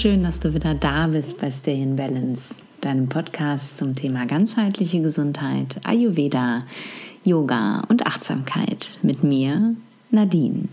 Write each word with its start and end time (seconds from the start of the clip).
Schön, 0.00 0.22
dass 0.22 0.38
du 0.38 0.54
wieder 0.54 0.74
da 0.74 1.08
bist 1.08 1.38
bei 1.38 1.50
Stay 1.50 1.82
in 1.82 1.96
Balance, 1.96 2.54
deinem 2.80 3.08
Podcast 3.08 3.78
zum 3.78 3.96
Thema 3.96 4.26
ganzheitliche 4.26 5.02
Gesundheit, 5.02 5.80
Ayurveda, 5.82 6.60
Yoga 7.24 7.82
und 7.88 8.06
Achtsamkeit 8.06 9.00
mit 9.02 9.24
mir, 9.24 9.74
Nadine. 10.12 10.68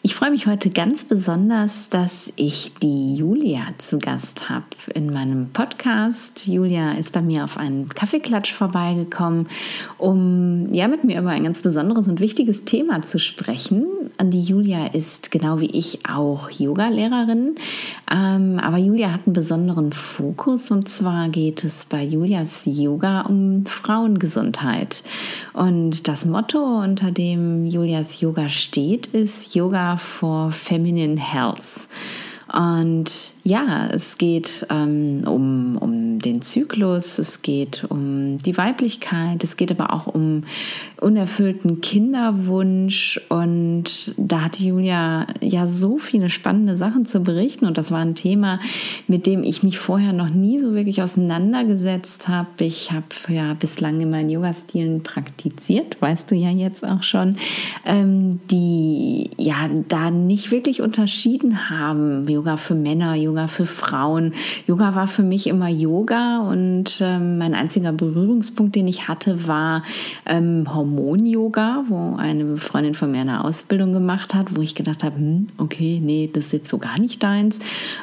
Ich 0.00 0.14
freue 0.14 0.30
mich 0.30 0.46
heute 0.46 0.70
ganz 0.70 1.04
besonders, 1.04 1.88
dass 1.88 2.32
ich 2.36 2.70
die 2.80 3.16
Julia 3.16 3.62
zu 3.78 3.98
Gast 3.98 4.48
habe 4.48 4.64
in 4.94 5.12
meinem 5.12 5.48
Podcast. 5.52 6.46
Julia 6.46 6.92
ist 6.92 7.12
bei 7.12 7.20
mir 7.20 7.42
auf 7.42 7.56
einen 7.56 7.88
Kaffeeklatsch 7.88 8.52
vorbeigekommen, 8.52 9.48
um 9.98 10.72
ja 10.72 10.86
mit 10.86 11.02
mir 11.02 11.20
über 11.20 11.30
ein 11.30 11.42
ganz 11.42 11.62
besonderes 11.62 12.06
und 12.06 12.20
wichtiges 12.20 12.64
Thema 12.64 13.02
zu 13.02 13.18
sprechen. 13.18 13.86
Die 14.22 14.42
Julia 14.42 14.86
ist 14.86 15.32
genau 15.32 15.58
wie 15.58 15.70
ich 15.70 16.06
auch 16.08 16.48
Yoga-Lehrerin, 16.48 17.56
ähm, 18.10 18.60
aber 18.60 18.78
Julia 18.78 19.12
hat 19.12 19.26
einen 19.26 19.34
besonderen 19.34 19.92
Fokus 19.92 20.70
und 20.70 20.88
zwar 20.88 21.28
geht 21.28 21.64
es 21.64 21.86
bei 21.86 22.04
Julias 22.04 22.62
Yoga 22.66 23.22
um 23.22 23.66
Frauengesundheit. 23.66 25.02
Und 25.54 26.06
das 26.06 26.24
Motto, 26.24 26.60
unter 26.82 27.10
dem 27.10 27.66
Julias 27.66 28.20
Yoga 28.20 28.48
steht, 28.48 29.08
ist 29.08 29.56
Yoga 29.56 29.87
for 29.96 30.52
Feminine 30.52 31.16
Health. 31.16 31.88
Und 32.52 33.32
ja, 33.44 33.88
es 33.92 34.16
geht 34.16 34.66
ähm, 34.70 35.22
um, 35.26 35.76
um 35.76 36.18
den 36.18 36.40
Zyklus, 36.40 37.18
es 37.18 37.42
geht 37.42 37.84
um 37.88 38.38
die 38.38 38.56
Weiblichkeit, 38.56 39.44
es 39.44 39.56
geht 39.56 39.70
aber 39.70 39.92
auch 39.92 40.06
um 40.06 40.44
unerfüllten 41.00 41.80
Kinderwunsch. 41.80 43.20
Und 43.28 44.14
da 44.16 44.42
hatte 44.42 44.62
Julia 44.62 45.26
ja 45.40 45.66
so 45.66 45.98
viele 45.98 46.30
spannende 46.30 46.76
Sachen 46.76 47.06
zu 47.06 47.20
berichten. 47.20 47.66
Und 47.66 47.78
das 47.78 47.90
war 47.90 48.00
ein 48.00 48.14
Thema, 48.14 48.60
mit 49.06 49.26
dem 49.26 49.44
ich 49.44 49.62
mich 49.62 49.78
vorher 49.78 50.12
noch 50.12 50.30
nie 50.30 50.58
so 50.58 50.74
wirklich 50.74 51.02
auseinandergesetzt 51.02 52.28
habe. 52.28 52.64
Ich 52.64 52.92
habe 52.92 53.06
ja 53.28 53.54
bislang 53.54 54.00
in 54.00 54.10
meinen 54.10 54.30
Yoga-Stilen 54.30 55.02
praktiziert, 55.02 56.00
weißt 56.00 56.30
du 56.30 56.34
ja 56.34 56.50
jetzt 56.50 56.84
auch 56.84 57.02
schon, 57.02 57.36
ähm, 57.84 58.40
die 58.50 59.30
ja 59.36 59.68
da 59.88 60.10
nicht 60.10 60.50
wirklich 60.50 60.80
unterschieden 60.80 61.70
haben. 61.70 62.26
Yoga 62.38 62.56
für 62.56 62.76
Männer, 62.76 63.16
Yoga 63.16 63.48
für 63.48 63.66
Frauen. 63.66 64.32
Yoga 64.68 64.94
war 64.94 65.08
für 65.08 65.24
mich 65.24 65.48
immer 65.48 65.68
Yoga 65.68 66.38
und 66.48 67.00
ähm, 67.00 67.36
mein 67.36 67.52
einziger 67.52 67.90
Berührungspunkt, 67.92 68.76
den 68.76 68.86
ich 68.86 69.08
hatte, 69.08 69.48
war 69.48 69.82
ähm, 70.24 70.72
Hormon-Yoga, 70.72 71.86
wo 71.88 72.14
eine 72.14 72.56
Freundin 72.58 72.94
von 72.94 73.10
mir 73.10 73.22
eine 73.22 73.42
Ausbildung 73.44 73.92
gemacht 73.92 74.34
hat, 74.34 74.56
wo 74.56 74.62
ich 74.62 74.76
gedacht 74.76 75.02
habe, 75.02 75.16
hm, 75.16 75.48
okay, 75.58 76.00
nee, 76.00 76.30
das 76.32 76.46
ist 76.46 76.52
jetzt 76.52 76.68
so 76.68 76.78
gar 76.78 77.00
nicht 77.00 77.24
deins. 77.24 77.58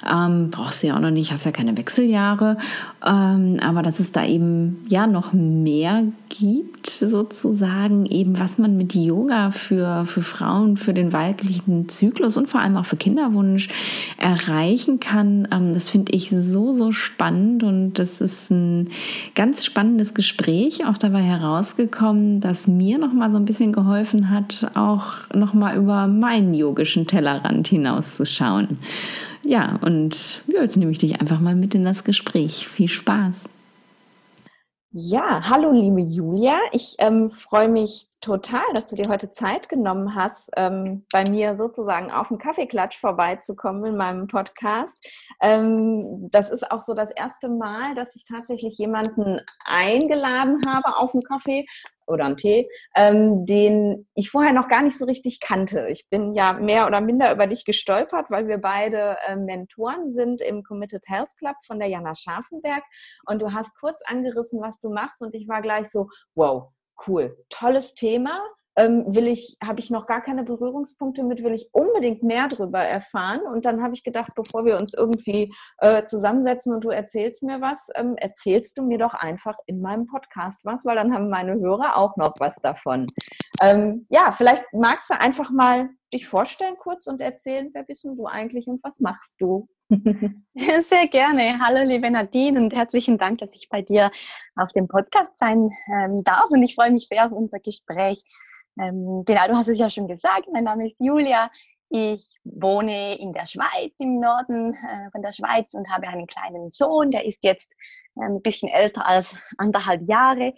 Ähm, 0.05 0.49
brauchst 0.51 0.83
du 0.83 0.87
ja 0.87 0.97
auch 0.97 1.01
noch 1.01 1.11
nicht, 1.11 1.31
hast 1.31 1.45
ja 1.45 1.53
keine 1.53 1.77
Wechseljahre. 1.77 2.57
Ähm, 3.05 3.59
aber 3.61 3.83
dass 3.83 3.99
es 3.99 4.11
da 4.11 4.25
eben 4.25 4.81
ja 4.87 5.05
noch 5.05 5.31
mehr 5.31 6.03
gibt, 6.29 6.89
sozusagen, 6.89 8.07
eben 8.07 8.39
was 8.39 8.57
man 8.57 8.77
mit 8.77 8.95
Yoga 8.95 9.51
für, 9.51 10.05
für 10.07 10.23
Frauen, 10.23 10.75
für 10.75 10.93
den 10.93 11.13
weiblichen 11.13 11.87
Zyklus 11.87 12.35
und 12.35 12.49
vor 12.49 12.61
allem 12.61 12.77
auch 12.77 12.85
für 12.85 12.95
Kinderwunsch 12.95 13.69
erreichen 14.17 14.99
kann. 14.99 15.47
Ähm, 15.51 15.73
das 15.73 15.87
finde 15.87 16.13
ich 16.13 16.31
so, 16.31 16.73
so 16.73 16.91
spannend 16.91 17.63
und 17.63 17.93
das 17.93 18.21
ist 18.21 18.49
ein 18.49 18.89
ganz 19.35 19.63
spannendes 19.65 20.15
Gespräch 20.15 20.85
auch 20.85 20.97
dabei 20.97 21.21
herausgekommen, 21.21 22.41
dass 22.41 22.67
mir 22.67 22.97
noch 22.97 23.13
mal 23.13 23.31
so 23.31 23.37
ein 23.37 23.45
bisschen 23.45 23.71
geholfen 23.71 24.31
hat, 24.31 24.71
auch 24.73 25.29
noch 25.33 25.53
mal 25.53 25.77
über 25.77 26.07
meinen 26.07 26.55
yogischen 26.55 27.05
Tellerrand 27.05 27.67
hinauszuschauen. 27.67 28.79
Ja, 29.45 29.77
und 29.83 30.43
ja, 30.47 30.61
jetzt 30.63 30.75
nehme 30.75 30.91
ich 30.91 30.97
dich 30.97 31.21
einfach 31.21 31.39
mal 31.39 31.55
mit 31.55 31.75
in 31.75 31.85
das 31.85 32.03
Gespräch. 32.03 32.67
Viel 32.67 32.87
Spaß. 32.87 33.47
Ja, 34.91 35.47
hallo 35.49 35.71
liebe 35.71 36.01
Julia. 36.01 36.57
Ich 36.71 36.95
ähm, 36.97 37.29
freue 37.29 37.67
mich 37.67 38.07
total, 38.21 38.63
dass 38.73 38.87
du 38.87 38.95
dir 38.95 39.07
heute 39.07 39.29
Zeit 39.29 39.69
genommen 39.69 40.15
hast, 40.15 40.49
ähm, 40.55 41.05
bei 41.11 41.29
mir 41.29 41.55
sozusagen 41.57 42.11
auf 42.11 42.29
den 42.29 42.39
Kaffeeklatsch 42.39 42.97
vorbeizukommen 42.97 43.85
in 43.85 43.97
meinem 43.97 44.27
Podcast. 44.27 45.05
Ähm, 45.41 46.29
das 46.31 46.49
ist 46.49 46.71
auch 46.71 46.81
so 46.81 46.95
das 46.95 47.11
erste 47.11 47.49
Mal, 47.49 47.93
dass 47.93 48.15
ich 48.15 48.25
tatsächlich 48.25 48.77
jemanden 48.79 49.41
eingeladen 49.63 50.61
habe 50.65 50.95
auf 50.97 51.13
einen 51.13 51.23
Kaffee 51.23 51.65
oder 52.07 52.25
einen 52.25 52.37
Tee, 52.37 52.69
ähm, 52.95 53.45
den 53.45 54.07
ich 54.13 54.29
vorher 54.29 54.53
noch 54.53 54.67
gar 54.67 54.81
nicht 54.81 54.97
so 54.97 55.05
richtig 55.05 55.39
kannte. 55.39 55.87
Ich 55.89 56.07
bin 56.09 56.33
ja 56.33 56.53
mehr 56.53 56.87
oder 56.87 57.01
minder 57.01 57.31
über 57.31 57.47
dich 57.47 57.65
gestolpert, 57.65 58.29
weil 58.29 58.47
wir 58.47 58.57
beide 58.57 59.17
äh, 59.27 59.35
Mentoren 59.35 60.11
sind 60.11 60.41
im 60.41 60.63
Committed 60.63 61.03
Health 61.07 61.35
Club 61.37 61.55
von 61.65 61.79
der 61.79 61.87
Jana 61.87 62.15
Scharfenberg. 62.15 62.83
Und 63.25 63.41
du 63.41 63.53
hast 63.53 63.77
kurz 63.79 64.01
angerissen, 64.05 64.61
was 64.61 64.79
du 64.79 64.89
machst. 64.89 65.21
Und 65.21 65.33
ich 65.35 65.47
war 65.47 65.61
gleich 65.61 65.89
so, 65.89 66.09
wow, 66.35 66.71
cool, 67.07 67.37
tolles 67.49 67.95
Thema 67.95 68.41
will 68.83 69.27
ich, 69.27 69.57
habe 69.63 69.79
ich 69.79 69.89
noch 69.89 70.05
gar 70.05 70.21
keine 70.21 70.43
Berührungspunkte 70.43 71.23
mit, 71.23 71.43
will 71.43 71.53
ich 71.53 71.69
unbedingt 71.71 72.23
mehr 72.23 72.47
darüber 72.49 72.79
erfahren. 72.79 73.41
Und 73.41 73.65
dann 73.65 73.81
habe 73.81 73.93
ich 73.93 74.03
gedacht, 74.03 74.33
bevor 74.35 74.65
wir 74.65 74.73
uns 74.73 74.93
irgendwie 74.93 75.53
äh, 75.77 76.03
zusammensetzen 76.03 76.73
und 76.73 76.83
du 76.83 76.89
erzählst 76.89 77.43
mir 77.43 77.61
was, 77.61 77.89
ähm, 77.95 78.15
erzählst 78.17 78.77
du 78.77 78.83
mir 78.83 78.97
doch 78.97 79.13
einfach 79.13 79.55
in 79.65 79.81
meinem 79.81 80.07
Podcast 80.07 80.65
was, 80.65 80.83
weil 80.85 80.95
dann 80.95 81.13
haben 81.13 81.29
meine 81.29 81.53
Hörer 81.53 81.95
auch 81.97 82.17
noch 82.17 82.33
was 82.39 82.55
davon. 82.55 83.07
Ähm, 83.61 84.05
ja, 84.09 84.31
vielleicht 84.31 84.65
magst 84.73 85.09
du 85.09 85.19
einfach 85.19 85.51
mal 85.51 85.89
dich 86.13 86.27
vorstellen 86.27 86.75
kurz 86.77 87.07
und 87.07 87.21
erzählen, 87.21 87.69
wer 87.73 87.83
bist 87.83 88.03
du 88.03 88.25
eigentlich 88.25 88.67
und 88.67 88.83
was 88.83 88.99
machst 88.99 89.35
du? 89.39 89.67
Sehr 89.89 91.07
gerne. 91.07 91.59
Hallo, 91.59 91.83
liebe 91.83 92.09
Nadine, 92.09 92.59
und 92.59 92.73
herzlichen 92.73 93.17
Dank, 93.17 93.37
dass 93.37 93.53
ich 93.53 93.69
bei 93.69 93.81
dir 93.81 94.11
auf 94.55 94.71
dem 94.73 94.87
Podcast 94.87 95.37
sein 95.37 95.69
ähm, 95.93 96.23
darf. 96.23 96.49
Und 96.49 96.63
ich 96.63 96.75
freue 96.75 96.91
mich 96.91 97.07
sehr 97.07 97.25
auf 97.25 97.31
unser 97.31 97.59
Gespräch. 97.59 98.23
Ähm, 98.79 99.21
genau, 99.25 99.47
du 99.47 99.55
hast 99.55 99.67
es 99.67 99.79
ja 99.79 99.89
schon 99.89 100.07
gesagt, 100.07 100.47
mein 100.51 100.63
Name 100.63 100.87
ist 100.87 100.97
Julia. 100.99 101.49
Ich 101.89 102.37
wohne 102.43 103.17
in 103.19 103.31
der 103.31 103.45
Schweiz, 103.45 103.93
im 103.99 104.19
Norden 104.19 104.73
äh, 104.73 105.11
von 105.11 105.21
der 105.21 105.31
Schweiz 105.31 105.73
und 105.73 105.89
habe 105.89 106.07
einen 106.07 106.27
kleinen 106.27 106.69
Sohn, 106.69 107.11
der 107.11 107.25
ist 107.25 107.43
jetzt 107.43 107.73
äh, 108.15 108.25
ein 108.25 108.41
bisschen 108.41 108.69
älter 108.69 109.05
als 109.05 109.33
anderthalb 109.57 110.01
Jahre. 110.09 110.53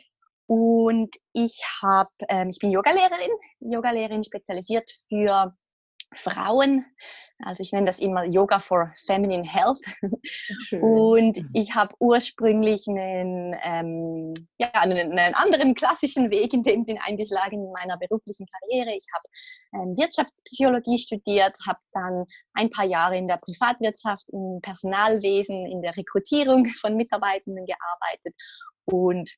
Und 0.48 1.16
ich 1.34 1.62
habe, 1.82 2.10
ähm, 2.30 2.50
ich 2.50 2.60
bin 2.60 2.72
Yogalehrerin, 2.72 3.32
Yogalehrerin 3.60 4.24
spezialisiert 4.24 4.90
für 5.10 5.54
Frauen. 6.16 6.86
Also 7.40 7.62
ich 7.62 7.72
nenne 7.72 7.86
das 7.86 8.00
immer 8.00 8.24
Yoga 8.24 8.60
for 8.60 8.92
Feminine 9.06 9.48
Health. 9.48 9.80
Schön. 10.24 10.82
Und 10.82 11.38
mhm. 11.38 11.50
ich 11.54 11.76
habe 11.76 11.94
ursprünglich 12.00 12.88
einen, 12.88 13.56
ähm, 13.62 14.34
ja, 14.58 14.70
einen, 14.74 15.18
einen, 15.18 15.36
anderen 15.36 15.76
klassischen 15.76 16.32
Weg 16.32 16.54
in 16.54 16.64
dem 16.64 16.82
Sinn 16.82 16.98
eingeschlagen 17.06 17.64
in 17.64 17.72
meiner 17.72 17.98
beruflichen 17.98 18.48
Karriere. 18.48 18.96
Ich 18.96 19.06
habe 19.14 19.84
ähm, 19.84 19.98
Wirtschaftspsychologie 19.98 20.98
studiert, 20.98 21.56
habe 21.68 21.80
dann 21.92 22.26
ein 22.54 22.72
paar 22.72 22.86
Jahre 22.86 23.18
in 23.18 23.28
der 23.28 23.38
Privatwirtschaft, 23.38 24.28
im 24.30 24.60
Personalwesen, 24.64 25.68
in 25.68 25.82
der 25.84 25.96
Rekrutierung 25.96 26.66
von 26.82 26.96
Mitarbeitenden 26.96 27.68
gearbeitet 27.68 28.34
und 28.86 29.32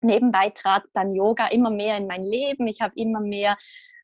nebenbei 0.00 0.50
trat 0.50 0.84
dann 0.92 1.10
Yoga 1.10 1.48
immer 1.48 1.70
mehr 1.70 1.96
in 1.96 2.06
mein 2.06 2.24
Leben. 2.24 2.66
Ich 2.66 2.80
habe 2.80 2.92
immer 2.96 3.20
mehr 3.20 3.56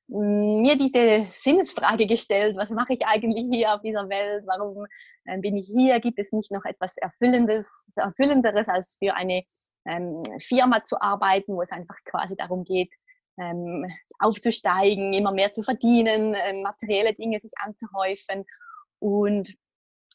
mir 0.09 0.77
diese 0.77 1.27
Sinnesfrage 1.33 2.07
gestellt, 2.07 2.57
was 2.57 2.71
mache 2.71 2.95
ich 2.95 3.05
eigentlich 3.07 3.47
hier 3.53 3.75
auf 3.75 3.83
dieser 3.83 4.09
Welt, 4.09 4.45
warum 4.47 4.87
ähm, 5.27 5.43
bin 5.43 5.57
ich 5.57 5.67
hier, 5.67 6.01
gibt 6.01 6.19
es 6.19 6.33
nicht 6.33 6.51
noch 6.51 6.65
etwas 6.65 6.97
Erfüllendes, 6.97 7.85
Erfüllenderes 7.95 8.69
als 8.69 8.97
für 8.99 9.15
eine 9.15 9.45
ähm, 9.87 10.23
Firma 10.41 10.83
zu 10.83 11.01
arbeiten, 11.01 11.55
wo 11.55 11.63
es 11.63 11.73
einfach 11.73 11.97
quasi 12.07 12.37
darum 12.37 12.65
geht, 12.65 12.91
ähm, 13.39 13.87
aufzusteigen, 14.19 15.13
immer 15.13 15.33
mehr 15.33 15.53
zu 15.53 15.63
verdienen, 15.63 16.35
ähm, 16.35 16.63
materielle 16.63 17.15
Dinge 17.15 17.39
sich 17.41 17.53
anzuhäufen? 17.59 18.45
Und 19.01 19.55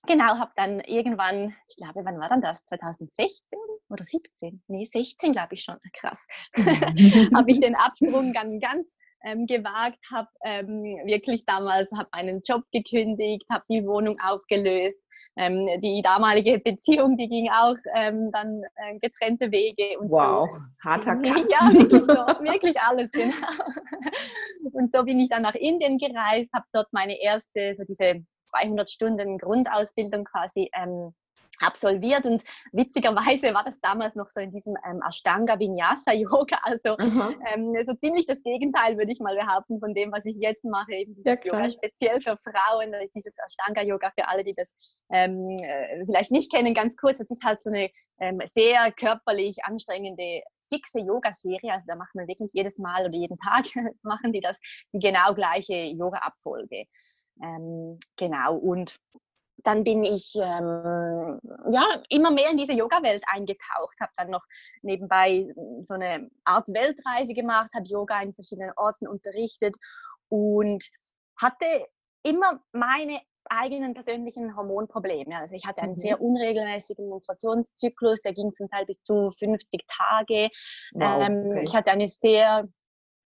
genau, 0.08 0.40
habe 0.40 0.52
dann 0.56 0.80
irgendwann, 0.80 1.56
ich 1.70 1.76
glaube, 1.76 2.04
wann 2.04 2.20
war 2.20 2.30
dann 2.30 2.42
das, 2.42 2.66
2016 2.66 3.60
oder 3.90 4.04
17? 4.04 4.64
Nee, 4.68 4.86
16 4.86 5.34
glaube 5.34 5.54
ich 5.54 5.64
schon, 5.64 5.78
krass, 5.94 6.26
habe 7.36 7.52
ich 7.52 7.60
den 7.60 7.76
Absprung 7.76 8.34
dann 8.34 8.60
ganz 8.60 8.98
ähm, 9.24 9.46
gewagt, 9.48 10.00
habe 10.12 10.28
ähm, 10.44 10.84
wirklich 11.06 11.46
damals 11.46 11.92
habe 11.92 12.10
einen 12.12 12.42
Job 12.46 12.64
gekündigt, 12.72 13.46
habe 13.52 13.64
die 13.70 13.86
Wohnung 13.86 14.18
aufgelöst. 14.24 14.98
Ähm, 15.38 15.68
die 15.82 16.02
damalige 16.04 16.60
Beziehung, 16.64 17.18
die 17.18 17.28
ging 17.28 17.50
auch 17.50 17.78
ähm, 17.96 18.32
dann 18.32 18.64
äh, 18.76 19.00
getrennte 19.00 19.52
Wege. 19.52 20.00
Und 20.00 20.10
wow, 20.10 20.50
so. 20.50 20.58
harter 20.84 21.16
Kampf. 21.16 21.50
Ja, 21.50 21.72
wirklich 21.74 22.04
so, 22.06 22.14
wirklich 22.14 22.80
alles, 22.80 23.12
genau. 23.12 23.34
Und 24.74 24.92
so 24.92 25.04
bin 25.04 25.20
ich 25.20 25.30
dann 25.30 25.44
nach 25.44 25.56
Indien 25.56 25.98
gereist, 25.98 26.52
habe 26.54 26.66
dort 26.74 26.88
meine 26.92 27.22
erste, 27.22 27.76
so 27.76 27.84
diese 27.84 28.24
200 28.48 28.90
Stunden 28.90 29.38
Grundausbildung 29.38 30.26
quasi 30.26 30.70
ähm, 30.76 31.14
absolviert. 31.60 32.26
Und 32.26 32.44
witzigerweise 32.72 33.54
war 33.54 33.64
das 33.64 33.80
damals 33.80 34.16
noch 34.16 34.30
so 34.30 34.40
in 34.40 34.52
diesem 34.52 34.76
ähm, 34.90 35.02
Ashtanga 35.08 35.60
Vinyasa 35.60 36.14
Yoga, 36.14 36.58
also 36.64 36.98
ähm, 37.00 37.76
so 37.86 37.94
ziemlich 37.96 38.26
das 38.26 38.44
Gegenteil 38.44 38.98
würde 38.98 39.12
ich 39.12 39.20
mal 39.20 39.36
behaupten 39.36 39.80
von 39.80 39.94
dem, 39.94 40.12
was 40.12 40.26
ich 40.26 40.38
jetzt 40.38 40.66
mache, 40.66 40.94
eben 40.94 41.16
dieses 41.16 41.44
ja, 41.44 41.52
Yoga 41.52 41.70
speziell 41.70 42.22
für 42.22 42.38
Frauen, 42.38 42.94
dieses 43.16 43.34
Ashtanga 43.38 43.82
Yoga 43.84 44.12
für 44.18 44.28
alle, 44.28 44.44
die 44.44 44.54
das 44.54 44.76
ähm, 45.12 45.58
äh, 45.62 46.06
vielleicht 46.06 46.32
nicht 46.32 46.52
kennen, 46.52 46.74
ganz 46.74 46.98
kurz, 46.98 47.20
das 47.20 47.32
ist 47.32 47.44
halt 47.44 47.62
so 47.62 47.70
eine 47.70 47.90
ähm, 48.20 48.42
sehr 48.46 48.92
körperlich 48.92 49.64
anstrengende 49.64 50.42
fixe 50.70 51.00
Yoga-Serie, 51.00 51.72
also 51.72 51.86
da 51.88 51.96
macht 51.96 52.16
man 52.16 52.28
wirklich 52.28 52.52
jedes 52.54 52.80
Mal 52.80 53.06
oder 53.06 53.16
jeden 53.16 53.38
Tag 53.38 53.66
machen 54.02 54.34
die 54.34 54.40
das 54.40 54.60
die 54.92 55.00
genau 55.00 55.34
gleiche 55.34 55.76
Yoga-Abfolge. 55.76 56.86
Ähm, 57.42 58.00
genau. 58.18 58.56
Und 58.56 58.98
dann 59.64 59.84
bin 59.84 60.04
ich 60.04 60.36
ähm, 60.36 61.40
ja 61.70 62.04
immer 62.10 62.32
mehr 62.32 62.52
in 62.52 62.58
diese 62.58 62.74
Yoga-Welt 62.74 63.24
eingetaucht, 63.28 64.00
habe 64.00 64.12
dann 64.18 64.30
noch 64.30 64.44
nebenbei 64.82 65.54
so 65.84 65.94
eine 65.94 66.30
Art 66.44 66.68
Weltreise 66.68 67.34
gemacht, 67.34 67.72
habe 67.74 67.88
Yoga 67.88 68.22
in 68.22 68.34
verschiedenen 68.34 68.72
Orten 68.76 69.08
unterrichtet 69.08 69.78
und 70.30 70.84
hatte 71.38 71.66
immer 72.24 72.62
meine 72.72 73.20
eigenen 73.50 73.94
persönlichen 73.94 74.56
Hormonprobleme. 74.56 75.36
Also 75.36 75.56
ich 75.56 75.66
hatte 75.66 75.82
einen 75.82 75.92
mhm. 75.92 75.98
sehr 75.98 76.22
unregelmäßigen 76.22 77.10
Menstruationszyklus, 77.10 78.22
der 78.22 78.34
ging 78.34 78.54
zum 78.54 78.70
Teil 78.70 78.86
bis 78.86 79.02
zu 79.04 79.30
50 79.30 79.86
Tage. 79.88 80.50
Wow, 80.94 81.22
ähm, 81.22 81.48
okay. 81.52 81.64
Ich 81.66 81.76
hatte 81.76 81.92
eine 81.92 82.08
sehr 82.08 82.68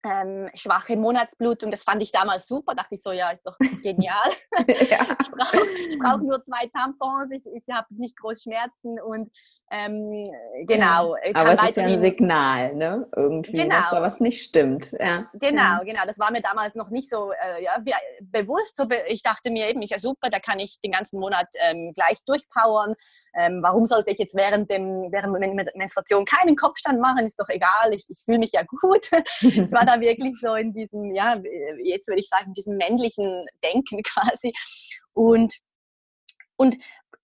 ähm, 0.04 0.50
schwache 0.54 0.96
Monatsblutung, 0.96 1.70
das 1.70 1.82
fand 1.82 2.02
ich 2.02 2.12
damals 2.12 2.46
super, 2.46 2.74
dachte 2.74 2.94
ich 2.94 3.02
so, 3.02 3.12
ja, 3.12 3.30
ist 3.30 3.46
doch 3.46 3.56
genial. 3.82 4.30
ja. 4.68 5.06
Ich 5.20 5.30
brauche 5.30 5.66
brauch 5.98 6.18
nur 6.22 6.42
zwei 6.44 6.66
Tampons, 6.74 7.30
ich, 7.30 7.44
ich 7.54 7.64
habe 7.74 7.86
nicht 7.90 8.16
groß 8.18 8.42
Schmerzen 8.42 9.00
und 9.00 9.30
ähm, 9.70 10.24
genau. 10.66 11.16
Ja. 11.16 11.34
Aber 11.34 11.52
es 11.54 11.62
ist 11.70 11.76
ja 11.76 11.84
ein 11.84 12.00
Signal, 12.00 12.74
ne? 12.74 13.08
Irgendwie, 13.16 13.56
genau. 13.56 13.74
dass 13.74 13.90
da 13.90 14.02
was 14.02 14.20
nicht 14.20 14.42
stimmt. 14.42 14.92
Ja. 14.98 15.28
Genau, 15.34 15.80
genau. 15.84 16.02
Das 16.06 16.18
war 16.18 16.30
mir 16.30 16.42
damals 16.42 16.74
noch 16.74 16.90
nicht 16.90 17.08
so 17.08 17.32
äh, 17.32 17.62
ja, 17.62 17.76
bewusst. 18.20 18.76
So 18.76 18.86
be 18.86 19.02
ich 19.08 19.22
dachte 19.22 19.50
mir 19.50 19.68
eben, 19.68 19.82
ist 19.82 19.90
ja 19.90 19.98
super, 19.98 20.30
da 20.30 20.38
kann 20.38 20.58
ich 20.58 20.80
den 20.80 20.92
ganzen 20.92 21.20
Monat 21.20 21.48
ähm, 21.60 21.92
gleich 21.94 22.18
durchpowern. 22.26 22.94
Ähm, 23.36 23.60
warum 23.62 23.86
sollte 23.86 24.10
ich 24.10 24.18
jetzt 24.18 24.34
während, 24.34 24.70
dem, 24.70 25.10
während 25.10 25.34
der 25.40 25.72
Menstruation 25.74 26.24
keinen 26.24 26.56
Kopfstand 26.56 27.00
machen? 27.00 27.26
Ist 27.26 27.38
doch 27.40 27.48
egal, 27.48 27.92
ich, 27.92 28.06
ich 28.08 28.18
fühle 28.24 28.38
mich 28.38 28.52
ja 28.52 28.62
gut. 28.62 29.10
ich 29.40 29.72
war 29.72 29.84
da 29.84 30.00
wirklich 30.00 30.38
so 30.40 30.54
in 30.54 30.72
diesem, 30.72 31.08
ja, 31.14 31.40
jetzt 31.82 32.08
würde 32.08 32.20
ich 32.20 32.28
sagen, 32.28 32.52
diesem 32.52 32.76
männlichen 32.76 33.46
Denken 33.62 34.02
quasi. 34.04 34.52
Und, 35.12 35.54
und 36.56 36.76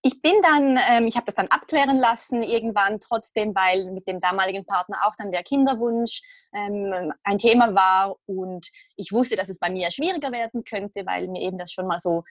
ich 0.03 0.21
bin 0.21 0.41
dann, 0.41 0.79
ähm, 0.89 1.07
ich 1.07 1.15
habe 1.15 1.27
das 1.27 1.35
dann 1.35 1.47
abklären 1.47 1.97
lassen 1.97 2.41
irgendwann 2.41 2.99
trotzdem, 2.99 3.53
weil 3.53 3.91
mit 3.91 4.07
dem 4.07 4.19
damaligen 4.19 4.65
Partner 4.65 4.97
auch 5.03 5.13
dann 5.17 5.31
der 5.31 5.43
Kinderwunsch 5.43 6.21
ähm, 6.53 7.13
ein 7.23 7.37
Thema 7.37 7.75
war 7.75 8.15
und 8.25 8.67
ich 8.95 9.11
wusste, 9.11 9.35
dass 9.35 9.49
es 9.49 9.59
bei 9.59 9.69
mir 9.69 9.91
schwieriger 9.91 10.31
werden 10.31 10.63
könnte, 10.63 11.05
weil 11.05 11.27
mir 11.27 11.41
eben 11.41 11.59
das 11.59 11.71
schon 11.71 11.87
mal 11.87 11.99
so 11.99 12.23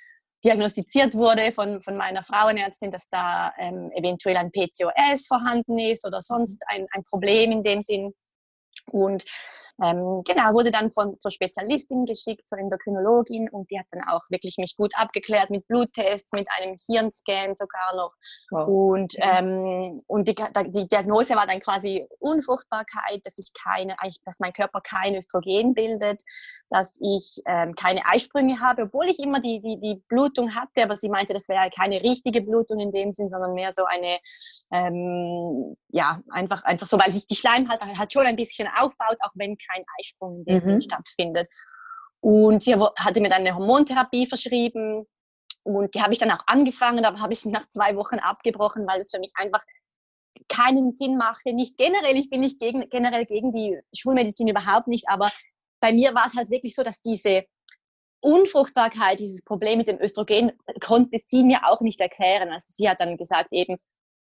diagnostiziert 0.44 1.14
wurde 1.14 1.52
von, 1.52 1.82
von 1.82 1.96
meiner 1.96 2.25
Frauenärztin, 2.25 2.90
dass 2.90 3.08
da 3.10 3.52
ähm, 3.58 3.90
eventuell 3.94 4.37
ein 4.37 4.50
PCOS 4.50 5.26
vorhanden 5.26 5.78
ist 5.78 6.06
oder 6.06 6.22
sonst 6.22 6.62
ein, 6.66 6.87
ein 6.92 7.04
Problem 7.04 7.52
in 7.52 7.62
dem 7.62 7.82
Sinn. 7.82 8.12
Und 8.90 9.25
ähm, 9.82 10.20
genau, 10.26 10.52
wurde 10.52 10.70
dann 10.70 10.90
von, 10.90 11.19
zur 11.20 11.31
Spezialistin 11.31 12.04
geschickt, 12.04 12.46
zur 12.48 12.58
Endokrinologin 12.58 13.48
und 13.48 13.70
die 13.70 13.78
hat 13.78 13.87
dann 13.90 14.02
auch 14.08 14.22
wirklich 14.28 14.56
mich 14.58 14.76
gut 14.76 14.92
abgeklärt 14.94 15.48
mit 15.48 15.66
Bluttests, 15.69 16.32
mit 16.32 16.46
einem 16.58 16.76
Hirnscan 16.87 17.54
sogar 17.54 17.96
noch. 17.96 18.12
Wow. 18.50 18.69
Und, 18.69 19.14
ähm, 19.19 19.98
und 20.06 20.28
die, 20.28 20.34
die, 20.34 20.87
Diagnose 20.87 21.34
war 21.34 21.46
dann 21.46 21.60
quasi 21.60 22.06
Unfruchtbarkeit, 22.19 23.25
dass 23.25 23.38
ich 23.38 23.52
keine, 23.54 23.96
dass 24.26 24.38
mein 24.38 24.52
Körper 24.52 24.81
kein 24.82 25.14
Östrogen 25.14 25.72
bildet, 25.72 26.22
dass 26.69 26.98
ich 27.00 27.40
ähm, 27.46 27.75
keine 27.75 28.04
Eisprünge 28.04 28.60
habe, 28.60 28.82
obwohl 28.82 29.08
ich 29.08 29.19
immer 29.19 29.40
die, 29.40 29.60
die, 29.62 29.81
die 29.81 30.02
Blutung 30.08 30.54
hatte, 30.54 30.82
aber 30.82 30.96
sie 30.96 31.08
meinte, 31.08 31.32
das 31.32 31.48
wäre 31.48 31.70
keine 31.70 32.02
richtige 32.02 32.42
Blutung 32.42 32.81
in 32.81 32.92
dem 32.92 33.12
Sinn, 33.12 33.31
sondern 33.31 33.54
mehr 33.54 33.72
so 33.72 33.84
eine, 33.87 34.19
ähm, 34.72 35.75
ja, 35.88 36.20
einfach, 36.31 36.62
einfach 36.64 36.87
so, 36.87 36.98
weil 36.98 37.10
sich 37.10 37.26
die 37.26 37.34
Schleimhaut 37.34 37.81
halt 37.81 38.12
schon 38.12 38.26
ein 38.26 38.37
bisschen 38.37 38.69
aufbaut, 38.80 39.18
auch 39.20 39.32
wenn 39.34 39.56
kein 39.56 39.84
Eisprung 39.98 40.38
in 40.38 40.44
dem 40.44 40.54
mhm. 40.56 40.62
Sinn 40.62 40.82
stattfindet. 40.82 41.48
Und 42.20 42.62
sie 42.62 42.74
hatte 42.74 43.20
mir 43.20 43.28
dann 43.28 43.40
eine 43.40 43.54
Hormontherapie 43.54 44.26
verschrieben 44.26 45.06
und 45.62 45.94
die 45.94 46.02
habe 46.02 46.12
ich 46.12 46.18
dann 46.18 46.30
auch 46.30 46.42
angefangen, 46.46 47.04
aber 47.04 47.20
habe 47.20 47.32
ich 47.32 47.44
nach 47.46 47.68
zwei 47.68 47.96
Wochen 47.96 48.16
abgebrochen, 48.16 48.86
weil 48.86 49.00
es 49.00 49.10
für 49.10 49.18
mich 49.18 49.32
einfach 49.34 49.62
keinen 50.48 50.94
Sinn 50.94 51.16
machte. 51.16 51.52
Nicht 51.52 51.76
generell, 51.76 52.16
ich 52.16 52.30
bin 52.30 52.40
nicht 52.40 52.58
gegen, 52.58 52.88
generell 52.88 53.26
gegen 53.26 53.52
die 53.52 53.78
Schulmedizin 53.96 54.48
überhaupt 54.48 54.88
nicht, 54.88 55.08
aber 55.08 55.28
bei 55.80 55.92
mir 55.92 56.14
war 56.14 56.26
es 56.26 56.34
halt 56.34 56.50
wirklich 56.50 56.74
so, 56.74 56.82
dass 56.82 57.00
diese 57.00 57.44
Unfruchtbarkeit, 58.20 59.18
dieses 59.18 59.42
Problem 59.42 59.78
mit 59.78 59.88
dem 59.88 59.98
Östrogen, 59.98 60.52
konnte 60.80 61.18
sie 61.18 61.42
mir 61.42 61.60
auch 61.64 61.80
nicht 61.80 62.00
erklären. 62.00 62.50
Also 62.50 62.66
sie 62.70 62.88
hat 62.88 63.00
dann 63.00 63.16
gesagt 63.16 63.48
eben, 63.52 63.78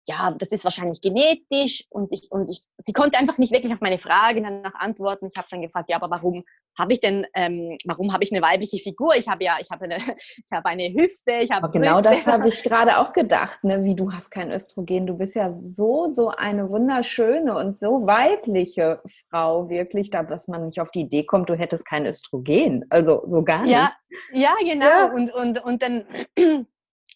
ja, 0.05 0.31
das 0.31 0.51
ist 0.51 0.63
wahrscheinlich 0.63 1.01
genetisch 1.01 1.85
und 1.89 2.11
ich, 2.11 2.27
und 2.29 2.49
ich, 2.49 2.65
sie 2.77 2.93
konnte 2.93 3.17
einfach 3.17 3.37
nicht 3.37 3.53
wirklich 3.53 3.71
auf 3.71 3.81
meine 3.81 3.99
Frage 3.99 4.41
danach 4.41 4.75
antworten. 4.75 5.27
Ich 5.27 5.37
habe 5.37 5.47
dann 5.49 5.61
gefragt, 5.61 5.89
ja, 5.89 5.95
aber 5.95 6.09
warum 6.09 6.43
habe 6.77 6.93
ich 6.93 6.99
denn, 6.99 7.25
ähm, 7.35 7.77
warum 7.85 8.11
habe 8.11 8.23
ich 8.23 8.31
eine 8.31 8.41
weibliche 8.41 8.79
Figur? 8.79 9.15
Ich 9.15 9.27
habe 9.27 9.43
ja, 9.43 9.57
ich 9.61 9.69
habe 9.69 9.85
eine, 9.85 9.97
ich 10.17 10.51
habe 10.51 10.65
eine 10.65 10.89
Hüfte, 10.93 11.33
ich 11.41 11.51
habe 11.51 11.69
Genau 11.69 12.01
das 12.01 12.27
habe 12.27 12.47
ich 12.47 12.63
gerade 12.63 12.97
auch 12.97 13.13
gedacht, 13.13 13.63
ne? 13.63 13.83
wie 13.83 13.95
du 13.95 14.11
hast 14.11 14.31
kein 14.31 14.51
Östrogen. 14.51 15.07
Du 15.07 15.17
bist 15.17 15.35
ja 15.35 15.53
so, 15.53 16.09
so 16.11 16.29
eine 16.29 16.69
wunderschöne 16.69 17.55
und 17.55 17.79
so 17.79 18.05
weibliche 18.05 19.01
Frau, 19.29 19.69
wirklich, 19.69 20.09
dass 20.09 20.47
man 20.47 20.65
nicht 20.65 20.79
auf 20.79 20.91
die 20.91 21.01
Idee 21.01 21.23
kommt, 21.23 21.49
du 21.49 21.55
hättest 21.55 21.85
kein 21.85 22.05
Östrogen. 22.05 22.85
Also 22.89 23.23
so 23.27 23.43
gar 23.43 23.63
nicht. 23.63 23.71
Ja, 23.71 23.93
ja 24.33 24.55
genau. 24.59 24.85
Ja. 24.85 25.13
Und, 25.13 25.33
und, 25.33 25.63
und 25.63 25.81
dann 25.81 26.05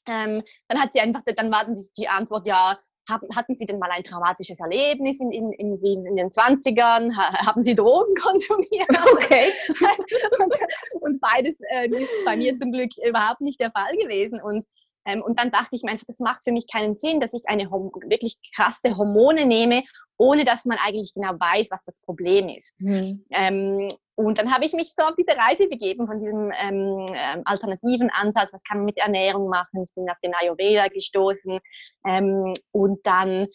ähm, 0.07 0.41
dann 0.67 0.81
hat 0.81 0.93
sie 0.93 0.99
einfach, 0.99 1.21
dann 1.23 1.51
war 1.51 1.65
dann 1.65 1.77
die 1.97 2.07
Antwort, 2.07 2.45
ja, 2.45 2.77
hatten 3.09 3.55
Sie 3.55 3.65
denn 3.65 3.79
mal 3.79 3.89
ein 3.91 4.03
traumatisches 4.03 4.59
Erlebnis 4.59 5.19
in, 5.21 5.31
in, 5.31 5.51
in, 5.53 6.05
in 6.05 6.15
den 6.15 6.29
20ern? 6.29 7.15
haben 7.15 7.63
Sie 7.63 7.75
Drogen 7.75 8.13
konsumiert? 8.21 8.89
Okay. 9.13 9.51
und, 10.39 10.53
und, 11.01 11.21
beides 11.21 11.55
äh, 11.71 11.87
ist 11.87 12.09
bei 12.25 12.35
mir 12.35 12.57
zum 12.57 12.71
Glück 12.71 12.91
überhaupt 13.05 13.41
nicht 13.41 13.59
der 13.61 13.71
Fall 13.71 13.95
gewesen. 13.95 14.41
Und, 14.41 14.65
ähm, 15.05 15.21
und 15.21 15.39
dann 15.39 15.51
dachte 15.51 15.75
ich 15.75 15.83
mir 15.83 15.91
einfach, 15.91 16.07
das 16.07 16.19
macht 16.19 16.43
für 16.43 16.51
mich 16.51 16.65
keinen 16.71 16.93
Sinn, 16.93 17.19
dass 17.19 17.33
ich 17.33 17.43
eine 17.45 17.69
wirklich 17.71 18.37
krasse 18.55 18.97
Hormone 18.97 19.45
nehme, 19.45 19.83
ohne 20.17 20.45
dass 20.45 20.65
man 20.65 20.77
eigentlich 20.83 21.13
genau 21.13 21.33
weiß, 21.33 21.69
was 21.71 21.83
das 21.83 21.99
Problem 22.01 22.49
ist. 22.49 22.79
Mhm. 22.79 23.25
Ähm, 23.31 23.91
und 24.15 24.39
dann 24.39 24.51
habe 24.51 24.65
ich 24.65 24.73
mich 24.73 24.93
so 24.97 25.03
auf 25.03 25.15
diese 25.15 25.37
Reise 25.37 25.67
begeben 25.67 26.07
von 26.07 26.17
diesem 26.17 26.51
ähm, 26.59 27.05
ähm, 27.13 27.41
alternativen 27.45 28.09
Ansatz, 28.09 28.51
was 28.51 28.63
kann 28.63 28.79
man 28.79 28.85
mit 28.85 28.97
Ernährung 28.97 29.47
machen. 29.47 29.83
Ich 29.83 29.93
bin 29.93 30.09
auf 30.09 30.17
den 30.23 30.33
Ayurveda 30.33 30.87
gestoßen 30.87 31.59
ähm, 32.07 32.53
und 32.71 33.05
dann, 33.05 33.47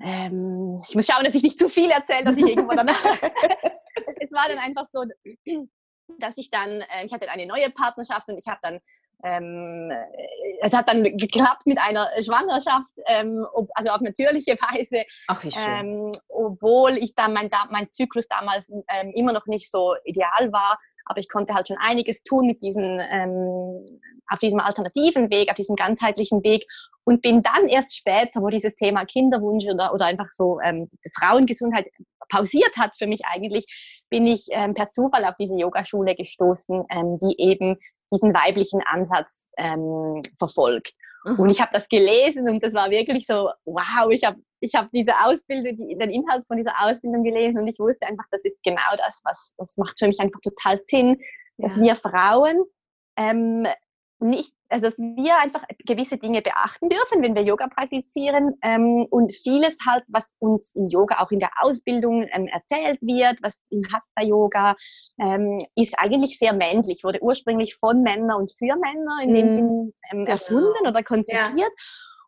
ähm, 0.00 0.82
ich 0.88 0.94
muss 0.96 1.06
schauen, 1.06 1.24
dass 1.24 1.36
ich 1.36 1.44
nicht 1.44 1.60
zu 1.60 1.68
viel 1.68 1.90
erzähle, 1.90 2.24
dass 2.24 2.36
ich 2.36 2.46
irgendwo 2.46 2.74
danach, 2.74 3.00
es 4.20 4.32
war 4.32 4.48
dann 4.48 4.58
einfach 4.58 4.86
so, 4.86 5.04
dass 6.18 6.38
ich 6.38 6.50
dann, 6.50 6.80
äh, 6.80 7.04
ich 7.04 7.12
hatte 7.12 7.30
eine 7.30 7.46
neue 7.46 7.70
Partnerschaft 7.70 8.28
und 8.28 8.36
ich 8.36 8.46
habe 8.48 8.58
dann 8.62 8.80
ähm, 9.24 9.90
es 10.60 10.72
hat 10.72 10.88
dann 10.88 11.02
geklappt 11.16 11.66
mit 11.66 11.78
einer 11.78 12.08
Schwangerschaft, 12.22 12.92
ähm, 13.06 13.46
ob, 13.52 13.68
also 13.74 13.90
auf 13.90 14.00
natürliche 14.00 14.52
Weise. 14.60 15.04
Ach, 15.26 15.42
wie 15.42 15.50
schön. 15.50 15.62
Ähm, 15.62 16.12
obwohl 16.28 16.92
ich 16.98 17.14
dann 17.14 17.32
mein, 17.32 17.50
mein 17.70 17.90
Zyklus 17.90 18.28
damals 18.28 18.70
ähm, 18.70 19.12
immer 19.14 19.32
noch 19.32 19.46
nicht 19.46 19.70
so 19.70 19.94
ideal 20.04 20.52
war, 20.52 20.78
aber 21.04 21.18
ich 21.18 21.28
konnte 21.28 21.54
halt 21.54 21.68
schon 21.68 21.78
einiges 21.78 22.22
tun 22.22 22.46
mit 22.46 22.62
diesen, 22.62 23.00
ähm, 23.10 23.86
auf 24.28 24.38
diesem 24.38 24.60
alternativen 24.60 25.30
Weg, 25.30 25.50
auf 25.50 25.56
diesem 25.56 25.74
ganzheitlichen 25.74 26.44
Weg 26.44 26.64
und 27.04 27.22
bin 27.22 27.42
dann 27.42 27.68
erst 27.68 27.96
später, 27.96 28.42
wo 28.42 28.48
dieses 28.48 28.76
Thema 28.76 29.04
Kinderwunsch 29.04 29.64
oder, 29.66 29.94
oder 29.94 30.04
einfach 30.04 30.28
so 30.28 30.60
ähm, 30.60 30.88
Frauengesundheit 31.18 31.86
pausiert 32.28 32.76
hat 32.76 32.94
für 32.96 33.06
mich 33.06 33.22
eigentlich, 33.24 33.64
bin 34.10 34.26
ich 34.26 34.48
per 34.50 34.92
Zufall 34.92 35.24
auf 35.24 35.34
diese 35.38 35.56
Yogaschule 35.56 36.14
gestoßen, 36.14 36.84
die 37.22 37.34
eben 37.38 37.78
diesen 38.12 38.34
weiblichen 38.34 38.80
Ansatz 38.86 39.50
ähm, 39.56 40.22
verfolgt. 40.36 40.92
Mhm. 41.24 41.40
Und 41.40 41.50
ich 41.50 41.60
habe 41.60 41.70
das 41.72 41.88
gelesen 41.88 42.48
und 42.48 42.62
das 42.62 42.74
war 42.74 42.90
wirklich 42.90 43.26
so, 43.26 43.50
wow, 43.64 44.10
ich 44.10 44.24
habe 44.24 44.38
ich 44.60 44.74
hab 44.74 44.90
diese 44.90 45.12
Ausbildung, 45.20 45.76
die, 45.76 45.96
den 45.96 46.10
Inhalt 46.10 46.46
von 46.46 46.56
dieser 46.56 46.74
Ausbildung 46.80 47.22
gelesen 47.22 47.58
und 47.58 47.68
ich 47.68 47.78
wusste 47.78 48.06
einfach, 48.06 48.24
das 48.30 48.44
ist 48.44 48.58
genau 48.62 48.96
das, 48.96 49.20
was 49.24 49.54
das 49.56 49.76
macht 49.76 49.98
für 49.98 50.06
mich 50.06 50.18
einfach 50.20 50.40
total 50.40 50.78
Sinn, 50.80 51.20
dass 51.58 51.76
ja. 51.76 51.82
wir 51.82 51.96
Frauen 51.96 52.64
ähm, 53.16 53.66
nicht, 54.20 54.52
also 54.68 54.86
dass 54.86 54.98
wir 54.98 55.38
einfach 55.38 55.62
gewisse 55.86 56.18
Dinge 56.18 56.42
beachten 56.42 56.88
dürfen, 56.88 57.22
wenn 57.22 57.34
wir 57.34 57.42
Yoga 57.42 57.68
praktizieren 57.68 58.54
ähm, 58.62 59.06
und 59.10 59.32
vieles 59.32 59.78
halt, 59.86 60.04
was 60.08 60.34
uns 60.40 60.74
in 60.74 60.88
Yoga 60.88 61.20
auch 61.20 61.30
in 61.30 61.38
der 61.38 61.50
Ausbildung 61.60 62.26
ähm, 62.32 62.46
erzählt 62.48 63.00
wird, 63.00 63.42
was 63.42 63.62
im 63.70 63.82
Hatha 63.92 64.26
Yoga 64.26 64.76
ähm, 65.20 65.58
ist 65.76 65.98
eigentlich 65.98 66.38
sehr 66.38 66.52
männlich, 66.52 67.04
wurde 67.04 67.22
ursprünglich 67.22 67.76
von 67.76 68.02
Männern 68.02 68.38
und 68.38 68.50
für 68.50 68.76
Männer 68.76 69.22
in 69.22 69.34
dem 69.34 69.46
mm. 69.46 69.52
Sinn 69.52 69.92
ähm, 70.10 70.24
genau. 70.24 70.30
erfunden 70.30 70.86
oder 70.86 71.02
konzipiert. 71.02 71.56
Ja. 71.56 71.68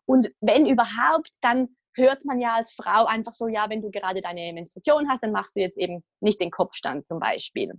Und 0.05 0.29
wenn 0.41 0.65
überhaupt, 0.65 1.29
dann 1.41 1.75
hört 1.95 2.25
man 2.25 2.39
ja 2.39 2.55
als 2.55 2.73
Frau 2.73 3.05
einfach 3.05 3.33
so, 3.33 3.47
ja, 3.47 3.69
wenn 3.69 3.81
du 3.81 3.91
gerade 3.91 4.21
deine 4.21 4.53
Menstruation 4.53 5.09
hast, 5.09 5.23
dann 5.23 5.31
machst 5.31 5.55
du 5.55 5.59
jetzt 5.59 5.77
eben 5.77 6.03
nicht 6.19 6.39
den 6.39 6.51
Kopfstand 6.51 7.07
zum 7.07 7.19
Beispiel. 7.19 7.73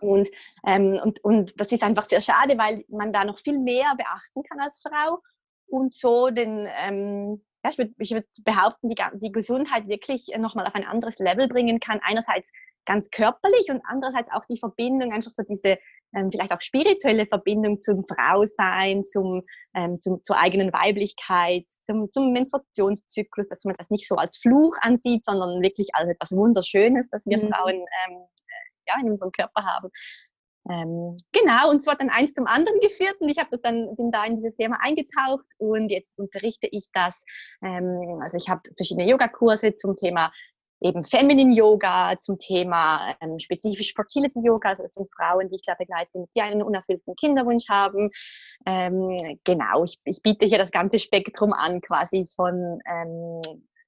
Und, 0.00 0.28
ähm, 0.66 1.00
und, 1.02 1.22
und 1.24 1.60
das 1.60 1.72
ist 1.72 1.82
einfach 1.82 2.04
sehr 2.04 2.20
schade, 2.20 2.58
weil 2.58 2.84
man 2.88 3.12
da 3.12 3.24
noch 3.24 3.38
viel 3.38 3.58
mehr 3.58 3.94
beachten 3.96 4.42
kann 4.42 4.60
als 4.60 4.80
Frau 4.80 5.20
und 5.66 5.94
so 5.94 6.30
den, 6.30 6.68
ähm, 6.76 7.44
ja, 7.64 7.70
ich 7.70 7.78
würde 7.78 7.92
ich 7.98 8.12
würd 8.12 8.26
behaupten, 8.44 8.88
die, 8.88 8.96
die 9.14 9.32
Gesundheit 9.32 9.88
wirklich 9.88 10.28
nochmal 10.38 10.66
auf 10.66 10.74
ein 10.74 10.86
anderes 10.86 11.18
Level 11.18 11.48
bringen 11.48 11.80
kann. 11.80 12.00
Einerseits 12.02 12.50
ganz 12.86 13.10
körperlich 13.10 13.68
und 13.70 13.82
andererseits 13.86 14.30
auch 14.32 14.44
die 14.48 14.58
Verbindung, 14.58 15.12
einfach 15.12 15.30
so 15.30 15.42
diese 15.42 15.78
ähm, 16.14 16.30
vielleicht 16.30 16.52
auch 16.52 16.60
spirituelle 16.60 17.26
Verbindung 17.26 17.82
zum 17.82 18.04
Frausein, 18.06 19.04
zum, 19.06 19.42
ähm, 19.74 20.00
zum, 20.00 20.22
zur 20.22 20.38
eigenen 20.38 20.72
Weiblichkeit, 20.72 21.66
zum, 21.84 22.10
zum 22.10 22.32
Menstruationszyklus, 22.32 23.48
dass 23.48 23.64
man 23.64 23.74
das 23.76 23.90
nicht 23.90 24.08
so 24.08 24.14
als 24.16 24.38
Fluch 24.38 24.74
ansieht, 24.80 25.24
sondern 25.24 25.60
wirklich 25.60 25.88
als 25.92 26.08
etwas 26.08 26.32
Wunderschönes, 26.32 27.10
das 27.10 27.26
wir 27.26 27.38
mhm. 27.38 27.52
Frauen 27.52 27.74
ähm, 27.74 28.26
ja, 28.86 28.94
in 29.02 29.10
unserem 29.10 29.32
Körper 29.32 29.64
haben. 29.64 29.90
Ähm, 30.70 31.16
genau, 31.32 31.70
und 31.70 31.86
hat 31.86 32.00
dann 32.00 32.10
eins 32.10 32.34
zum 32.34 32.46
anderen 32.46 32.78
geführt 32.80 33.16
und 33.20 33.28
ich 33.28 33.38
habe 33.38 33.58
dann 33.58 33.96
bin 33.96 34.10
da 34.10 34.24
in 34.24 34.34
dieses 34.34 34.54
Thema 34.56 34.78
eingetaucht 34.80 35.46
und 35.56 35.90
jetzt 35.90 36.18
unterrichte 36.18 36.68
ich 36.70 36.88
das. 36.92 37.24
Ähm, 37.62 38.20
also 38.22 38.36
ich 38.36 38.48
habe 38.48 38.60
verschiedene 38.76 39.08
Yogakurse 39.08 39.76
zum 39.76 39.96
Thema 39.96 40.30
eben 40.80 41.04
Feminine 41.04 41.54
Yoga, 41.54 42.18
zum 42.20 42.38
Thema 42.38 43.14
ähm, 43.20 43.38
spezifisch 43.38 43.94
Fertility 43.94 44.40
Yoga, 44.40 44.70
also 44.70 44.86
zum 44.88 45.06
Frauen, 45.16 45.48
die 45.48 45.56
ich 45.56 45.62
da 45.66 45.74
begleite, 45.74 46.26
die 46.34 46.40
einen 46.40 46.62
unerfüllten 46.62 47.16
Kinderwunsch 47.16 47.68
haben. 47.68 48.10
Ähm, 48.66 49.38
genau, 49.44 49.84
ich, 49.84 49.98
ich, 50.04 50.22
biete 50.22 50.46
hier 50.46 50.58
das 50.58 50.70
ganze 50.70 50.98
Spektrum 50.98 51.52
an, 51.52 51.80
quasi 51.80 52.26
von 52.36 52.78
ähm, 52.86 53.40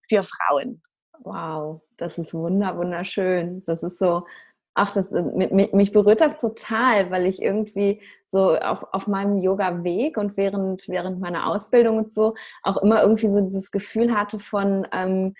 für 0.08 0.22
Frauen. 0.22 0.82
Wow, 1.22 1.82
das 1.96 2.18
ist 2.18 2.32
wunder 2.34 2.76
wunderschön. 2.76 3.62
Das 3.66 3.82
ist 3.82 3.99
so 3.99 4.25
Ach, 4.74 4.92
das, 4.92 5.12
äh, 5.12 5.22
mich, 5.22 5.72
mich 5.72 5.92
berührt 5.92 6.20
das 6.20 6.38
total, 6.38 7.10
weil 7.10 7.26
ich 7.26 7.42
irgendwie 7.42 8.00
so 8.28 8.56
auf, 8.56 8.86
auf 8.92 9.06
meinem 9.06 9.38
Yoga-Weg 9.38 10.16
und 10.16 10.36
während, 10.36 10.88
während 10.88 11.20
meiner 11.20 11.46
Ausbildung 11.48 11.98
und 11.98 12.12
so 12.12 12.34
auch 12.62 12.76
immer 12.78 13.02
irgendwie 13.02 13.30
so 13.30 13.40
dieses 13.40 13.70
Gefühl 13.70 14.14
hatte 14.16 14.38
von, 14.38 14.86
ähm, 14.92 15.34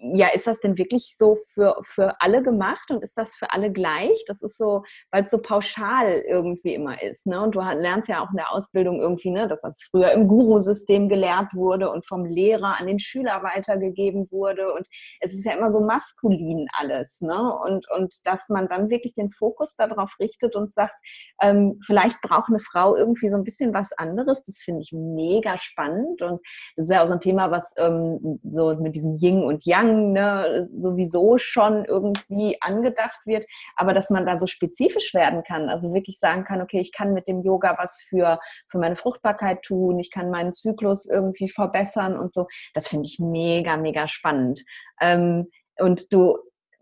ja, 0.00 0.28
ist 0.28 0.46
das 0.46 0.60
denn 0.60 0.78
wirklich 0.78 1.16
so 1.16 1.38
für, 1.48 1.80
für 1.84 2.20
alle 2.20 2.42
gemacht 2.42 2.90
und 2.90 3.02
ist 3.02 3.18
das 3.18 3.34
für 3.34 3.50
alle 3.50 3.72
gleich? 3.72 4.24
Das 4.28 4.42
ist 4.42 4.56
so, 4.56 4.84
weil 5.10 5.24
es 5.24 5.30
so 5.30 5.38
pauschal 5.38 6.22
irgendwie 6.28 6.74
immer 6.74 7.02
ist. 7.02 7.26
Ne? 7.26 7.40
Und 7.42 7.54
du 7.54 7.60
lernst 7.60 8.08
ja 8.08 8.22
auch 8.22 8.30
in 8.30 8.36
der 8.36 8.52
Ausbildung 8.52 9.00
irgendwie, 9.00 9.30
ne, 9.30 9.48
dass 9.48 9.62
das 9.62 9.82
früher 9.82 10.12
im 10.12 10.28
Guru-System 10.28 11.08
gelehrt 11.08 11.52
wurde 11.54 11.90
und 11.90 12.06
vom 12.06 12.24
Lehrer 12.24 12.78
an 12.78 12.86
den 12.86 13.00
Schüler 13.00 13.42
weitergegeben 13.42 14.30
wurde. 14.30 14.72
Und 14.72 14.86
es 15.20 15.34
ist 15.34 15.44
ja 15.44 15.52
immer 15.52 15.72
so 15.72 15.80
maskulin 15.80 16.68
alles. 16.72 17.20
Ne? 17.20 17.52
Und, 17.64 17.90
und 17.90 18.14
dass 18.24 18.48
man 18.48 18.68
dann 18.68 18.90
wirklich 18.90 19.14
den 19.14 19.32
Fokus 19.32 19.74
darauf 19.74 20.14
richtet 20.20 20.54
und 20.54 20.72
sagt, 20.72 20.94
ähm, 21.40 21.80
vielleicht 21.84 22.20
braucht 22.22 22.50
eine 22.50 22.60
Frau 22.60 22.94
irgendwie 22.94 23.30
so 23.30 23.36
ein 23.36 23.44
bisschen 23.44 23.74
was 23.74 23.92
anderes. 23.94 24.44
Das 24.44 24.58
finde 24.58 24.82
ich 24.82 24.92
mega 24.92 25.58
spannend. 25.58 26.22
Und 26.22 26.40
das 26.76 26.84
ist 26.84 26.92
ja 26.92 27.02
auch 27.02 27.08
so 27.08 27.14
ein 27.14 27.20
Thema, 27.20 27.50
was 27.50 27.74
ähm, 27.78 28.38
so 28.52 28.76
mit 28.76 28.94
diesem 28.94 29.16
Yin 29.16 29.42
und 29.42 29.66
Yang 29.66 29.87
Jahren 29.88 30.12
ne, 30.12 30.68
sowieso 30.74 31.38
schon 31.38 31.84
irgendwie 31.84 32.56
angedacht 32.60 33.20
wird, 33.24 33.46
aber 33.76 33.94
dass 33.94 34.10
man 34.10 34.26
da 34.26 34.38
so 34.38 34.46
spezifisch 34.46 35.14
werden 35.14 35.42
kann, 35.44 35.68
also 35.68 35.92
wirklich 35.92 36.18
sagen 36.18 36.44
kann, 36.44 36.62
okay, 36.62 36.80
ich 36.80 36.92
kann 36.92 37.12
mit 37.12 37.28
dem 37.28 37.42
Yoga 37.42 37.76
was 37.78 38.00
für, 38.08 38.38
für 38.68 38.78
meine 38.78 38.96
Fruchtbarkeit 38.96 39.62
tun, 39.62 39.98
ich 39.98 40.10
kann 40.10 40.30
meinen 40.30 40.52
Zyklus 40.52 41.06
irgendwie 41.06 41.48
verbessern 41.48 42.18
und 42.18 42.32
so, 42.32 42.46
das 42.74 42.88
finde 42.88 43.06
ich 43.06 43.18
mega, 43.18 43.76
mega 43.76 44.08
spannend. 44.08 44.64
Ähm, 45.00 45.48
und 45.78 46.12
du 46.12 46.36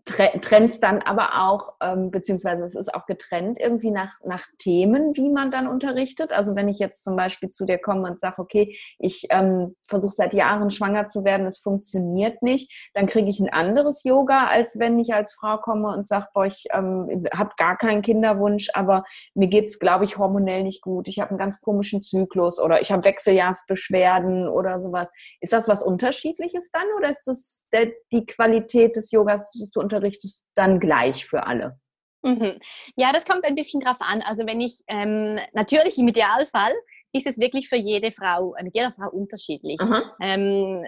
trennst 0.07 0.83
dann 0.83 1.01
aber 1.01 1.47
auch, 1.47 1.73
ähm, 1.81 2.11
beziehungsweise 2.11 2.63
es 2.63 2.75
ist 2.75 2.93
auch 2.93 3.05
getrennt 3.05 3.59
irgendwie 3.59 3.91
nach, 3.91 4.13
nach 4.23 4.45
Themen, 4.57 5.15
wie 5.15 5.29
man 5.29 5.51
dann 5.51 5.67
unterrichtet. 5.67 6.31
Also 6.31 6.55
wenn 6.55 6.69
ich 6.69 6.79
jetzt 6.79 7.03
zum 7.03 7.17
Beispiel 7.17 7.49
zu 7.49 7.65
dir 7.65 7.77
komme 7.77 8.09
und 8.09 8.19
sage, 8.19 8.39
okay, 8.39 8.77
ich 8.99 9.27
ähm, 9.29 9.75
versuche 9.85 10.13
seit 10.13 10.33
Jahren 10.33 10.71
schwanger 10.71 11.07
zu 11.07 11.25
werden, 11.25 11.45
es 11.45 11.59
funktioniert 11.59 12.41
nicht, 12.41 12.71
dann 12.93 13.07
kriege 13.07 13.29
ich 13.29 13.39
ein 13.39 13.51
anderes 13.51 14.03
Yoga, 14.05 14.47
als 14.47 14.79
wenn 14.79 14.97
ich 14.97 15.13
als 15.13 15.33
Frau 15.33 15.57
komme 15.57 15.89
und 15.93 16.07
sage, 16.07 16.27
boah, 16.33 16.45
ich 16.45 16.65
ähm, 16.71 17.25
habe 17.33 17.51
gar 17.57 17.77
keinen 17.77 18.01
Kinderwunsch, 18.01 18.69
aber 18.73 19.03
mir 19.35 19.49
geht's, 19.49 19.77
glaube 19.77 20.05
ich, 20.05 20.17
hormonell 20.17 20.63
nicht 20.63 20.81
gut. 20.81 21.09
Ich 21.09 21.19
habe 21.19 21.31
einen 21.31 21.39
ganz 21.39 21.61
komischen 21.61 22.01
Zyklus 22.01 22.59
oder 22.59 22.81
ich 22.81 22.91
habe 22.91 23.03
Wechseljahrsbeschwerden 23.03 24.47
oder 24.47 24.79
sowas. 24.79 25.11
Ist 25.41 25.51
das 25.51 25.67
was 25.67 25.83
Unterschiedliches 25.83 26.71
dann 26.71 26.85
oder 26.97 27.09
ist 27.09 27.25
das 27.25 27.65
der, 27.73 27.91
die 28.13 28.25
Qualität 28.25 28.95
des 28.95 29.11
Yogas, 29.11 29.51
das 29.51 29.69
du 29.69 29.81
unterrichtest? 29.81 29.96
Unterrichtest, 29.97 30.43
dann 30.55 30.79
gleich 30.79 31.25
für 31.25 31.45
alle? 31.45 31.79
Mhm. 32.23 32.59
Ja, 32.95 33.11
das 33.13 33.25
kommt 33.25 33.45
ein 33.45 33.55
bisschen 33.55 33.81
drauf 33.81 33.97
an. 33.99 34.21
Also 34.21 34.45
wenn 34.45 34.61
ich 34.61 34.79
ähm, 34.87 35.39
natürlich 35.53 35.97
im 35.97 36.07
Idealfall 36.07 36.73
ist 37.13 37.27
es 37.27 37.39
wirklich 37.39 37.69
für 37.69 37.77
jede 37.77 38.11
Frau, 38.11 38.53
mit 38.61 38.75
jeder 38.75 38.91
Frau 38.91 39.09
unterschiedlich. 39.09 39.79
Ähm, 40.21 40.83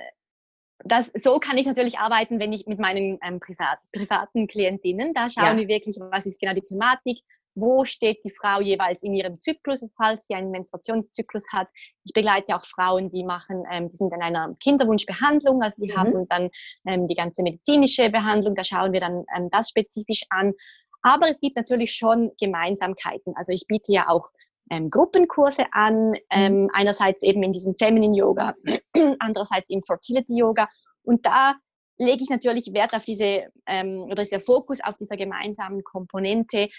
das, 0.85 1.11
so 1.15 1.39
kann 1.39 1.57
ich 1.57 1.67
natürlich 1.67 1.99
arbeiten, 1.99 2.39
wenn 2.39 2.53
ich 2.53 2.65
mit 2.65 2.79
meinen 2.79 3.19
ähm, 3.23 3.39
privat, 3.39 3.79
privaten 3.93 4.47
Klientinnen, 4.47 5.13
da 5.13 5.29
schauen 5.29 5.57
ja. 5.57 5.57
wir 5.57 5.67
wirklich, 5.67 5.97
was 5.99 6.25
ist 6.25 6.39
genau 6.39 6.53
die 6.53 6.61
Thematik, 6.61 7.19
wo 7.55 7.83
steht 7.83 8.23
die 8.23 8.29
Frau 8.29 8.61
jeweils 8.61 9.03
in 9.03 9.13
ihrem 9.13 9.41
Zyklus, 9.41 9.85
falls 9.97 10.27
sie 10.27 10.35
einen 10.35 10.51
Menstruationszyklus 10.51 11.45
hat. 11.51 11.67
Ich 12.05 12.13
begleite 12.13 12.55
auch 12.55 12.63
Frauen, 12.63 13.11
die 13.11 13.23
machen, 13.23 13.63
ähm, 13.71 13.89
die 13.89 13.95
sind 13.95 14.13
in 14.13 14.21
einer 14.21 14.55
Kinderwunschbehandlung, 14.61 15.61
also 15.61 15.81
die 15.81 15.91
mhm. 15.91 15.97
haben 15.97 16.27
dann 16.29 16.49
ähm, 16.87 17.07
die 17.07 17.15
ganze 17.15 17.43
medizinische 17.43 18.09
Behandlung, 18.09 18.55
da 18.55 18.63
schauen 18.63 18.93
wir 18.93 19.01
dann 19.01 19.25
ähm, 19.35 19.49
das 19.51 19.69
spezifisch 19.69 20.23
an. 20.29 20.53
Aber 21.01 21.29
es 21.29 21.39
gibt 21.39 21.55
natürlich 21.55 21.93
schon 21.93 22.31
Gemeinsamkeiten. 22.39 23.33
Also 23.35 23.53
ich 23.53 23.65
biete 23.67 23.91
ja 23.91 24.09
auch 24.09 24.27
ähm, 24.69 24.89
Gruppenkurse 24.89 25.65
an, 25.71 26.13
ähm, 26.29 26.63
mhm. 26.63 26.69
einerseits 26.73 27.23
eben 27.23 27.43
in 27.43 27.51
diesem 27.51 27.75
Feminine 27.77 28.15
Yoga, 28.15 28.55
andererseits 29.19 29.69
im 29.69 29.83
Fertility 29.83 30.37
Yoga. 30.37 30.67
Und 31.03 31.25
da 31.25 31.55
lege 31.97 32.23
ich 32.23 32.29
natürlich 32.29 32.73
Wert 32.73 32.93
auf 32.93 33.03
diese, 33.03 33.47
ähm, 33.67 34.07
oder 34.09 34.21
ist 34.21 34.31
der 34.31 34.41
Fokus 34.41 34.79
auf 34.81 34.97
dieser 34.97 35.17
gemeinsamen 35.17 35.83
Komponente. 35.83 36.69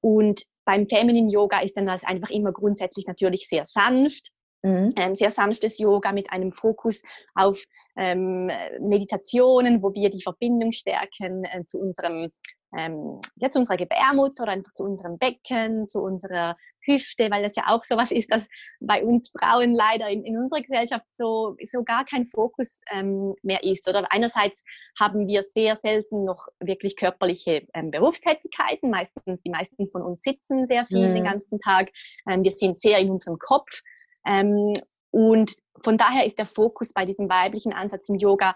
Und 0.00 0.42
beim 0.64 0.86
Feminine 0.88 1.30
Yoga 1.30 1.60
ist 1.60 1.76
dann 1.76 1.86
das 1.86 2.04
einfach 2.04 2.30
immer 2.30 2.52
grundsätzlich 2.52 3.06
natürlich 3.06 3.46
sehr 3.46 3.66
sanft. 3.66 4.30
Mhm. 4.62 4.90
Ähm, 4.96 5.14
sehr 5.14 5.30
sanftes 5.30 5.78
Yoga 5.78 6.12
mit 6.12 6.30
einem 6.32 6.52
Fokus 6.52 7.00
auf 7.34 7.62
ähm, 7.96 8.50
Meditationen, 8.80 9.82
wo 9.82 9.94
wir 9.94 10.10
die 10.10 10.22
Verbindung 10.22 10.72
stärken 10.72 11.44
äh, 11.44 11.64
zu 11.64 11.78
unserem 11.78 12.30
ähm, 12.76 13.20
ja, 13.36 13.50
zu 13.50 13.58
unserer 13.58 13.76
Gebärmutter 13.76 14.44
oder 14.44 14.52
einfach 14.52 14.72
zu 14.72 14.84
unserem 14.84 15.18
Becken, 15.18 15.86
zu 15.86 16.00
unserer 16.00 16.56
Hüfte, 16.82 17.30
weil 17.30 17.42
das 17.42 17.56
ja 17.56 17.64
auch 17.66 17.84
so 17.84 17.96
was 17.96 18.10
ist, 18.10 18.32
dass 18.32 18.48
bei 18.80 19.04
uns 19.04 19.30
Frauen 19.30 19.74
leider 19.74 20.08
in, 20.08 20.24
in 20.24 20.38
unserer 20.38 20.60
Gesellschaft 20.60 21.04
so, 21.12 21.56
so 21.64 21.82
gar 21.82 22.04
kein 22.04 22.26
Fokus 22.26 22.80
ähm, 22.90 23.34
mehr 23.42 23.62
ist. 23.62 23.88
Oder 23.88 24.06
einerseits 24.10 24.64
haben 24.98 25.26
wir 25.26 25.42
sehr 25.42 25.76
selten 25.76 26.24
noch 26.24 26.46
wirklich 26.60 26.96
körperliche 26.96 27.66
ähm, 27.74 27.90
Berufstätigkeiten. 27.90 28.90
Meistens, 28.90 29.40
die 29.42 29.50
meisten 29.50 29.86
von 29.88 30.02
uns 30.02 30.22
sitzen 30.22 30.66
sehr 30.66 30.86
viel 30.86 31.08
mhm. 31.08 31.14
den 31.14 31.24
ganzen 31.24 31.60
Tag. 31.60 31.90
Ähm, 32.28 32.44
wir 32.44 32.52
sind 32.52 32.80
sehr 32.80 32.98
in 32.98 33.10
unserem 33.10 33.38
Kopf. 33.38 33.82
Ähm, 34.26 34.72
und 35.10 35.52
von 35.82 35.98
daher 35.98 36.24
ist 36.24 36.38
der 36.38 36.46
Fokus 36.46 36.92
bei 36.92 37.04
diesem 37.04 37.28
weiblichen 37.28 37.72
Ansatz 37.72 38.08
im 38.08 38.16
Yoga 38.16 38.54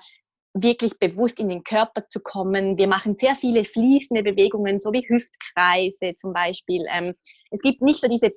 wirklich 0.55 0.99
bewusst 0.99 1.41
in 1.41 1.49
den 1.49 1.65
Körper 1.65 2.09
zu 2.09 2.21
kommen. 2.21 2.79
Wir 2.79 2.87
machen 2.87 3.17
sehr 3.17 3.35
viele 3.35 3.65
fließende 3.65 4.23
Bewegungen, 4.23 4.79
so 4.81 4.93
wie 4.93 5.07
Hüftkreise 5.07 6.15
zum 6.17 6.33
Beispiel. 6.33 6.87
Ähm, 6.91 7.15
es 7.51 7.61
gibt 7.61 7.83
nicht 7.83 8.01
so 8.01 8.09
diese 8.09 8.33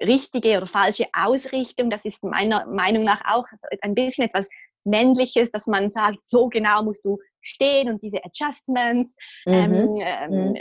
richtige 0.00 0.56
oder 0.56 0.66
falsche 0.66 1.06
Ausrichtung. 1.12 1.90
Das 1.90 2.04
ist 2.04 2.24
meiner 2.24 2.66
Meinung 2.66 3.04
nach 3.04 3.20
auch 3.26 3.46
ein 3.82 3.94
bisschen 3.94 4.24
etwas 4.24 4.48
Männliches, 4.84 5.52
dass 5.52 5.66
man 5.66 5.90
sagt, 5.90 6.26
so 6.26 6.48
genau 6.48 6.82
musst 6.82 7.04
du 7.04 7.18
stehen 7.42 7.88
und 7.88 8.02
diese 8.02 8.24
Adjustments. 8.24 9.16
Mhm. 9.44 9.52
Ähm, 9.52 9.96
ähm, 10.00 10.30
mhm. 10.30 10.56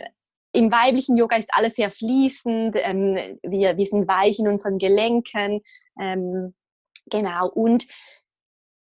Im 0.54 0.72
weiblichen 0.72 1.18
Yoga 1.18 1.38
ist 1.38 1.50
alles 1.54 1.76
sehr 1.76 1.92
fließend. 1.92 2.76
Ähm, 2.80 3.38
wir, 3.44 3.78
wir 3.78 3.86
sind 3.86 4.08
weich 4.08 4.40
in 4.40 4.48
unseren 4.48 4.78
Gelenken. 4.78 5.62
Ähm, 6.02 6.54
genau. 7.10 7.50
Und 7.50 7.86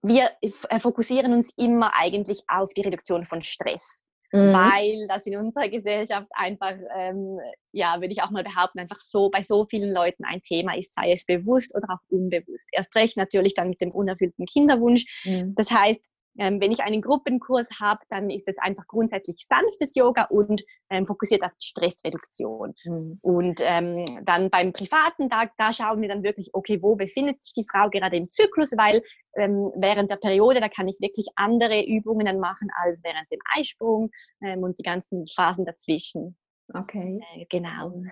wir 0.02 0.30
äh, 0.40 0.78
fokussieren 0.78 1.32
uns 1.32 1.52
immer 1.56 1.92
eigentlich 1.94 2.42
auf 2.48 2.72
die 2.74 2.82
Reduktion 2.82 3.24
von 3.24 3.42
Stress. 3.42 4.02
Mhm. 4.32 4.52
Weil 4.52 5.06
das 5.08 5.26
in 5.26 5.36
unserer 5.36 5.68
Gesellschaft 5.68 6.28
einfach, 6.34 6.74
ähm, 6.96 7.38
ja, 7.72 8.00
würde 8.00 8.12
ich 8.12 8.22
auch 8.22 8.30
mal 8.30 8.42
behaupten, 8.42 8.80
einfach 8.80 8.98
so 8.98 9.30
bei 9.30 9.42
so 9.42 9.64
vielen 9.64 9.92
Leuten 9.92 10.24
ein 10.24 10.40
Thema 10.40 10.76
ist, 10.76 10.94
sei 10.94 11.12
es 11.12 11.24
bewusst 11.24 11.74
oder 11.74 11.86
auch 11.90 12.00
unbewusst. 12.08 12.68
Erst 12.72 12.94
recht 12.94 13.16
natürlich 13.16 13.54
dann 13.54 13.70
mit 13.70 13.80
dem 13.80 13.92
unerfüllten 13.92 14.46
Kinderwunsch. 14.46 15.04
Mhm. 15.24 15.54
Das 15.54 15.70
heißt, 15.70 16.04
ähm, 16.38 16.60
wenn 16.60 16.72
ich 16.72 16.80
einen 16.80 17.02
Gruppenkurs 17.02 17.68
habe, 17.80 18.00
dann 18.08 18.30
ist 18.30 18.48
es 18.48 18.58
einfach 18.58 18.86
grundsätzlich 18.86 19.46
sanftes 19.46 19.94
Yoga 19.94 20.24
und 20.24 20.62
ähm, 20.90 21.06
fokussiert 21.06 21.42
auf 21.42 21.52
Stressreduktion. 21.60 22.74
Mhm. 22.84 23.18
Und 23.22 23.60
ähm, 23.62 24.04
dann 24.24 24.50
beim 24.50 24.72
privaten 24.72 25.30
Tag, 25.30 25.52
da 25.58 25.72
schauen 25.72 26.00
wir 26.02 26.08
dann 26.08 26.22
wirklich, 26.22 26.50
okay, 26.52 26.82
wo 26.82 26.96
befindet 26.96 27.42
sich 27.42 27.54
die 27.54 27.66
Frau 27.70 27.88
gerade 27.90 28.16
im 28.16 28.30
Zyklus, 28.30 28.72
weil 28.76 29.02
ähm, 29.36 29.72
während 29.76 30.10
der 30.10 30.16
Periode, 30.16 30.60
da 30.60 30.68
kann 30.68 30.88
ich 30.88 30.96
wirklich 31.00 31.26
andere 31.36 31.84
Übungen 31.84 32.26
dann 32.26 32.40
machen 32.40 32.68
als 32.82 33.02
während 33.04 33.30
dem 33.30 33.40
Eisprung 33.54 34.10
ähm, 34.42 34.62
und 34.62 34.78
die 34.78 34.82
ganzen 34.82 35.26
Phasen 35.34 35.64
dazwischen. 35.64 36.36
Okay. 36.74 37.20
Äh, 37.34 37.46
genau. 37.48 38.02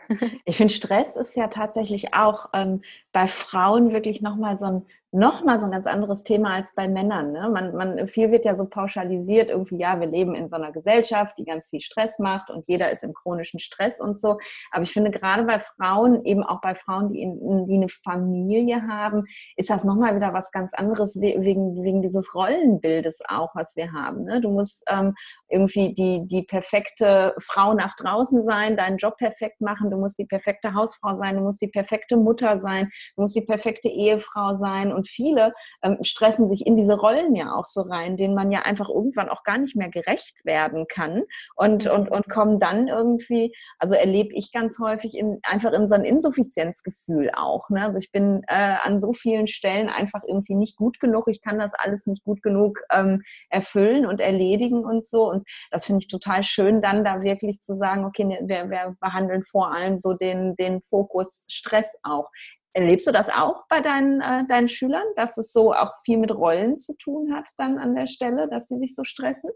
Ich 0.44 0.56
finde, 0.56 0.72
Stress 0.72 1.16
ist 1.16 1.36
ja 1.36 1.48
tatsächlich 1.48 2.14
auch 2.14 2.50
ähm, 2.52 2.82
bei 3.12 3.26
Frauen 3.26 3.92
wirklich 3.92 4.22
nochmal 4.22 4.58
so 4.58 4.66
ein 4.66 4.86
nochmal 5.14 5.60
so 5.60 5.66
ein 5.66 5.70
ganz 5.70 5.86
anderes 5.86 6.24
Thema 6.24 6.54
als 6.54 6.74
bei 6.74 6.88
Männern. 6.88 7.30
Ne? 7.30 7.48
Man, 7.48 7.74
man, 7.76 8.06
viel 8.08 8.32
wird 8.32 8.44
ja 8.44 8.56
so 8.56 8.66
pauschalisiert, 8.66 9.48
irgendwie, 9.48 9.78
ja, 9.78 10.00
wir 10.00 10.08
leben 10.08 10.34
in 10.34 10.48
so 10.48 10.56
einer 10.56 10.72
Gesellschaft, 10.72 11.38
die 11.38 11.44
ganz 11.44 11.68
viel 11.68 11.80
Stress 11.80 12.18
macht 12.18 12.50
und 12.50 12.66
jeder 12.66 12.90
ist 12.90 13.04
im 13.04 13.14
chronischen 13.14 13.60
Stress 13.60 14.00
und 14.00 14.18
so. 14.18 14.38
Aber 14.72 14.82
ich 14.82 14.92
finde, 14.92 15.12
gerade 15.12 15.44
bei 15.44 15.60
Frauen, 15.60 16.24
eben 16.24 16.42
auch 16.42 16.60
bei 16.60 16.74
Frauen, 16.74 17.12
die, 17.12 17.22
in, 17.22 17.66
die 17.66 17.74
eine 17.74 17.88
Familie 17.88 18.82
haben, 18.88 19.24
ist 19.56 19.70
das 19.70 19.84
nochmal 19.84 20.16
wieder 20.16 20.32
was 20.32 20.50
ganz 20.50 20.74
anderes 20.74 21.20
wegen, 21.20 21.84
wegen 21.84 22.02
dieses 22.02 22.34
Rollenbildes 22.34 23.20
auch, 23.28 23.54
was 23.54 23.76
wir 23.76 23.92
haben. 23.92 24.24
Ne? 24.24 24.40
Du 24.40 24.50
musst 24.50 24.82
ähm, 24.88 25.14
irgendwie 25.48 25.94
die, 25.94 26.26
die 26.26 26.42
perfekte 26.42 27.34
Frau 27.38 27.72
nach 27.74 27.94
draußen 27.96 28.44
sein, 28.44 28.76
deinen 28.76 28.96
Job 28.96 29.16
perfekt 29.16 29.60
machen, 29.60 29.90
du 29.90 29.96
musst 29.96 30.18
die 30.18 30.26
perfekte 30.26 30.74
Hausfrau 30.74 31.16
sein, 31.18 31.36
du 31.36 31.42
musst 31.42 31.62
die 31.62 31.68
perfekte 31.68 32.16
Mutter 32.16 32.58
sein, 32.58 32.90
du 33.14 33.22
musst 33.22 33.36
die 33.36 33.42
perfekte 33.46 33.88
Ehefrau 33.88 34.56
sein 34.56 34.92
und 34.92 35.03
und 35.04 35.08
viele 35.08 35.52
ähm, 35.82 35.98
stressen 36.02 36.48
sich 36.48 36.66
in 36.66 36.76
diese 36.76 36.98
Rollen 36.98 37.34
ja 37.34 37.54
auch 37.54 37.66
so 37.66 37.82
rein, 37.82 38.16
denen 38.16 38.34
man 38.34 38.50
ja 38.50 38.62
einfach 38.62 38.88
irgendwann 38.88 39.28
auch 39.28 39.42
gar 39.44 39.58
nicht 39.58 39.76
mehr 39.76 39.90
gerecht 39.90 40.44
werden 40.44 40.86
kann 40.88 41.22
und, 41.56 41.84
mhm. 41.84 41.90
und, 41.90 42.10
und 42.10 42.28
kommen 42.28 42.58
dann 42.58 42.88
irgendwie, 42.88 43.54
also 43.78 43.94
erlebe 43.94 44.34
ich 44.34 44.52
ganz 44.52 44.78
häufig 44.78 45.16
in, 45.16 45.40
einfach 45.42 45.72
in 45.72 45.86
so 45.86 45.94
ein 45.94 46.04
Insuffizienzgefühl 46.04 47.30
auch. 47.34 47.68
Ne? 47.68 47.82
Also 47.82 47.98
ich 47.98 48.10
bin 48.10 48.42
äh, 48.48 48.76
an 48.82 48.98
so 48.98 49.12
vielen 49.12 49.46
Stellen 49.46 49.88
einfach 49.88 50.22
irgendwie 50.26 50.54
nicht 50.54 50.76
gut 50.76 51.00
genug, 51.00 51.28
ich 51.28 51.42
kann 51.42 51.58
das 51.58 51.74
alles 51.74 52.06
nicht 52.06 52.24
gut 52.24 52.42
genug 52.42 52.80
ähm, 52.90 53.22
erfüllen 53.50 54.06
und 54.06 54.20
erledigen 54.20 54.84
und 54.84 55.06
so 55.06 55.30
und 55.30 55.46
das 55.70 55.84
finde 55.84 56.00
ich 56.00 56.08
total 56.08 56.42
schön, 56.42 56.80
dann 56.80 57.04
da 57.04 57.22
wirklich 57.22 57.60
zu 57.60 57.76
sagen, 57.76 58.04
okay, 58.04 58.24
ne, 58.24 58.38
wir, 58.42 58.70
wir 58.70 58.96
behandeln 59.00 59.42
vor 59.42 59.72
allem 59.72 59.98
so 59.98 60.14
den, 60.14 60.56
den 60.56 60.80
Fokus 60.82 61.44
Stress 61.50 61.94
auch. 62.02 62.30
Erlebst 62.74 63.06
du 63.06 63.12
das 63.12 63.28
auch 63.28 63.66
bei 63.68 63.80
deinen, 63.80 64.20
äh, 64.20 64.44
deinen 64.46 64.68
Schülern, 64.68 65.06
dass 65.14 65.38
es 65.38 65.52
so 65.52 65.72
auch 65.72 65.92
viel 66.04 66.18
mit 66.18 66.32
Rollen 66.32 66.76
zu 66.76 66.96
tun 66.96 67.32
hat 67.32 67.48
dann 67.56 67.78
an 67.78 67.94
der 67.94 68.08
Stelle, 68.08 68.48
dass 68.48 68.68
sie 68.68 68.78
sich 68.78 68.94
so 68.94 69.04
stressen? 69.04 69.50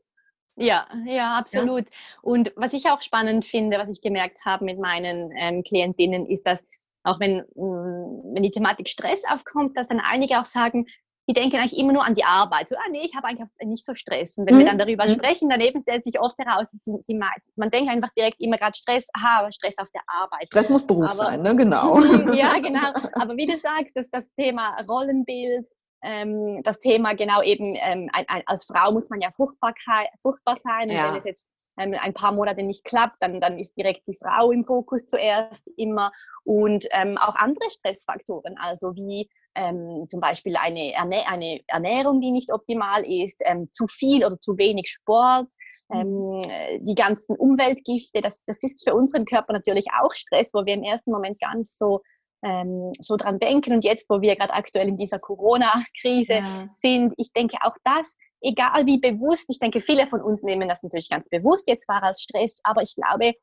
Ja, 0.56 0.88
ja, 1.04 1.36
absolut. 1.36 1.88
Ja. 1.88 1.96
Und 2.22 2.52
was 2.56 2.72
ich 2.72 2.86
auch 2.86 3.02
spannend 3.02 3.44
finde, 3.44 3.78
was 3.78 3.90
ich 3.90 4.00
gemerkt 4.00 4.44
habe 4.44 4.64
mit 4.64 4.78
meinen 4.78 5.32
ähm, 5.36 5.62
Klientinnen, 5.62 6.26
ist, 6.26 6.46
dass 6.46 6.64
auch 7.04 7.20
wenn, 7.20 7.38
mm, 7.54 8.34
wenn 8.34 8.42
die 8.42 8.50
Thematik 8.50 8.88
Stress 8.88 9.22
aufkommt, 9.28 9.76
dass 9.76 9.88
dann 9.88 10.00
einige 10.00 10.40
auch 10.40 10.44
sagen, 10.44 10.86
die 11.28 11.34
denken 11.34 11.56
eigentlich 11.56 11.78
immer 11.78 11.92
nur 11.92 12.04
an 12.04 12.14
die 12.14 12.24
Arbeit. 12.24 12.70
So, 12.70 12.76
ah 12.76 12.88
nee, 12.90 13.02
ich 13.04 13.14
habe 13.14 13.26
eigentlich 13.28 13.48
nicht 13.62 13.84
so 13.84 13.94
Stress. 13.94 14.38
Und 14.38 14.46
wenn 14.46 14.54
mhm. 14.54 14.58
wir 14.60 14.66
dann 14.66 14.78
darüber 14.78 15.06
mhm. 15.06 15.12
sprechen, 15.12 15.50
daneben 15.50 15.82
stellt 15.82 16.04
sich 16.04 16.18
oft 16.18 16.38
heraus, 16.38 16.68
sie, 16.70 16.96
sie, 17.02 17.14
man 17.14 17.70
denkt 17.70 17.90
einfach 17.90 18.08
direkt 18.16 18.40
immer 18.40 18.56
gerade 18.56 18.76
Stress, 18.76 19.08
aha, 19.12 19.52
Stress 19.52 19.76
auf 19.76 19.90
der 19.92 20.00
Arbeit. 20.06 20.46
Stress 20.46 20.70
muss 20.70 20.86
Beruf 20.86 21.04
aber, 21.04 21.14
sein, 21.14 21.42
ne? 21.42 21.54
Genau. 21.54 22.00
ja, 22.32 22.58
genau. 22.62 22.92
Aber 23.12 23.36
wie 23.36 23.46
du 23.46 23.56
sagst, 23.58 23.94
das, 23.94 24.08
das 24.10 24.32
Thema 24.32 24.80
Rollenbild, 24.88 25.68
ähm, 26.02 26.62
das 26.62 26.80
Thema 26.80 27.14
genau 27.14 27.42
eben, 27.42 27.76
ähm, 27.76 28.08
ein, 28.14 28.24
ein, 28.28 28.42
als 28.46 28.64
Frau 28.64 28.90
muss 28.92 29.10
man 29.10 29.20
ja 29.20 29.30
fruchtbar, 29.30 29.74
fruchtbar 30.22 30.56
sein. 30.56 30.88
Und 30.88 30.96
ja. 30.96 31.08
wenn 31.08 31.16
es 31.16 31.24
jetzt 31.24 31.46
ähm, 31.78 31.94
ein 32.00 32.14
paar 32.14 32.32
Monate 32.32 32.62
nicht 32.62 32.84
klappt, 32.84 33.16
dann, 33.20 33.40
dann 33.40 33.58
ist 33.58 33.76
direkt 33.76 34.06
die 34.08 34.16
Frau 34.16 34.50
im 34.50 34.64
Fokus 34.64 35.06
zuerst 35.06 35.70
immer 35.76 36.12
und 36.44 36.86
ähm, 36.92 37.18
auch 37.18 37.36
andere 37.36 37.70
Stressfaktoren, 37.70 38.56
also 38.58 38.94
wie 38.94 39.28
ähm, 39.54 40.06
zum 40.08 40.20
Beispiel 40.20 40.56
eine, 40.56 40.92
Ernähr 40.92 41.28
eine 41.28 41.60
Ernährung, 41.66 42.20
die 42.20 42.30
nicht 42.30 42.52
optimal 42.52 43.04
ist, 43.04 43.40
ähm, 43.44 43.68
zu 43.72 43.86
viel 43.86 44.24
oder 44.24 44.38
zu 44.40 44.56
wenig 44.58 44.88
Sport, 44.88 45.48
mhm. 45.88 46.42
ähm, 46.42 46.84
die 46.84 46.94
ganzen 46.94 47.36
Umweltgifte, 47.36 48.20
das, 48.20 48.44
das 48.44 48.62
ist 48.62 48.82
für 48.82 48.94
unseren 48.94 49.24
Körper 49.24 49.52
natürlich 49.52 49.86
auch 50.00 50.12
Stress, 50.12 50.52
wo 50.54 50.64
wir 50.64 50.74
im 50.74 50.82
ersten 50.82 51.10
Moment 51.10 51.40
gar 51.40 51.56
nicht 51.56 51.76
so 51.76 52.02
ähm, 52.42 52.92
so 53.00 53.16
dran 53.16 53.38
denken. 53.38 53.72
Und 53.72 53.84
jetzt, 53.84 54.08
wo 54.08 54.20
wir 54.20 54.36
gerade 54.36 54.52
aktuell 54.52 54.88
in 54.88 54.96
dieser 54.96 55.18
Corona-Krise 55.18 56.34
ja. 56.34 56.68
sind, 56.70 57.12
ich 57.16 57.32
denke 57.32 57.58
auch 57.62 57.74
das 57.84 58.16
egal 58.40 58.86
wie 58.86 58.98
bewusst, 58.98 59.46
ich 59.48 59.58
denke, 59.58 59.80
viele 59.80 60.06
von 60.06 60.22
uns 60.22 60.42
nehmen 60.42 60.68
das 60.68 60.82
natürlich 60.82 61.10
ganz 61.10 61.28
bewusst 61.28 61.68
jetzt 61.68 61.88
wahr 61.88 62.02
als 62.02 62.22
Stress, 62.22 62.60
aber 62.64 62.82
ich 62.82 62.94
glaube, 62.94 63.34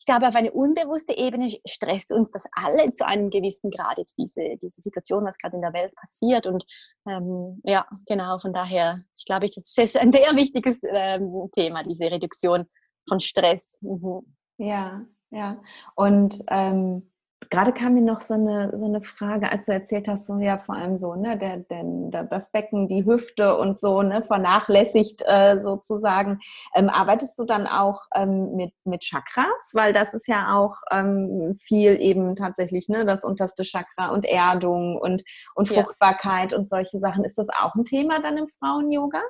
ich 0.00 0.06
glaube, 0.06 0.28
auf 0.28 0.36
eine 0.36 0.52
unbewusste 0.52 1.16
Ebene 1.16 1.48
stresst 1.66 2.12
uns 2.12 2.30
das 2.30 2.44
alle 2.52 2.92
zu 2.92 3.06
einem 3.06 3.30
gewissen 3.30 3.70
Grad 3.70 3.96
jetzt 3.96 4.18
diese, 4.18 4.56
diese 4.60 4.82
Situation, 4.82 5.24
was 5.24 5.38
gerade 5.38 5.56
in 5.56 5.62
der 5.62 5.72
Welt 5.72 5.94
passiert. 5.94 6.46
Und 6.46 6.64
ähm, 7.08 7.60
ja, 7.64 7.86
genau, 8.06 8.38
von 8.38 8.52
daher, 8.52 9.02
ich 9.16 9.24
glaube, 9.24 9.46
das 9.46 9.74
ist 9.76 9.96
ein 9.96 10.12
sehr 10.12 10.36
wichtiges 10.36 10.80
ähm, 10.86 11.48
Thema, 11.52 11.84
diese 11.84 12.10
Reduktion 12.10 12.66
von 13.08 13.18
Stress. 13.18 13.78
Mhm. 13.80 14.36
Ja, 14.58 15.06
ja. 15.30 15.62
Und 15.94 16.38
ähm, 16.48 17.10
gerade 17.50 17.72
kam 17.72 17.94
mir 17.94 18.02
noch 18.02 18.20
so 18.20 18.34
eine, 18.34 18.76
so 18.78 18.84
eine 18.84 19.02
Frage, 19.02 19.50
als 19.50 19.66
du 19.66 19.72
erzählt 19.72 20.08
hast, 20.08 20.26
so 20.26 20.38
ja 20.38 20.58
vor 20.58 20.74
allem 20.74 20.98
so, 20.98 21.14
ne, 21.14 21.38
der, 21.38 21.58
der, 21.58 22.24
das 22.24 22.50
Becken, 22.50 22.88
die 22.88 23.04
Hüfte 23.04 23.56
und 23.56 23.78
so, 23.78 24.02
ne, 24.02 24.22
vernachlässigt 24.22 25.22
äh, 25.26 25.60
sozusagen. 25.62 26.40
Ähm, 26.74 26.88
arbeitest 26.88 27.38
du 27.38 27.44
dann 27.44 27.66
auch 27.66 28.02
ähm, 28.14 28.54
mit, 28.56 28.72
mit 28.84 29.02
Chakras? 29.02 29.72
Weil 29.72 29.92
das 29.92 30.14
ist 30.14 30.28
ja 30.28 30.56
auch 30.56 30.76
ähm, 30.90 31.54
viel 31.54 32.00
eben 32.00 32.36
tatsächlich, 32.36 32.88
ne, 32.88 33.04
das 33.04 33.24
unterste 33.24 33.64
Chakra 33.64 34.08
und 34.08 34.24
Erdung 34.24 34.96
und, 34.96 35.22
und 35.54 35.68
Fruchtbarkeit 35.68 36.52
ja. 36.52 36.58
und 36.58 36.68
solche 36.68 36.98
Sachen. 37.00 37.24
Ist 37.24 37.38
das 37.38 37.48
auch 37.50 37.74
ein 37.74 37.84
Thema 37.84 38.20
dann 38.20 38.36
im 38.36 38.48
Frauen-Yoga? 38.48 39.20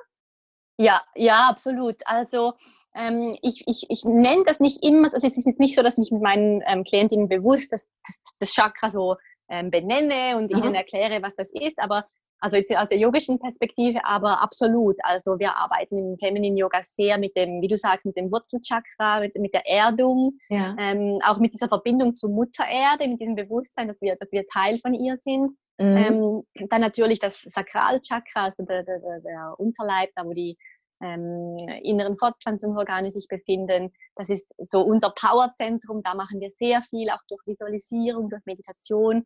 Ja, 0.77 1.01
ja, 1.15 1.47
absolut. 1.49 1.95
Also 2.05 2.53
ähm, 2.95 3.35
ich, 3.41 3.63
ich, 3.67 3.85
ich 3.89 4.03
nenne 4.03 4.43
das 4.45 4.59
nicht 4.59 4.83
immer, 4.83 5.13
also 5.13 5.25
es 5.25 5.37
ist 5.37 5.59
nicht 5.59 5.75
so, 5.75 5.81
dass 5.81 5.97
ich 5.97 6.11
mit 6.11 6.21
meinen 6.21 6.61
ähm, 6.67 6.83
Klientinnen 6.83 7.29
bewusst 7.29 7.71
das, 7.71 7.87
das, 8.05 8.19
das 8.39 8.53
Chakra 8.53 8.91
so 8.91 9.15
ähm, 9.49 9.71
benenne 9.71 10.37
und 10.37 10.53
Aha. 10.53 10.59
ihnen 10.59 10.75
erkläre, 10.75 11.21
was 11.21 11.35
das 11.35 11.51
ist, 11.53 11.79
aber 11.79 12.05
also 12.39 12.57
jetzt 12.57 12.75
aus 12.75 12.89
der 12.89 12.99
yogischen 12.99 13.39
Perspektive, 13.39 14.03
aber 14.03 14.41
absolut. 14.41 14.97
Also 15.03 15.39
wir 15.39 15.55
arbeiten 15.55 15.97
im 15.97 16.17
Feminine 16.19 16.57
Yoga 16.57 16.83
sehr 16.83 17.17
mit 17.17 17.35
dem, 17.35 17.61
wie 17.61 17.67
du 17.67 17.77
sagst, 17.77 18.05
mit 18.05 18.17
dem 18.17 18.31
Wurzelchakra, 18.31 19.21
mit, 19.21 19.35
mit 19.35 19.53
der 19.53 19.67
Erdung, 19.67 20.37
ja. 20.49 20.75
ähm, 20.77 21.19
auch 21.25 21.39
mit 21.39 21.53
dieser 21.53 21.69
Verbindung 21.69 22.15
zur 22.15 22.29
Mutter 22.29 22.65
Erde, 22.69 23.07
mit 23.07 23.21
diesem 23.21 23.35
Bewusstsein, 23.35 23.87
dass 23.87 24.01
wir, 24.01 24.15
dass 24.17 24.31
wir 24.31 24.45
Teil 24.47 24.79
von 24.79 24.93
ihr 24.93 25.17
sind. 25.17 25.57
Mhm. 25.77 26.45
Ähm, 26.55 26.67
dann 26.69 26.81
natürlich 26.81 27.19
das 27.19 27.41
Sakralchakra, 27.41 28.45
also 28.45 28.63
der, 28.63 28.83
der, 28.83 28.99
der 28.99 29.53
Unterleib, 29.57 30.11
da 30.15 30.25
wo 30.25 30.31
die 30.31 30.57
ähm, 31.01 31.57
inneren 31.83 32.17
Fortpflanzungsorgane 32.17 33.11
sich 33.11 33.27
befinden. 33.27 33.91
Das 34.15 34.29
ist 34.29 34.47
so 34.57 34.81
unser 34.81 35.11
Powerzentrum. 35.11 36.01
Da 36.03 36.15
machen 36.15 36.39
wir 36.39 36.49
sehr 36.49 36.81
viel, 36.81 37.09
auch 37.09 37.21
durch 37.27 37.41
Visualisierung, 37.45 38.29
durch 38.29 38.45
Meditation. 38.45 39.25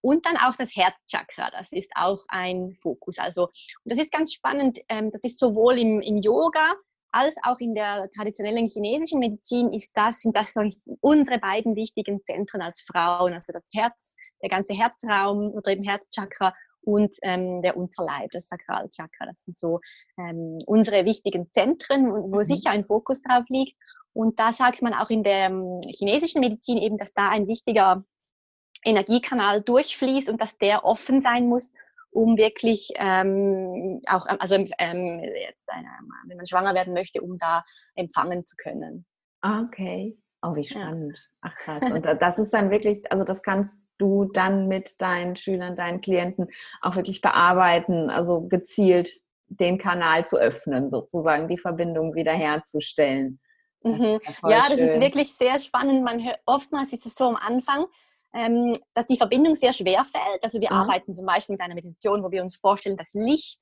Und 0.00 0.26
dann 0.26 0.36
auch 0.36 0.56
das 0.56 0.74
Herzchakra, 0.74 1.50
das 1.50 1.72
ist 1.72 1.92
auch 1.94 2.24
ein 2.28 2.74
Fokus. 2.74 3.18
Also, 3.18 3.44
und 3.44 3.92
das 3.92 3.98
ist 3.98 4.10
ganz 4.10 4.32
spannend. 4.32 4.78
Ähm, 4.88 5.10
das 5.10 5.22
ist 5.22 5.38
sowohl 5.38 5.78
im, 5.78 6.00
im 6.00 6.16
Yoga 6.16 6.72
als 7.12 7.36
auch 7.42 7.60
in 7.60 7.74
der 7.74 8.10
traditionellen 8.10 8.66
chinesischen 8.66 9.20
Medizin 9.20 9.72
ist 9.72 9.92
das, 9.94 10.20
sind 10.20 10.34
das 10.34 10.54
unsere 11.00 11.38
beiden 11.38 11.76
wichtigen 11.76 12.24
Zentren 12.24 12.62
als 12.62 12.80
Frauen. 12.80 13.34
Also 13.34 13.52
das 13.52 13.68
Herz, 13.74 14.16
der 14.42 14.50
ganze 14.50 14.74
Herzraum 14.74 15.52
oder 15.52 15.72
eben 15.72 15.84
Herzchakra 15.84 16.54
und 16.84 17.14
ähm, 17.22 17.62
der 17.62 17.76
Unterleib, 17.76 18.30
das 18.32 18.48
Sakralchakra. 18.48 19.26
Das 19.26 19.44
sind 19.44 19.56
so 19.56 19.80
ähm, 20.18 20.58
unsere 20.66 21.04
wichtigen 21.04 21.50
Zentren, 21.52 22.10
wo 22.10 22.38
mhm. 22.38 22.44
sicher 22.44 22.70
ein 22.70 22.84
Fokus 22.84 23.22
drauf 23.22 23.44
liegt. 23.48 23.76
Und 24.12 24.38
da 24.38 24.52
sagt 24.52 24.82
man 24.82 24.92
auch 24.92 25.08
in 25.08 25.22
der 25.22 25.46
ähm, 25.46 25.80
chinesischen 25.88 26.40
Medizin 26.40 26.78
eben, 26.78 26.98
dass 26.98 27.14
da 27.14 27.30
ein 27.30 27.46
wichtiger 27.46 28.04
Energiekanal 28.84 29.62
durchfließt 29.62 30.28
und 30.28 30.40
dass 30.40 30.58
der 30.58 30.84
offen 30.84 31.20
sein 31.20 31.46
muss, 31.46 31.72
um 32.10 32.36
wirklich 32.36 32.90
ähm, 32.96 34.02
auch, 34.06 34.26
also 34.26 34.56
ähm, 34.56 35.20
jetzt 35.48 35.70
eine, 35.70 35.88
wenn 36.26 36.36
man 36.36 36.46
schwanger 36.46 36.74
werden 36.74 36.92
möchte, 36.92 37.22
um 37.22 37.38
da 37.38 37.64
empfangen 37.94 38.44
zu 38.44 38.56
können. 38.56 39.06
Ah, 39.40 39.62
okay. 39.62 40.18
Oh, 40.42 40.54
wie 40.56 40.64
spannend. 40.64 41.16
Ja. 41.16 41.36
Ach 41.42 41.54
krass. 41.54 41.82
Und 41.90 42.04
das 42.04 42.38
ist 42.38 42.52
dann 42.52 42.70
wirklich, 42.70 43.10
also 43.10 43.24
das 43.24 43.42
kannst 43.42 43.78
du 44.02 44.24
dann 44.24 44.66
mit 44.68 45.00
deinen 45.00 45.36
Schülern, 45.36 45.76
deinen 45.76 46.00
Klienten 46.00 46.48
auch 46.80 46.96
wirklich 46.96 47.20
bearbeiten, 47.20 48.10
also 48.10 48.42
gezielt 48.42 49.10
den 49.48 49.78
Kanal 49.78 50.26
zu 50.26 50.38
öffnen, 50.38 50.90
sozusagen 50.90 51.46
die 51.48 51.58
Verbindung 51.58 52.14
wiederherzustellen. 52.14 53.38
Mhm. 53.84 54.18
Ja, 54.42 54.50
ja, 54.50 54.66
das 54.68 54.80
ist 54.80 55.00
wirklich 55.00 55.32
sehr 55.32 55.58
spannend. 55.58 56.04
Man 56.04 56.24
hört, 56.24 56.40
oftmals 56.46 56.92
ist 56.92 57.06
es 57.06 57.14
so 57.14 57.24
am 57.24 57.36
Anfang, 57.36 57.86
ähm, 58.32 58.74
dass 58.94 59.06
die 59.06 59.16
Verbindung 59.16 59.54
sehr 59.54 59.72
schwer 59.72 60.04
fällt. 60.04 60.42
Also 60.42 60.60
wir 60.60 60.70
mhm. 60.70 60.76
arbeiten 60.76 61.14
zum 61.14 61.26
Beispiel 61.26 61.54
mit 61.54 61.60
einer 61.60 61.74
Meditation, 61.74 62.22
wo 62.22 62.30
wir 62.30 62.42
uns 62.42 62.56
vorstellen, 62.56 62.96
das 62.96 63.12
Licht 63.12 63.60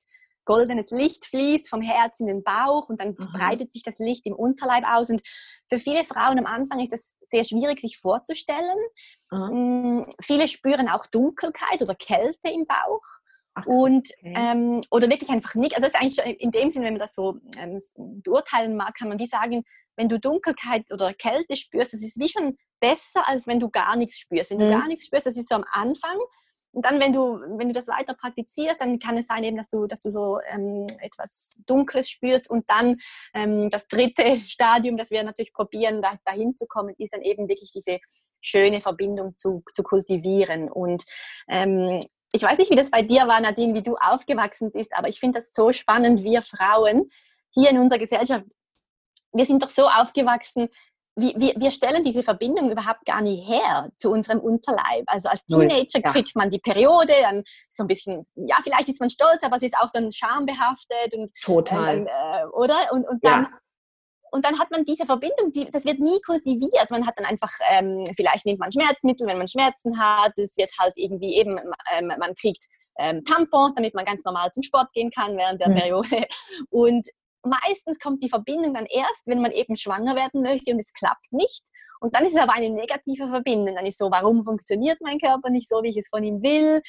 goldenes 0.51 0.91
Licht 0.91 1.27
fließt 1.27 1.71
vom 1.71 1.81
Herz 1.81 2.19
in 2.19 2.27
den 2.27 2.43
Bauch 2.43 2.89
und 2.89 3.01
dann 3.01 3.11
mhm. 3.11 3.33
breitet 3.33 3.73
sich 3.73 3.85
das 3.85 4.01
Licht 4.01 4.27
im 4.27 4.35
Unterleib 4.35 4.83
aus. 4.85 5.09
Und 5.09 5.23
für 5.69 5.79
viele 5.79 6.03
Frauen 6.03 6.41
am 6.41 6.47
Anfang 6.47 6.81
ist 6.81 6.93
es 6.93 7.15
sehr 7.29 7.45
schwierig, 7.45 7.81
sich 7.81 7.99
vorzustellen. 7.99 8.79
Mhm. 9.31 10.07
Viele 10.21 10.49
spüren 10.49 10.89
auch 10.89 11.07
Dunkelheit 11.07 11.83
oder 11.83 11.95
Kälte 11.95 12.51
im 12.51 12.67
Bauch. 12.67 13.05
Ach, 13.55 13.67
und 13.67 14.09
okay. 14.19 14.35
ähm, 14.37 14.81
oder 14.91 15.09
wirklich 15.09 15.31
einfach 15.31 15.55
nicht. 15.55 15.77
Also 15.77 15.87
das 15.89 15.95
ist 15.95 16.01
eigentlich 16.01 16.41
in 16.41 16.51
dem 16.51 16.73
Sinne, 16.73 16.87
wenn 16.87 16.95
man 16.95 17.01
das 17.01 17.15
so 17.15 17.37
ähm, 17.57 17.79
beurteilen 18.25 18.77
mag, 18.77 18.95
kann 18.97 19.09
man 19.09 19.21
wie 19.21 19.27
sagen, 19.27 19.63
wenn 19.97 20.09
du 20.09 20.19
Dunkelheit 20.19 20.91
oder 20.93 21.15
Kälte 21.15 21.55
spürst, 21.57 21.93
das 21.93 22.03
ist 22.03 22.19
wie 22.19 22.29
schon 22.29 22.57
besser, 22.81 23.29
als 23.29 23.47
wenn 23.47 23.61
du 23.61 23.71
gar 23.71 23.95
nichts 23.97 24.19
spürst. 24.19 24.51
Wenn 24.51 24.59
du 24.59 24.67
mhm. 24.67 24.73
gar 24.73 24.89
nichts 24.89 25.07
spürst, 25.07 25.27
das 25.27 25.37
ist 25.37 25.49
so 25.49 25.55
am 25.55 25.65
Anfang. 25.71 26.19
Und 26.73 26.87
dann, 26.87 27.01
wenn 27.01 27.13
du, 27.13 27.41
wenn 27.59 27.69
du 27.69 27.75
das 27.75 27.89
weiter 27.89 28.15
praktizierst, 28.15 28.81
dann 28.81 28.99
kann 28.99 29.17
es 29.17 29.27
sein, 29.27 29.43
eben, 29.43 29.57
dass 29.57 29.69
du, 29.69 29.87
dass 29.87 30.01
du 30.01 30.13
so 30.13 30.39
ähm, 30.49 30.87
etwas 31.01 31.61
Dunkles 31.67 32.09
spürst. 32.09 32.49
Und 32.49 32.69
dann 32.71 32.99
ähm, 33.35 33.71
das 33.71 33.89
dritte 33.89 34.37
Stadium, 34.37 34.97
das 34.97 35.11
wir 35.11 35.23
natürlich 35.23 35.53
probieren, 35.53 36.01
da, 36.01 36.15
dahin 36.25 36.57
zu 36.57 36.67
kommen, 36.67 36.95
ist 36.99 37.13
dann 37.13 37.23
eben 37.23 37.49
wirklich 37.49 37.73
diese 37.73 37.99
schöne 38.41 38.81
Verbindung 38.81 39.37
zu, 39.37 39.63
zu 39.75 39.83
kultivieren. 39.83 40.71
Und 40.71 41.05
ähm, 41.49 42.01
ich 42.33 42.43
weiß 42.43 42.59
nicht, 42.59 42.71
wie 42.71 42.77
das 42.77 42.91
bei 42.91 43.03
dir 43.03 43.27
war, 43.27 43.41
Nadine, 43.41 43.75
wie 43.75 43.83
du 43.83 43.97
aufgewachsen 43.97 44.71
bist, 44.71 44.93
aber 44.95 45.09
ich 45.09 45.19
finde 45.19 45.39
das 45.39 45.53
so 45.53 45.73
spannend, 45.73 46.23
wir 46.23 46.43
Frauen 46.43 47.11
hier 47.53 47.71
in 47.71 47.79
unserer 47.79 47.99
Gesellschaft, 47.99 48.45
wir 49.33 49.45
sind 49.45 49.63
doch 49.63 49.69
so 49.69 49.89
aufgewachsen, 49.89 50.69
wir, 51.21 51.35
wir, 51.37 51.55
wir 51.57 51.71
stellen 51.71 52.03
diese 52.05 52.23
Verbindung 52.23 52.71
überhaupt 52.71 53.05
gar 53.05 53.21
nicht 53.21 53.49
her 53.49 53.91
zu 53.99 54.11
unserem 54.11 54.41
Unterleib. 54.41 55.05
Also 55.07 55.29
als 55.29 55.45
Teenager 55.45 56.01
ja. 56.03 56.11
kriegt 56.13 56.35
man 56.37 56.51
die 56.51 56.59
Periode, 56.59 57.13
dann 57.23 57.43
so 57.69 57.85
ein 57.85 57.87
bisschen, 57.87 58.27
ja, 58.35 58.57
vielleicht 58.63 58.89
ist 58.89 59.01
man 59.01 59.11
stolz, 59.11 59.43
aber 59.43 59.57
es 59.57 59.63
ist 59.63 59.77
auch 59.77 59.89
so 59.89 59.99
ein 59.99 60.11
schambehaftet 60.13 61.15
und 61.15 61.31
total, 61.43 61.79
und 61.79 61.87
dann, 61.87 62.07
äh, 62.07 62.47
oder? 62.53 62.77
Und, 62.93 63.09
und 63.09 63.25
dann 63.25 63.43
ja 63.45 63.51
und 64.33 64.45
dann 64.45 64.59
hat 64.59 64.71
man 64.71 64.85
diese 64.85 65.07
Verbindung, 65.07 65.53
die, 65.53 65.69
das 65.71 65.85
wird 65.85 65.99
nie 65.99 66.21
kultiviert. 66.25 66.91
Man 66.91 67.07
hat 67.07 67.15
dann 67.19 67.27
einfach, 67.27 67.51
ähm, 67.71 68.05
vielleicht 68.15 68.47
nimmt 68.47 68.61
man 68.61 68.73
Schmerzmittel, 68.73 69.27
wenn 69.27 69.39
man 69.39 69.49
Schmerzen 69.49 69.99
hat. 69.99 70.39
Es 70.39 70.57
wird 70.57 70.71
halt 70.79 70.93
irgendwie 70.97 71.37
eben, 71.37 71.59
ähm, 71.93 72.09
man 72.19 72.35
kriegt 72.35 72.67
ähm, 72.99 73.25
Tampons, 73.25 73.75
damit 73.75 73.95
man 73.95 74.05
ganz 74.05 74.25
normal 74.25 74.51
zum 74.53 74.63
Sport 74.63 74.93
gehen 74.93 75.11
kann 75.11 75.37
während 75.37 75.61
der 75.61 75.71
mhm. 75.71 75.75
Periode. 75.75 76.27
Und 76.71 77.09
meistens 77.45 77.99
kommt 77.99 78.23
die 78.23 78.29
Verbindung 78.29 78.75
dann 78.75 78.87
erst, 78.87 79.27
wenn 79.27 79.41
man 79.41 79.53
eben 79.53 79.77
schwanger 79.77 80.17
werden 80.17 80.43
möchte 80.43 80.73
und 80.73 80.79
es 80.79 80.93
klappt 80.93 81.33
nicht. 81.33 81.63
Und 82.01 82.15
dann 82.15 82.25
ist 82.25 82.35
es 82.35 82.41
aber 82.41 82.55
eine 82.55 82.71
negative 82.71 83.29
Verbindung. 83.29 83.77
Dann 83.77 83.87
ist 83.87 83.99
so, 83.99 84.11
warum 84.11 84.45
funktioniert 84.45 84.99
mein 85.03 85.19
Körper 85.19 85.51
nicht 85.51 85.69
so, 85.69 85.83
wie 85.83 85.91
ich 85.91 85.99
es 85.99 86.09
von 86.09 86.25
ihm 86.25 86.43
will? 86.43 86.83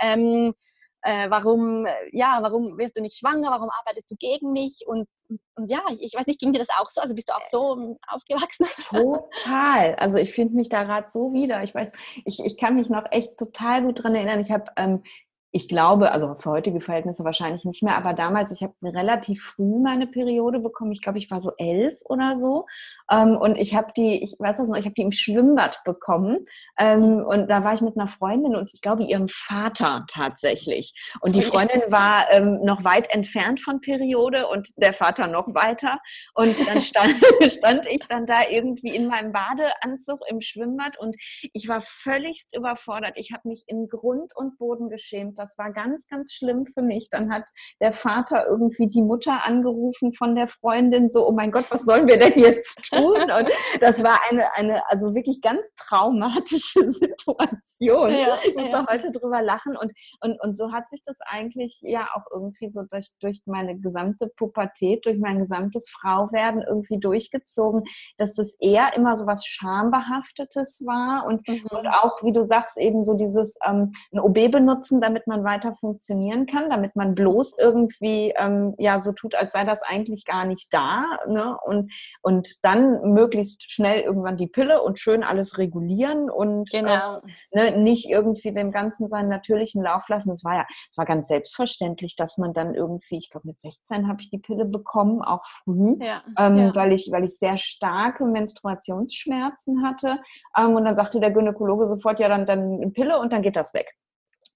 Ähm, 0.00 0.54
äh, 1.02 1.30
warum, 1.30 1.86
ja, 2.12 2.38
warum 2.42 2.76
wirst 2.76 2.96
du 2.96 3.00
nicht 3.00 3.16
schwanger? 3.16 3.50
Warum 3.50 3.70
arbeitest 3.70 4.10
du 4.10 4.16
gegen 4.16 4.52
mich? 4.52 4.80
Und, 4.86 5.08
und 5.54 5.70
ja, 5.70 5.80
ich, 5.92 6.02
ich, 6.02 6.14
weiß 6.14 6.26
nicht, 6.26 6.40
ging 6.40 6.52
dir 6.52 6.58
das 6.58 6.68
auch 6.76 6.88
so? 6.88 7.00
Also 7.00 7.14
bist 7.14 7.28
du 7.28 7.34
auch 7.34 7.46
so 7.46 7.96
aufgewachsen? 8.08 8.66
Total. 8.90 9.94
Also 9.94 10.18
ich 10.18 10.32
finde 10.32 10.56
mich 10.56 10.68
da 10.68 10.82
gerade 10.82 11.08
so 11.08 11.32
wieder. 11.32 11.62
Ich 11.62 11.74
weiß, 11.74 11.92
ich, 12.24 12.40
ich 12.40 12.56
kann 12.58 12.74
mich 12.74 12.90
noch 12.90 13.04
echt 13.10 13.38
total 13.38 13.84
gut 13.84 14.02
dran 14.02 14.14
erinnern. 14.14 14.40
Ich 14.40 14.50
habe 14.50 14.70
ähm, 14.76 15.02
ich 15.50 15.66
glaube, 15.66 16.12
also 16.12 16.34
für 16.38 16.50
heutige 16.50 16.80
Verhältnisse 16.82 17.24
wahrscheinlich 17.24 17.64
nicht 17.64 17.82
mehr, 17.82 17.96
aber 17.96 18.12
damals, 18.12 18.52
ich 18.52 18.62
habe 18.62 18.74
relativ 18.82 19.42
früh 19.42 19.80
meine 19.80 20.06
Periode 20.06 20.58
bekommen. 20.58 20.92
Ich 20.92 21.00
glaube, 21.00 21.18
ich 21.18 21.30
war 21.30 21.40
so 21.40 21.52
elf 21.56 21.98
oder 22.04 22.36
so. 22.36 22.66
Ähm, 23.10 23.34
und 23.36 23.56
ich 23.56 23.74
habe 23.74 23.92
die, 23.96 24.22
ich 24.22 24.36
weiß 24.38 24.58
das 24.58 24.68
noch, 24.68 24.76
ich 24.76 24.84
habe 24.84 24.94
die 24.94 25.02
im 25.02 25.12
Schwimmbad 25.12 25.82
bekommen. 25.84 26.44
Ähm, 26.78 27.24
und 27.26 27.48
da 27.48 27.64
war 27.64 27.72
ich 27.72 27.80
mit 27.80 27.96
einer 27.96 28.08
Freundin 28.08 28.56
und 28.56 28.74
ich 28.74 28.82
glaube 28.82 29.04
ihrem 29.04 29.28
Vater 29.28 30.04
tatsächlich. 30.10 30.92
Und 31.20 31.34
die 31.34 31.42
Freundin 31.42 31.80
war 31.88 32.30
ähm, 32.30 32.60
noch 32.62 32.84
weit 32.84 33.14
entfernt 33.14 33.60
von 33.60 33.80
Periode 33.80 34.48
und 34.48 34.68
der 34.76 34.92
Vater 34.92 35.28
noch 35.28 35.54
weiter. 35.54 35.98
Und 36.34 36.54
dann 36.68 36.82
stand, 36.82 37.14
stand 37.50 37.86
ich 37.86 38.06
dann 38.06 38.26
da 38.26 38.40
irgendwie 38.50 38.94
in 38.94 39.06
meinem 39.06 39.32
Badeanzug 39.32 40.20
im 40.28 40.42
Schwimmbad 40.42 40.98
und 40.98 41.16
ich 41.54 41.68
war 41.68 41.80
völligst 41.80 42.54
überfordert. 42.54 43.14
Ich 43.16 43.32
habe 43.32 43.48
mich 43.48 43.64
in 43.66 43.88
Grund 43.88 44.36
und 44.36 44.58
Boden 44.58 44.90
geschämt 44.90 45.37
das 45.38 45.56
war 45.56 45.72
ganz, 45.72 46.06
ganz 46.08 46.32
schlimm 46.32 46.66
für 46.66 46.82
mich. 46.82 47.08
Dann 47.10 47.32
hat 47.32 47.44
der 47.80 47.92
Vater 47.92 48.46
irgendwie 48.46 48.88
die 48.88 49.02
Mutter 49.02 49.44
angerufen 49.44 50.12
von 50.12 50.34
der 50.34 50.48
Freundin, 50.48 51.10
so, 51.10 51.26
oh 51.26 51.32
mein 51.32 51.52
Gott, 51.52 51.66
was 51.70 51.84
sollen 51.84 52.08
wir 52.08 52.18
denn 52.18 52.38
jetzt 52.38 52.82
tun? 52.90 53.30
Und 53.30 53.48
das 53.80 54.02
war 54.02 54.18
eine, 54.28 54.52
eine 54.54 54.82
also 54.88 55.14
wirklich 55.14 55.40
ganz 55.40 55.60
traumatische 55.76 56.90
Situation. 56.90 58.10
Ja, 58.10 58.36
ich 58.44 58.54
muss 58.56 58.70
ja. 58.70 58.84
heute 58.90 59.12
drüber 59.12 59.40
lachen. 59.40 59.76
Und, 59.76 59.92
und, 60.20 60.40
und 60.42 60.58
so 60.58 60.72
hat 60.72 60.88
sich 60.88 61.04
das 61.04 61.16
eigentlich 61.20 61.78
ja 61.82 62.08
auch 62.14 62.24
irgendwie 62.32 62.70
so 62.70 62.82
durch, 62.82 63.12
durch 63.20 63.42
meine 63.46 63.78
gesamte 63.78 64.26
Pubertät, 64.36 65.06
durch 65.06 65.18
mein 65.18 65.38
gesamtes 65.38 65.88
Frauwerden 65.88 66.62
irgendwie 66.62 66.98
durchgezogen, 66.98 67.84
dass 68.16 68.34
das 68.34 68.54
eher 68.58 68.94
immer 68.96 69.16
so 69.16 69.26
was 69.26 69.46
Schambehaftetes 69.46 70.82
war 70.84 71.24
und, 71.26 71.46
mhm. 71.46 71.66
und 71.70 71.86
auch, 71.86 72.22
wie 72.24 72.32
du 72.32 72.44
sagst, 72.44 72.76
eben 72.78 73.04
so 73.04 73.14
dieses 73.14 73.56
ähm, 73.64 73.92
ein 74.12 74.18
OB 74.18 74.50
benutzen, 74.50 75.00
damit 75.00 75.27
man 75.28 75.44
weiter 75.44 75.74
funktionieren 75.74 76.46
kann, 76.46 76.68
damit 76.70 76.96
man 76.96 77.14
bloß 77.14 77.56
irgendwie 77.58 78.34
ähm, 78.36 78.74
ja 78.78 78.98
so 78.98 79.12
tut, 79.12 79.36
als 79.36 79.52
sei 79.52 79.64
das 79.64 79.80
eigentlich 79.82 80.24
gar 80.24 80.44
nicht 80.44 80.74
da. 80.74 81.04
Ne? 81.28 81.56
Und, 81.64 81.92
und 82.22 82.64
dann 82.64 83.12
möglichst 83.12 83.70
schnell 83.70 84.00
irgendwann 84.00 84.36
die 84.36 84.48
Pille 84.48 84.82
und 84.82 84.98
schön 84.98 85.22
alles 85.22 85.58
regulieren 85.58 86.28
und 86.30 86.70
genau. 86.70 87.18
äh, 87.52 87.70
ne, 87.70 87.78
nicht 87.78 88.08
irgendwie 88.08 88.52
dem 88.52 88.72
Ganzen 88.72 89.08
seinen 89.08 89.28
natürlichen 89.28 89.82
Lauf 89.82 90.08
lassen. 90.08 90.32
Es 90.32 90.44
war 90.44 90.56
ja, 90.56 90.66
es 90.90 90.98
war 90.98 91.06
ganz 91.06 91.28
selbstverständlich, 91.28 92.16
dass 92.16 92.38
man 92.38 92.52
dann 92.52 92.74
irgendwie, 92.74 93.18
ich 93.18 93.30
glaube 93.30 93.46
mit 93.46 93.60
16 93.60 94.08
habe 94.08 94.20
ich 94.20 94.30
die 94.30 94.38
Pille 94.38 94.64
bekommen, 94.64 95.22
auch 95.22 95.44
früh, 95.46 95.96
ja, 96.00 96.22
ähm, 96.38 96.56
ja. 96.56 96.74
weil 96.74 96.92
ich, 96.92 97.08
weil 97.12 97.24
ich 97.24 97.38
sehr 97.38 97.58
starke 97.58 98.24
Menstruationsschmerzen 98.24 99.86
hatte. 99.86 100.18
Ähm, 100.56 100.74
und 100.74 100.84
dann 100.84 100.96
sagte 100.96 101.20
der 101.20 101.30
Gynäkologe 101.30 101.86
sofort, 101.86 102.18
ja, 102.20 102.28
dann, 102.28 102.46
dann 102.46 102.80
eine 102.80 102.90
Pille 102.90 103.18
und 103.18 103.32
dann 103.32 103.42
geht 103.42 103.56
das 103.56 103.74
weg. 103.74 103.94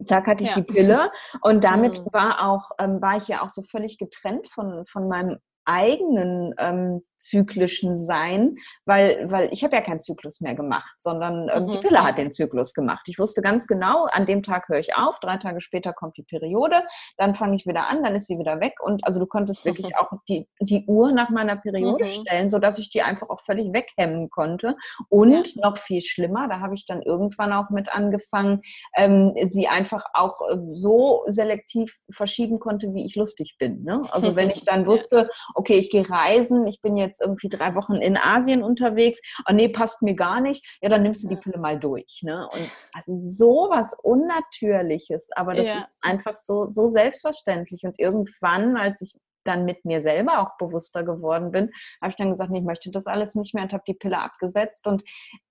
Zack 0.04 0.26
hatte 0.26 0.44
ich 0.44 0.50
ja. 0.50 0.56
die 0.56 0.62
Pille 0.62 1.10
und 1.40 1.64
damit 1.64 2.00
mhm. 2.00 2.06
war 2.12 2.48
auch 2.48 2.70
ähm, 2.78 3.00
war 3.00 3.16
ich 3.16 3.28
ja 3.28 3.42
auch 3.42 3.50
so 3.50 3.62
völlig 3.62 3.98
getrennt 3.98 4.48
von 4.48 4.84
von 4.86 5.08
meinem 5.08 5.38
eigenen 5.64 6.54
ähm, 6.58 7.02
zyklischen 7.22 8.04
Sein, 8.04 8.56
weil, 8.84 9.30
weil 9.30 9.52
ich 9.52 9.64
habe 9.64 9.76
ja 9.76 9.82
keinen 9.82 10.00
Zyklus 10.00 10.40
mehr 10.40 10.54
gemacht, 10.54 10.94
sondern 10.98 11.48
ähm, 11.48 11.64
mhm. 11.64 11.68
die 11.68 11.78
Pille 11.78 12.02
hat 12.02 12.18
den 12.18 12.30
Zyklus 12.30 12.74
gemacht. 12.74 13.06
Ich 13.06 13.18
wusste 13.18 13.42
ganz 13.42 13.66
genau, 13.66 14.06
an 14.06 14.26
dem 14.26 14.42
Tag 14.42 14.68
höre 14.68 14.78
ich 14.78 14.94
auf, 14.96 15.20
drei 15.20 15.36
Tage 15.36 15.60
später 15.60 15.92
kommt 15.92 16.16
die 16.16 16.24
Periode, 16.24 16.82
dann 17.16 17.34
fange 17.34 17.56
ich 17.56 17.66
wieder 17.66 17.88
an, 17.88 18.02
dann 18.02 18.14
ist 18.14 18.26
sie 18.26 18.38
wieder 18.38 18.60
weg 18.60 18.74
und 18.80 19.04
also 19.04 19.20
du 19.20 19.26
konntest 19.26 19.64
wirklich 19.64 19.96
auch 19.96 20.10
die, 20.28 20.48
die 20.60 20.84
Uhr 20.86 21.12
nach 21.12 21.30
meiner 21.30 21.56
Periode 21.56 22.06
mhm. 22.06 22.12
stellen, 22.12 22.48
sodass 22.48 22.78
ich 22.78 22.90
die 22.90 23.02
einfach 23.02 23.28
auch 23.28 23.40
völlig 23.40 23.72
weghemmen 23.72 24.30
konnte 24.30 24.76
und 25.08 25.54
ja. 25.54 25.68
noch 25.68 25.78
viel 25.78 26.02
schlimmer, 26.02 26.48
da 26.48 26.60
habe 26.60 26.74
ich 26.74 26.86
dann 26.86 27.02
irgendwann 27.02 27.52
auch 27.52 27.70
mit 27.70 27.88
angefangen, 27.92 28.62
ähm, 28.96 29.34
sie 29.48 29.68
einfach 29.68 30.04
auch 30.14 30.40
äh, 30.48 30.56
so 30.72 31.22
selektiv 31.26 31.96
verschieben 32.10 32.58
konnte, 32.58 32.94
wie 32.94 33.04
ich 33.04 33.16
lustig 33.16 33.56
bin. 33.58 33.82
Ne? 33.82 34.06
Also 34.10 34.36
wenn 34.36 34.50
ich 34.50 34.64
dann 34.64 34.86
wusste, 34.86 35.28
okay, 35.54 35.74
ich 35.74 35.90
gehe 35.90 36.08
reisen, 36.08 36.66
ich 36.66 36.80
bin 36.80 36.96
jetzt 36.96 37.11
irgendwie 37.20 37.48
drei 37.48 37.74
Wochen 37.74 37.96
in 37.96 38.16
Asien 38.16 38.62
unterwegs, 38.62 39.20
oh 39.48 39.52
nee, 39.52 39.68
passt 39.68 40.02
mir 40.02 40.14
gar 40.14 40.40
nicht, 40.40 40.64
ja, 40.80 40.88
dann 40.88 41.02
nimmst 41.02 41.24
du 41.24 41.28
die 41.28 41.36
Pille 41.36 41.58
mal 41.58 41.78
durch. 41.78 42.20
Ne? 42.22 42.48
Und 42.52 42.70
also 42.94 43.12
sowas 43.14 43.96
Unnatürliches, 44.02 45.30
aber 45.34 45.54
das 45.54 45.66
ja. 45.66 45.78
ist 45.78 45.90
einfach 46.00 46.36
so, 46.36 46.70
so 46.70 46.88
selbstverständlich. 46.88 47.82
Und 47.84 47.98
irgendwann, 47.98 48.76
als 48.76 49.00
ich 49.00 49.16
dann 49.44 49.64
mit 49.64 49.84
mir 49.84 50.00
selber 50.00 50.40
auch 50.40 50.56
bewusster 50.56 51.02
geworden 51.02 51.50
bin, 51.50 51.70
habe 52.00 52.10
ich 52.10 52.16
dann 52.16 52.30
gesagt, 52.30 52.52
ich 52.54 52.62
möchte 52.62 52.90
das 52.90 53.06
alles 53.06 53.34
nicht 53.34 53.54
mehr 53.54 53.64
und 53.64 53.72
habe 53.72 53.82
die 53.86 53.94
Pille 53.94 54.18
abgesetzt 54.18 54.86
und 54.86 55.02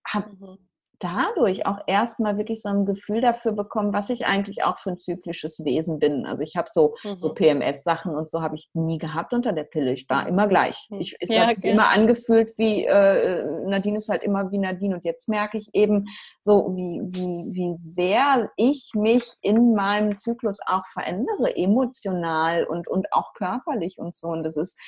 habe 0.06 0.30
mhm 0.30 0.71
dadurch 1.02 1.66
auch 1.66 1.80
erstmal 1.88 2.38
wirklich 2.38 2.62
so 2.62 2.70
ein 2.70 2.86
Gefühl 2.86 3.22
dafür 3.22 3.52
bekommen, 3.52 3.92
was 3.92 4.10
ich 4.10 4.26
eigentlich 4.26 4.64
auch 4.64 4.80
für 4.80 4.92
ein 4.92 4.98
zyklisches 4.98 5.66
Wesen 5.66 6.00
bin. 6.00 6.26
Also 6.26 6.44
ich 6.44 6.56
habe 6.56 6.70
so, 6.72 6.96
mhm. 7.04 7.18
so 7.18 7.34
PMS-Sachen 7.34 8.16
und 8.16 8.30
so 8.30 8.42
habe 8.42 8.56
ich 8.56 8.70
nie 8.74 9.00
gehabt 9.00 9.34
unter 9.34 9.52
der 9.52 9.64
Pille. 9.64 9.94
Ich 9.94 10.08
war 10.10 10.28
immer 10.28 10.48
gleich. 10.48 10.88
Mhm. 10.90 11.02
Ich, 11.02 11.18
es 11.20 11.34
ja, 11.34 11.50
sich 11.50 11.64
immer 11.64 11.90
angefühlt 11.90 12.52
wie, 12.58 12.86
äh, 12.86 13.44
Nadine 13.66 13.98
ist 13.98 14.10
halt 14.10 14.24
immer 14.24 14.52
wie 14.52 14.60
Nadine. 14.60 14.96
Und 14.96 15.04
jetzt 15.04 15.28
merke 15.28 15.58
ich 15.58 15.70
eben 15.74 16.06
so, 16.40 16.74
wie, 16.76 17.02
wie, 17.02 17.56
wie 17.56 17.92
sehr 17.92 18.52
ich 18.56 18.92
mich 18.94 19.34
in 19.42 19.74
meinem 19.74 20.16
Zyklus 20.16 20.60
auch 20.66 20.86
verändere, 20.94 21.56
emotional 21.56 22.66
und, 22.66 22.88
und 22.88 23.12
auch 23.12 23.34
körperlich 23.34 23.98
und 23.98 24.14
so. 24.16 24.28
Und 24.28 24.44
das 24.44 24.56
ist 24.56 24.80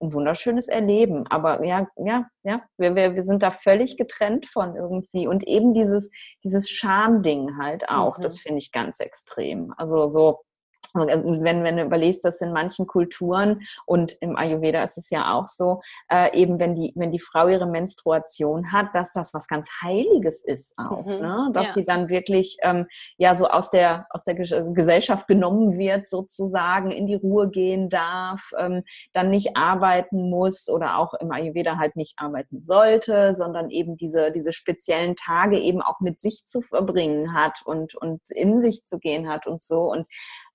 ein 0.00 0.12
wunderschönes 0.12 0.68
Erleben. 0.68 1.26
Aber 1.28 1.64
ja, 1.64 1.88
ja, 1.96 2.26
ja, 2.42 2.62
wir, 2.76 2.94
wir, 2.94 3.14
wir 3.14 3.24
sind 3.24 3.42
da 3.42 3.50
völlig 3.50 3.96
getrennt 3.96 4.46
von 4.46 4.76
irgendwie. 4.76 5.26
Und 5.26 5.46
eben 5.46 5.74
dieses, 5.74 6.10
dieses 6.44 6.70
Schamding 6.70 7.58
halt 7.58 7.88
auch, 7.88 8.18
mhm. 8.18 8.22
das 8.22 8.38
finde 8.38 8.58
ich 8.58 8.72
ganz 8.72 9.00
extrem. 9.00 9.72
Also 9.76 10.08
so, 10.08 10.40
wenn, 10.96 11.64
wenn 11.64 11.76
du 11.76 11.84
überlegst, 11.84 12.24
dass 12.24 12.40
in 12.40 12.52
manchen 12.52 12.86
Kulturen 12.86 13.62
und 13.84 14.16
im 14.20 14.36
Ayurveda 14.36 14.82
ist 14.82 14.98
es 14.98 15.10
ja 15.10 15.34
auch 15.34 15.48
so, 15.48 15.82
äh, 16.10 16.36
eben 16.36 16.58
wenn 16.58 16.74
die, 16.74 16.92
wenn 16.96 17.12
die 17.12 17.18
Frau 17.18 17.48
ihre 17.48 17.66
Menstruation 17.66 18.72
hat, 18.72 18.94
dass 18.94 19.12
das 19.12 19.34
was 19.34 19.48
ganz 19.48 19.68
Heiliges 19.82 20.42
ist 20.42 20.74
auch. 20.76 21.04
Mhm, 21.04 21.20
ne? 21.20 21.50
Dass 21.52 21.68
ja. 21.68 21.72
sie 21.74 21.84
dann 21.84 22.08
wirklich 22.08 22.56
ähm, 22.62 22.86
ja 23.16 23.34
so 23.34 23.48
aus 23.48 23.70
der, 23.70 24.06
aus 24.10 24.24
der 24.24 24.36
also 24.38 24.72
Gesellschaft 24.72 25.28
genommen 25.28 25.78
wird, 25.78 26.08
sozusagen, 26.08 26.90
in 26.90 27.06
die 27.06 27.14
Ruhe 27.14 27.48
gehen 27.48 27.88
darf, 27.88 28.52
ähm, 28.58 28.82
dann 29.12 29.30
nicht 29.30 29.56
arbeiten 29.56 30.30
muss 30.30 30.68
oder 30.68 30.98
auch 30.98 31.14
im 31.14 31.30
Ayurveda 31.30 31.78
halt 31.78 31.96
nicht 31.96 32.18
arbeiten 32.18 32.60
sollte, 32.60 33.34
sondern 33.34 33.70
eben 33.70 33.96
diese, 33.96 34.30
diese 34.30 34.52
speziellen 34.52 35.16
Tage 35.16 35.58
eben 35.58 35.82
auch 35.82 36.00
mit 36.00 36.20
sich 36.20 36.44
zu 36.46 36.62
verbringen 36.62 37.34
hat 37.34 37.62
und, 37.64 37.94
und 37.94 38.20
in 38.30 38.62
sich 38.62 38.84
zu 38.84 38.98
gehen 38.98 39.28
hat 39.28 39.46
und 39.46 39.62
so. 39.62 39.90
Und 39.90 40.06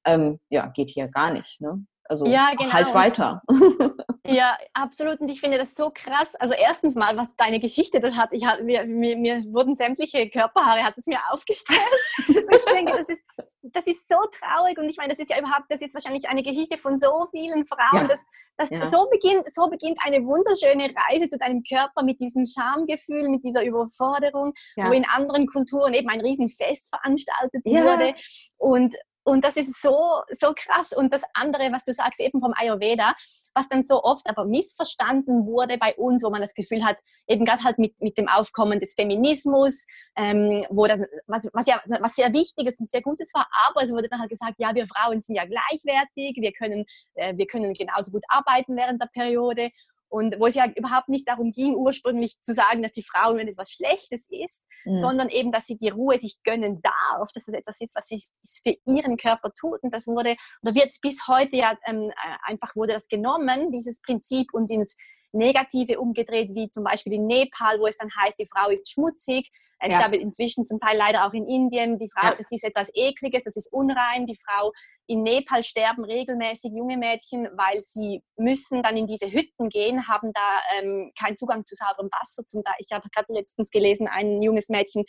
ähm, 0.06 0.40
ja, 0.50 0.68
geht 0.68 0.90
hier 0.90 1.08
gar 1.08 1.32
nicht. 1.32 1.62
Ne? 1.62 1.86
Also 2.12 2.26
ja, 2.26 2.52
genau. 2.58 2.74
halt 2.74 2.94
weiter. 2.94 3.42
ja, 4.28 4.58
absolut. 4.74 5.22
Und 5.22 5.30
ich 5.30 5.40
finde 5.40 5.58
das 5.58 5.74
so 5.74 5.92
krass. 5.94 6.36
Also 6.36 6.54
erstens 6.54 6.96
mal, 6.96 7.16
was 7.16 7.30
deine 7.38 7.62
Geschichte 7.62 8.02
das 8.02 8.18
hat. 8.18 8.34
Ich 8.34 8.44
mir, 8.64 8.86
mir, 8.86 9.16
mir 9.16 9.44
wurden 9.54 9.78
sämtliche 9.78 10.28
Körperhaare, 10.28 10.84
hat 10.84 10.98
es 10.98 11.06
mir 11.06 11.20
aufgestellt. 11.30 11.80
ich 12.28 12.66
denke, 12.66 12.98
das 12.98 13.08
ist, 13.08 13.24
das 13.62 13.88
ist 13.88 14.10
so 14.10 14.18
traurig. 14.38 14.78
Und 14.78 14.90
ich 14.90 14.98
meine, 14.98 15.14
das 15.14 15.20
ist 15.20 15.32
ja 15.32 15.40
überhaupt, 15.40 15.68
das 15.70 15.82
ist 15.82 15.94
wahrscheinlich 15.94 16.28
eine 16.28 16.44
Geschichte 16.44 16.78
von 16.78 16.98
so 16.98 17.28
vielen 17.32 17.66
Frauen. 17.66 18.02
Ja. 18.02 18.04
Das, 18.04 18.22
das 18.58 18.72
ja. 18.72 18.84
so, 18.84 19.08
beginnt, 19.10 19.50
so 19.50 19.70
beginnt 19.70 20.00
eine 20.04 20.26
wunderschöne 20.26 20.94
Reise 21.08 21.30
zu 21.30 21.38
deinem 21.38 21.64
Körper 21.64 22.04
mit 22.04 22.20
diesem 22.20 22.46
Schamgefühl, 22.46 23.30
mit 23.30 23.46
dieser 23.46 23.64
Überforderung, 23.64 24.52
ja. 24.76 24.90
wo 24.90 24.92
in 24.92 25.06
anderen 25.08 25.48
Kulturen 25.48 25.94
eben 25.94 26.10
ein 26.10 26.20
Riesenfest 26.20 26.90
veranstaltet 26.90 27.64
wurde. 27.64 28.16
Und, 28.58 28.96
und 29.24 29.46
das 29.46 29.58
ist 29.58 29.82
so, 29.82 30.22
so 30.40 30.54
krass. 30.56 30.94
Und 30.94 31.14
das 31.14 31.24
andere, 31.34 31.72
was 31.72 31.84
du 31.84 31.94
sagst, 31.94 32.20
eben 32.20 32.40
vom 32.40 32.54
Ayurveda, 32.56 33.14
was 33.54 33.68
dann 33.68 33.84
so 33.84 34.04
oft 34.04 34.28
aber 34.30 34.46
missverstanden 34.46 35.46
wurde 35.46 35.78
bei 35.78 35.94
uns, 35.96 36.24
wo 36.24 36.30
man 36.30 36.42
das 36.42 36.54
Gefühl 36.54 36.84
hat, 36.84 36.98
eben 37.28 37.46
gerade 37.46 37.64
halt 37.64 37.78
mit, 37.78 38.00
mit 38.02 38.18
dem 38.18 38.28
Aufkommen 38.28 38.80
des 38.80 38.94
Feminismus, 38.94 39.86
ähm, 40.16 40.66
wo 40.70 40.88
dann, 40.88 41.06
was, 41.28 41.50
was 41.54 41.68
ja 41.68 41.82
was 42.00 42.16
sehr 42.16 42.34
Wichtiges 42.34 42.80
und 42.80 42.90
sehr 42.90 43.02
Gutes 43.02 43.34
war, 43.34 43.48
aber 43.68 43.84
es 43.84 43.92
wurde 43.92 44.08
dann 44.10 44.20
halt 44.20 44.30
gesagt, 44.30 44.56
ja, 44.58 44.74
wir 44.74 44.88
Frauen 44.88 45.22
sind 45.22 45.36
ja 45.36 45.46
gleichwertig, 45.46 46.38
wir 46.40 46.54
können, 46.54 46.86
äh, 47.16 47.36
wir 47.36 47.46
können 47.46 47.74
genauso 47.74 48.12
gut 48.12 48.24
arbeiten 48.30 48.76
während 48.76 49.02
der 49.02 49.10
Periode. 49.14 49.70
Und 50.12 50.40
wo 50.40 50.48
es 50.48 50.56
ja 50.56 50.68
überhaupt 50.76 51.08
nicht 51.08 51.28
darum 51.28 51.54
ging, 51.54 51.74
ursprünglich 51.74 52.36
zu 52.42 52.54
sagen, 52.54 52.84
dass 52.84 52.92
die 52.92 53.02
Frau 53.04 53.36
wenn 53.36 53.48
etwas 53.48 53.72
Schlechtes 53.72 54.26
ist, 54.30 54.62
mhm. 54.84 55.00
sondern 55.00 55.30
eben, 55.30 55.54
dass 55.54 55.68
sie 55.68 55.78
die 55.78 55.88
Ruhe 55.88 56.20
sich 56.20 56.44
gönnen 56.44 56.82
darf, 56.82 57.30
dass 57.34 57.48
es 57.48 57.54
etwas 57.54 57.80
ist, 57.80 57.96
was 57.96 58.08
sie 58.08 58.22
für 58.62 58.76
ihren 58.86 59.16
Körper 59.16 59.54
tut. 59.54 59.82
Und 59.82 59.94
das 59.94 60.08
wurde, 60.08 60.36
oder 60.62 60.76
wird 60.76 60.94
bis 61.02 61.28
heute 61.28 61.56
ja 61.56 61.78
ähm, 61.86 62.10
äh, 62.10 62.38
einfach 62.44 62.76
wurde 62.76 62.94
das 62.94 63.08
genommen, 63.08 63.72
dieses 63.72 64.02
Prinzip, 64.02 64.54
und 64.54 64.70
ins 64.70 64.98
Negative 65.34 66.00
umgedreht, 66.00 66.50
wie 66.54 66.70
zum 66.70 66.84
Beispiel 66.84 67.14
in 67.14 67.26
Nepal, 67.26 67.80
wo 67.80 67.88
es 67.88 67.98
dann 67.98 68.10
heißt, 68.14 68.38
die 68.40 68.46
Frau 68.46 68.70
ist 68.70 68.92
schmutzig. 68.92 69.50
Äh, 69.80 69.88
ich 69.88 69.94
ja. 69.94 70.00
glaube 70.00 70.18
inzwischen 70.18 70.66
zum 70.66 70.80
Teil 70.80 70.98
leider 70.98 71.26
auch 71.26 71.34
in 71.34 71.48
Indien, 71.48 71.98
die 71.98 72.10
Frau, 72.10 72.30
ja. 72.30 72.36
das 72.36 72.52
ist 72.52 72.64
etwas 72.64 72.90
Ekliges, 72.94 73.46
das 73.46 73.56
ist 73.56 73.72
unrein. 73.72 74.26
Die 74.26 74.36
Frau 74.36 74.74
in 75.12 75.24
Nepal 75.24 75.62
sterben 75.62 76.06
regelmäßig 76.06 76.72
junge 76.74 76.96
Mädchen, 76.96 77.50
weil 77.58 77.82
sie 77.82 78.24
müssen 78.38 78.82
dann 78.82 78.96
in 78.96 79.08
diese 79.08 79.30
Hütten 79.30 79.68
gehen, 79.68 80.08
haben 80.08 80.32
da 80.34 80.60
ähm, 80.80 81.12
keinen 81.20 81.36
Zugang 81.36 81.66
zu 81.66 81.76
sauberem 81.76 82.08
Wasser. 82.12 82.48
Zum 82.48 82.64
Teil, 82.64 82.76
ich 82.80 82.88
habe 82.92 83.10
gerade 83.14 83.34
letztens 83.34 83.72
gelesen, 83.72 84.08
ein 84.08 84.42
junges 84.42 84.70
Mädchen 84.70 85.04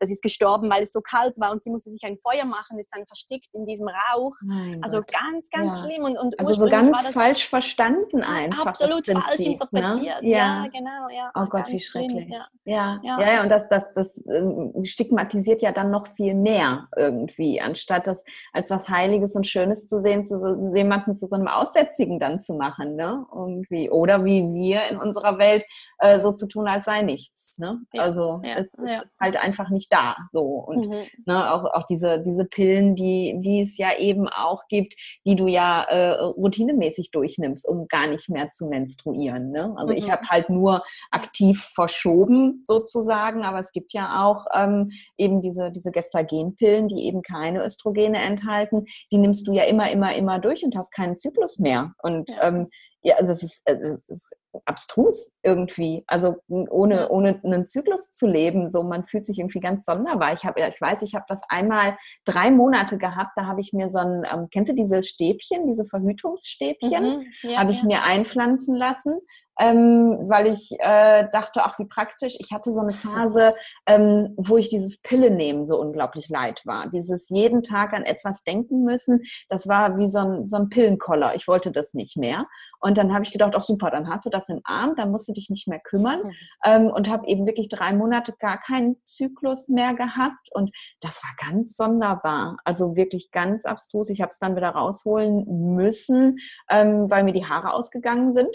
das 0.00 0.10
ist 0.10 0.22
gestorben, 0.22 0.70
weil 0.70 0.84
es 0.84 0.92
so 0.92 1.00
kalt 1.00 1.38
war 1.40 1.50
und 1.50 1.62
sie 1.62 1.70
musste 1.70 1.90
sich 1.90 2.02
ein 2.04 2.16
Feuer 2.16 2.44
machen, 2.44 2.78
ist 2.78 2.90
dann 2.92 3.06
verstickt 3.06 3.48
in 3.52 3.66
diesem 3.66 3.88
Rauch. 3.88 4.34
Mein 4.42 4.82
also 4.82 4.98
Gott. 4.98 5.12
ganz, 5.12 5.50
ganz 5.50 5.80
ja. 5.80 5.86
schlimm. 5.86 6.04
Und, 6.04 6.16
und 6.16 6.38
also 6.38 6.54
so 6.54 6.66
ganz 6.68 7.08
falsch 7.08 7.48
verstanden 7.48 8.22
einfach. 8.22 8.66
Absolut 8.66 9.06
falsch 9.06 9.38
ne? 9.38 9.46
interpretiert. 9.46 10.22
Ne? 10.22 10.28
Ja. 10.28 10.64
ja. 10.64 10.66
genau. 10.68 11.08
Ja. 11.10 11.30
Oh 11.34 11.46
Gott, 11.46 11.68
wie 11.68 11.80
schrecklich. 11.80 12.28
Ja. 12.28 12.46
Ja. 12.64 13.00
ja, 13.02 13.32
ja, 13.32 13.42
und 13.42 13.48
das, 13.48 13.68
das, 13.68 13.86
das 13.94 14.22
ähm, 14.26 14.84
stigmatisiert 14.84 15.62
ja 15.62 15.72
dann 15.72 15.90
noch 15.90 16.06
viel 16.08 16.34
mehr 16.34 16.86
irgendwie, 16.96 17.60
anstatt 17.60 18.06
das 18.06 18.22
als 18.52 18.70
was 18.70 18.88
Heiliges 18.88 19.34
und 19.34 19.46
Schönes 19.48 19.88
zu 19.88 20.02
sehen, 20.02 20.26
zu, 20.26 20.38
zu 20.38 20.74
jemanden 20.74 21.14
zu 21.14 21.26
so 21.26 21.34
einem 21.34 21.48
Aussätzigen 21.48 22.18
dann 22.18 22.40
zu 22.40 22.54
machen, 22.54 22.96
ne? 22.96 23.26
Irgendwie. 23.34 23.90
Oder 23.90 24.24
wie 24.24 24.42
wir 24.54 24.88
in 24.88 24.98
unserer 24.98 25.38
Welt 25.38 25.64
äh, 25.98 26.20
so 26.20 26.32
zu 26.32 26.46
tun, 26.46 26.68
als 26.68 26.84
sei 26.84 27.02
nichts. 27.02 27.48
Ne? 27.58 27.80
Also 27.96 28.40
es, 28.44 28.68
es 28.72 29.02
ist 29.02 29.20
halt 29.20 29.36
einfach 29.36 29.68
nicht 29.68 29.92
da. 29.92 30.16
So. 30.30 30.42
Und 30.42 30.88
mhm. 30.88 31.04
ne, 31.26 31.52
auch, 31.52 31.64
auch 31.64 31.86
diese, 31.86 32.20
diese 32.20 32.44
Pillen, 32.44 32.94
die, 32.94 33.36
die 33.40 33.62
es 33.62 33.76
ja 33.76 33.96
eben 33.98 34.28
auch 34.28 34.62
gibt, 34.68 34.94
die 35.26 35.34
du 35.34 35.48
ja 35.48 35.82
äh, 35.82 36.12
routinemäßig 36.20 37.10
durchnimmst, 37.10 37.66
um 37.68 37.88
gar 37.88 38.06
nicht 38.06 38.28
mehr 38.28 38.50
zu 38.50 38.68
menstruieren. 38.68 39.50
Ne? 39.50 39.74
Also 39.76 39.92
mhm. 39.92 39.98
ich 39.98 40.10
habe 40.10 40.26
halt 40.28 40.50
nur 40.50 40.82
aktiv 41.10 41.64
verschoben 41.74 42.62
sozusagen, 42.64 43.44
aber 43.44 43.58
es 43.58 43.72
gibt 43.72 43.92
ja 43.92 44.24
auch 44.24 44.46
ähm, 44.54 44.92
eben 45.16 45.42
diese, 45.42 45.72
diese 45.72 45.90
Gestagenpillen, 45.90 46.88
die 46.88 47.06
eben 47.06 47.22
keine 47.22 47.64
Östrogene 47.64 48.18
enthalten. 48.18 48.86
Die 49.10 49.18
nimmst 49.18 49.37
du 49.46 49.52
ja 49.52 49.64
immer, 49.64 49.90
immer, 49.90 50.14
immer 50.14 50.38
durch 50.38 50.64
und 50.64 50.76
hast 50.76 50.92
keinen 50.92 51.16
Zyklus 51.16 51.58
mehr. 51.58 51.92
Und 52.02 52.30
ja. 52.30 52.48
ähm, 52.48 52.68
ja, 53.02 53.16
also 53.16 53.32
es 53.32 53.42
ist, 53.42 53.62
es 53.64 54.08
ist 54.08 54.28
abstrus 54.64 55.32
irgendwie. 55.42 56.04
Also 56.06 56.36
ohne, 56.48 57.08
ohne 57.10 57.40
einen 57.44 57.66
Zyklus 57.66 58.12
zu 58.12 58.26
leben, 58.26 58.70
so 58.70 58.82
man 58.82 59.06
fühlt 59.06 59.24
sich 59.24 59.38
irgendwie 59.38 59.60
ganz 59.60 59.84
sonderbar. 59.84 60.32
Ich 60.32 60.44
habe, 60.44 60.60
ich 60.60 60.80
weiß, 60.80 61.02
ich 61.02 61.14
habe 61.14 61.24
das 61.28 61.40
einmal 61.48 61.96
drei 62.24 62.50
Monate 62.50 62.98
gehabt. 62.98 63.32
Da 63.36 63.46
habe 63.46 63.60
ich 63.60 63.72
mir 63.72 63.88
so 63.88 63.98
ein, 63.98 64.24
ähm, 64.30 64.48
kennst 64.50 64.70
du 64.70 64.74
diese 64.74 65.02
Stäbchen, 65.02 65.66
diese 65.66 65.84
Verhütungsstäbchen, 65.84 67.18
mhm, 67.18 67.26
ja, 67.42 67.58
habe 67.58 67.72
ich 67.72 67.82
ja. 67.82 67.86
mir 67.86 68.02
einpflanzen 68.02 68.74
lassen 68.74 69.20
ähm, 69.58 70.18
weil 70.28 70.46
ich 70.46 70.70
äh, 70.78 71.28
dachte, 71.32 71.64
ach 71.64 71.78
wie 71.78 71.86
praktisch. 71.86 72.36
Ich 72.38 72.52
hatte 72.52 72.72
so 72.72 72.80
eine 72.80 72.92
Phase, 72.92 73.54
ähm, 73.86 74.34
wo 74.36 74.56
ich 74.56 74.68
dieses 74.68 75.00
Pille 75.00 75.30
nehmen 75.30 75.66
so 75.66 75.80
unglaublich 75.80 76.28
leid 76.28 76.62
war. 76.64 76.88
Dieses 76.88 77.28
jeden 77.28 77.62
Tag 77.62 77.92
an 77.92 78.04
etwas 78.04 78.44
denken 78.44 78.84
müssen, 78.84 79.22
das 79.48 79.68
war 79.68 79.98
wie 79.98 80.06
so 80.06 80.18
ein, 80.18 80.46
so 80.46 80.56
ein 80.56 80.68
Pillenkoller. 80.68 81.34
Ich 81.34 81.48
wollte 81.48 81.72
das 81.72 81.94
nicht 81.94 82.16
mehr. 82.16 82.46
Und 82.80 82.96
dann 82.96 83.12
habe 83.12 83.24
ich 83.24 83.32
gedacht, 83.32 83.54
ach 83.56 83.62
super, 83.62 83.90
dann 83.90 84.08
hast 84.08 84.26
du 84.26 84.30
das 84.30 84.48
im 84.48 84.60
Arm, 84.64 84.94
dann 84.96 85.10
musst 85.10 85.28
du 85.28 85.32
dich 85.32 85.50
nicht 85.50 85.66
mehr 85.66 85.80
kümmern. 85.80 86.20
Mhm. 86.22 86.32
Ähm, 86.64 86.86
und 86.86 87.08
habe 87.08 87.26
eben 87.26 87.46
wirklich 87.46 87.68
drei 87.68 87.92
Monate 87.92 88.34
gar 88.38 88.58
keinen 88.60 88.96
Zyklus 89.04 89.68
mehr 89.68 89.94
gehabt. 89.94 90.48
Und 90.52 90.70
das 91.00 91.22
war 91.22 91.50
ganz 91.50 91.76
sonderbar. 91.76 92.58
Also 92.64 92.94
wirklich 92.96 93.30
ganz 93.32 93.64
abstrus. 93.64 94.10
Ich 94.10 94.20
habe 94.20 94.30
es 94.30 94.38
dann 94.38 94.56
wieder 94.56 94.70
rausholen 94.70 95.74
müssen, 95.74 96.38
ähm, 96.70 97.10
weil 97.10 97.24
mir 97.24 97.32
die 97.32 97.46
Haare 97.46 97.72
ausgegangen 97.72 98.32
sind. 98.32 98.54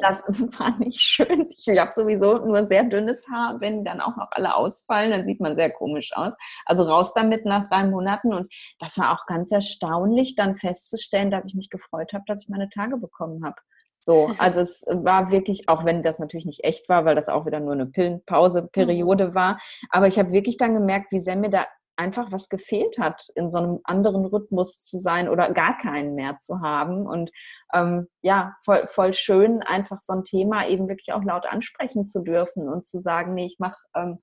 Das 0.00 0.24
war 0.58 0.76
nicht 0.78 1.00
schön. 1.00 1.48
Ich 1.56 1.68
habe 1.78 1.90
sowieso 1.90 2.38
nur 2.38 2.66
sehr 2.66 2.84
dünnes 2.84 3.26
Haar. 3.28 3.60
Wenn 3.60 3.84
dann 3.84 4.00
auch 4.00 4.16
noch 4.16 4.28
alle 4.30 4.54
ausfallen, 4.54 5.10
dann 5.10 5.24
sieht 5.24 5.40
man 5.40 5.56
sehr 5.56 5.70
komisch 5.70 6.12
aus. 6.14 6.32
Also 6.64 6.84
raus 6.84 7.12
damit 7.14 7.44
nach 7.44 7.68
drei 7.68 7.84
Monaten. 7.84 8.32
Und 8.32 8.52
das 8.78 8.98
war 8.98 9.12
auch 9.12 9.26
ganz 9.26 9.52
erstaunlich, 9.52 10.34
dann 10.36 10.56
festzustellen, 10.56 11.30
dass 11.30 11.46
ich 11.46 11.54
mich 11.54 11.70
gefreut 11.70 12.12
habe, 12.12 12.24
dass 12.26 12.42
ich 12.42 12.48
meine 12.48 12.68
Tage 12.68 12.96
bekommen 12.96 13.44
habe. 13.44 13.56
So, 14.08 14.30
also 14.38 14.60
es 14.60 14.84
war 14.88 15.30
wirklich, 15.30 15.68
auch 15.68 15.84
wenn 15.84 16.02
das 16.02 16.18
natürlich 16.18 16.46
nicht 16.46 16.64
echt 16.64 16.88
war, 16.88 17.04
weil 17.04 17.14
das 17.14 17.28
auch 17.28 17.44
wieder 17.44 17.60
nur 17.60 17.74
eine 17.74 17.86
Pillenpause-Periode 17.86 19.28
mhm. 19.28 19.34
war, 19.34 19.60
aber 19.90 20.06
ich 20.06 20.18
habe 20.18 20.32
wirklich 20.32 20.56
dann 20.56 20.74
gemerkt, 20.74 21.12
wie 21.12 21.20
sehr 21.20 21.36
mir 21.36 21.50
da 21.50 21.66
einfach 21.98 22.30
was 22.30 22.48
gefehlt 22.48 22.98
hat, 22.98 23.28
in 23.34 23.50
so 23.50 23.58
einem 23.58 23.80
anderen 23.84 24.24
Rhythmus 24.24 24.82
zu 24.82 24.98
sein 24.98 25.28
oder 25.28 25.52
gar 25.52 25.76
keinen 25.78 26.14
mehr 26.14 26.38
zu 26.38 26.60
haben. 26.60 27.06
Und 27.06 27.30
ähm, 27.74 28.06
ja, 28.22 28.54
voll, 28.64 28.86
voll 28.86 29.14
schön, 29.14 29.62
einfach 29.62 30.00
so 30.02 30.12
ein 30.12 30.24
Thema 30.24 30.66
eben 30.68 30.88
wirklich 30.88 31.12
auch 31.12 31.24
laut 31.24 31.44
ansprechen 31.46 32.06
zu 32.06 32.22
dürfen 32.22 32.68
und 32.68 32.86
zu 32.86 33.00
sagen, 33.00 33.34
nee, 33.34 33.46
ich 33.46 33.58
mache 33.58 33.80
ähm, 33.94 34.18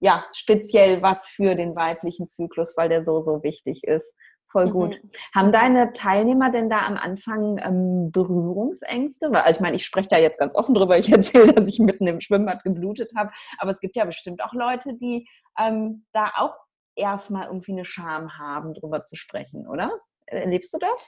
ja 0.00 0.24
speziell 0.32 1.02
was 1.02 1.26
für 1.26 1.54
den 1.54 1.74
weiblichen 1.74 2.28
Zyklus, 2.28 2.74
weil 2.76 2.90
der 2.90 3.02
so, 3.02 3.20
so 3.20 3.42
wichtig 3.42 3.84
ist. 3.84 4.14
Voll 4.50 4.70
gut. 4.70 5.02
Mhm. 5.02 5.10
Haben 5.34 5.52
deine 5.52 5.92
Teilnehmer 5.92 6.50
denn 6.50 6.70
da 6.70 6.86
am 6.86 6.96
Anfang 6.96 7.58
ähm, 7.62 8.10
Berührungsängste? 8.12 9.30
Also 9.30 9.58
ich 9.58 9.60
meine, 9.60 9.76
ich 9.76 9.84
spreche 9.84 10.08
da 10.08 10.18
jetzt 10.18 10.38
ganz 10.38 10.54
offen 10.54 10.74
drüber. 10.74 10.98
Ich 10.98 11.12
erzähle, 11.12 11.52
dass 11.52 11.68
ich 11.68 11.78
mitten 11.80 12.06
im 12.06 12.20
Schwimmbad 12.20 12.64
geblutet 12.64 13.12
habe. 13.14 13.30
Aber 13.58 13.70
es 13.70 13.80
gibt 13.80 13.96
ja 13.96 14.06
bestimmt 14.06 14.42
auch 14.42 14.54
Leute, 14.54 14.94
die 14.94 15.28
ähm, 15.58 16.06
da 16.12 16.32
auch 16.36 16.54
erstmal 16.98 17.46
irgendwie 17.46 17.72
eine 17.72 17.84
Scham 17.84 18.38
haben, 18.38 18.74
darüber 18.74 19.02
zu 19.02 19.16
sprechen, 19.16 19.66
oder? 19.66 19.90
Erlebst 20.26 20.74
du 20.74 20.78
das? 20.78 21.06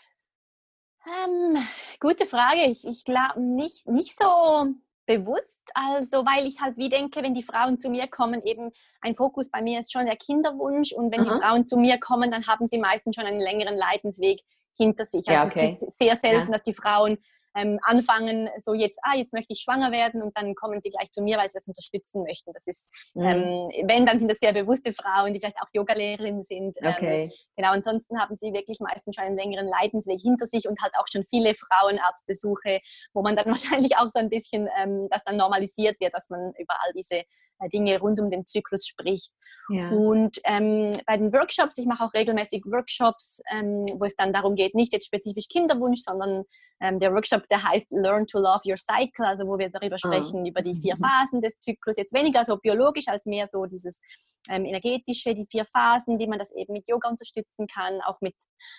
Ähm, 1.06 1.56
gute 1.98 2.26
Frage. 2.26 2.62
Ich, 2.70 2.86
ich 2.86 3.04
glaube 3.04 3.40
nicht, 3.40 3.86
nicht 3.86 4.18
so 4.18 4.74
bewusst, 5.06 5.62
also 5.74 6.24
weil 6.24 6.46
ich 6.46 6.60
halt 6.60 6.76
wie 6.76 6.88
denke, 6.88 7.22
wenn 7.22 7.34
die 7.34 7.42
Frauen 7.42 7.80
zu 7.80 7.88
mir 7.88 8.06
kommen, 8.06 8.42
eben 8.44 8.70
ein 9.00 9.14
Fokus 9.14 9.50
bei 9.50 9.60
mir 9.60 9.80
ist 9.80 9.92
schon 9.92 10.06
der 10.06 10.16
Kinderwunsch 10.16 10.92
und 10.92 11.10
wenn 11.10 11.22
Aha. 11.22 11.34
die 11.34 11.40
Frauen 11.40 11.66
zu 11.66 11.76
mir 11.76 11.98
kommen, 11.98 12.30
dann 12.30 12.46
haben 12.46 12.66
sie 12.66 12.78
meistens 12.78 13.16
schon 13.16 13.26
einen 13.26 13.40
längeren 13.40 13.76
Leidensweg 13.76 14.40
hinter 14.76 15.04
sich. 15.04 15.26
Also 15.28 15.32
ja, 15.32 15.46
okay. 15.46 15.72
es 15.74 15.82
ist 15.82 15.98
sehr 15.98 16.14
selten, 16.14 16.52
ja. 16.52 16.52
dass 16.52 16.62
die 16.62 16.74
Frauen 16.74 17.18
ähm, 17.56 17.78
anfangen, 17.82 18.48
so 18.58 18.74
jetzt, 18.74 18.98
ah, 19.02 19.16
jetzt 19.16 19.32
möchte 19.32 19.52
ich 19.52 19.60
schwanger 19.60 19.92
werden 19.92 20.22
und 20.22 20.36
dann 20.36 20.54
kommen 20.54 20.80
sie 20.80 20.90
gleich 20.90 21.10
zu 21.10 21.22
mir, 21.22 21.38
weil 21.38 21.48
sie 21.48 21.58
das 21.58 21.66
unterstützen 21.66 22.22
möchten. 22.22 22.52
Das 22.52 22.66
ist, 22.66 22.88
mhm. 23.14 23.22
ähm, 23.22 23.70
wenn, 23.88 24.06
dann 24.06 24.18
sind 24.18 24.30
das 24.30 24.38
sehr 24.38 24.52
bewusste 24.52 24.92
Frauen, 24.92 25.34
die 25.34 25.40
vielleicht 25.40 25.60
auch 25.60 25.68
Yogalehrerin 25.72 26.42
sind. 26.42 26.76
Ähm, 26.80 26.94
okay. 26.96 27.30
genau, 27.56 27.72
ansonsten 27.72 28.20
haben 28.20 28.36
sie 28.36 28.52
wirklich 28.52 28.78
meistens 28.80 29.16
schon 29.16 29.24
einen 29.24 29.36
längeren 29.36 29.66
Leidensweg 29.66 30.20
hinter 30.20 30.46
sich 30.46 30.68
und 30.68 30.80
halt 30.80 30.92
auch 30.98 31.06
schon 31.10 31.24
viele 31.24 31.54
Frauenarztbesuche, 31.54 32.80
wo 33.12 33.22
man 33.22 33.36
dann 33.36 33.46
wahrscheinlich 33.80 33.96
auch 33.96 34.08
so 34.08 34.18
ein 34.18 34.30
bisschen 34.30 34.68
ähm, 34.80 35.08
das 35.10 35.22
dann 35.24 35.36
normalisiert 35.36 36.00
wird, 36.00 36.14
dass 36.14 36.30
man 36.30 36.52
über 36.58 36.74
all 36.82 36.92
diese 36.94 37.16
äh, 37.16 37.68
Dinge 37.72 37.98
rund 37.98 38.20
um 38.20 38.30
den 38.30 38.46
Zyklus 38.46 38.86
spricht. 38.86 39.32
Ja. 39.68 39.90
Und 39.90 40.38
ähm, 40.44 40.92
bei 41.06 41.16
den 41.16 41.32
Workshops, 41.32 41.78
ich 41.78 41.86
mache 41.86 42.04
auch 42.04 42.14
regelmäßig 42.14 42.64
Workshops, 42.66 43.40
ähm, 43.52 43.86
wo 43.98 44.04
es 44.04 44.16
dann 44.16 44.32
darum 44.32 44.54
geht, 44.54 44.74
nicht 44.74 44.92
jetzt 44.92 45.06
spezifisch 45.06 45.48
Kinderwunsch, 45.48 46.00
sondern 46.02 46.44
ähm, 46.80 46.98
der 46.98 47.12
Workshop, 47.14 47.39
der 47.50 47.62
heißt 47.62 47.86
Learn 47.90 48.26
to 48.26 48.38
Love 48.38 48.62
Your 48.64 48.76
Cycle, 48.76 49.26
also 49.26 49.46
wo 49.46 49.58
wir 49.58 49.70
darüber 49.70 49.96
ah. 49.96 49.98
sprechen, 49.98 50.42
oh. 50.42 50.48
über 50.48 50.62
die 50.62 50.76
vier 50.76 50.94
mhm. 50.96 51.04
Phasen 51.04 51.40
des 51.40 51.58
Zyklus, 51.58 51.96
jetzt 51.96 52.14
weniger 52.14 52.44
so 52.44 52.56
biologisch 52.56 53.08
als 53.08 53.26
mehr 53.26 53.48
so 53.48 53.66
dieses 53.66 54.00
ähm, 54.48 54.64
energetische, 54.64 55.34
die 55.34 55.46
vier 55.46 55.64
Phasen, 55.64 56.18
wie 56.18 56.26
man 56.26 56.38
das 56.38 56.52
eben 56.54 56.72
mit 56.72 56.88
Yoga 56.88 57.08
unterstützen 57.08 57.66
kann, 57.66 58.00
auch 58.02 58.20
mit 58.20 58.34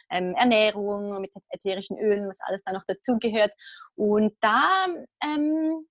ähm, 0.10 0.34
Ernährung, 0.36 1.22
mit 1.22 1.32
ätherischen 1.50 1.98
Ölen, 1.98 2.28
was 2.28 2.40
alles 2.42 2.64
da 2.64 2.74
noch 2.74 2.84
dazugehört. 2.86 3.52
Und 3.96 4.34
da 4.42 4.86
ähm, 5.24 5.88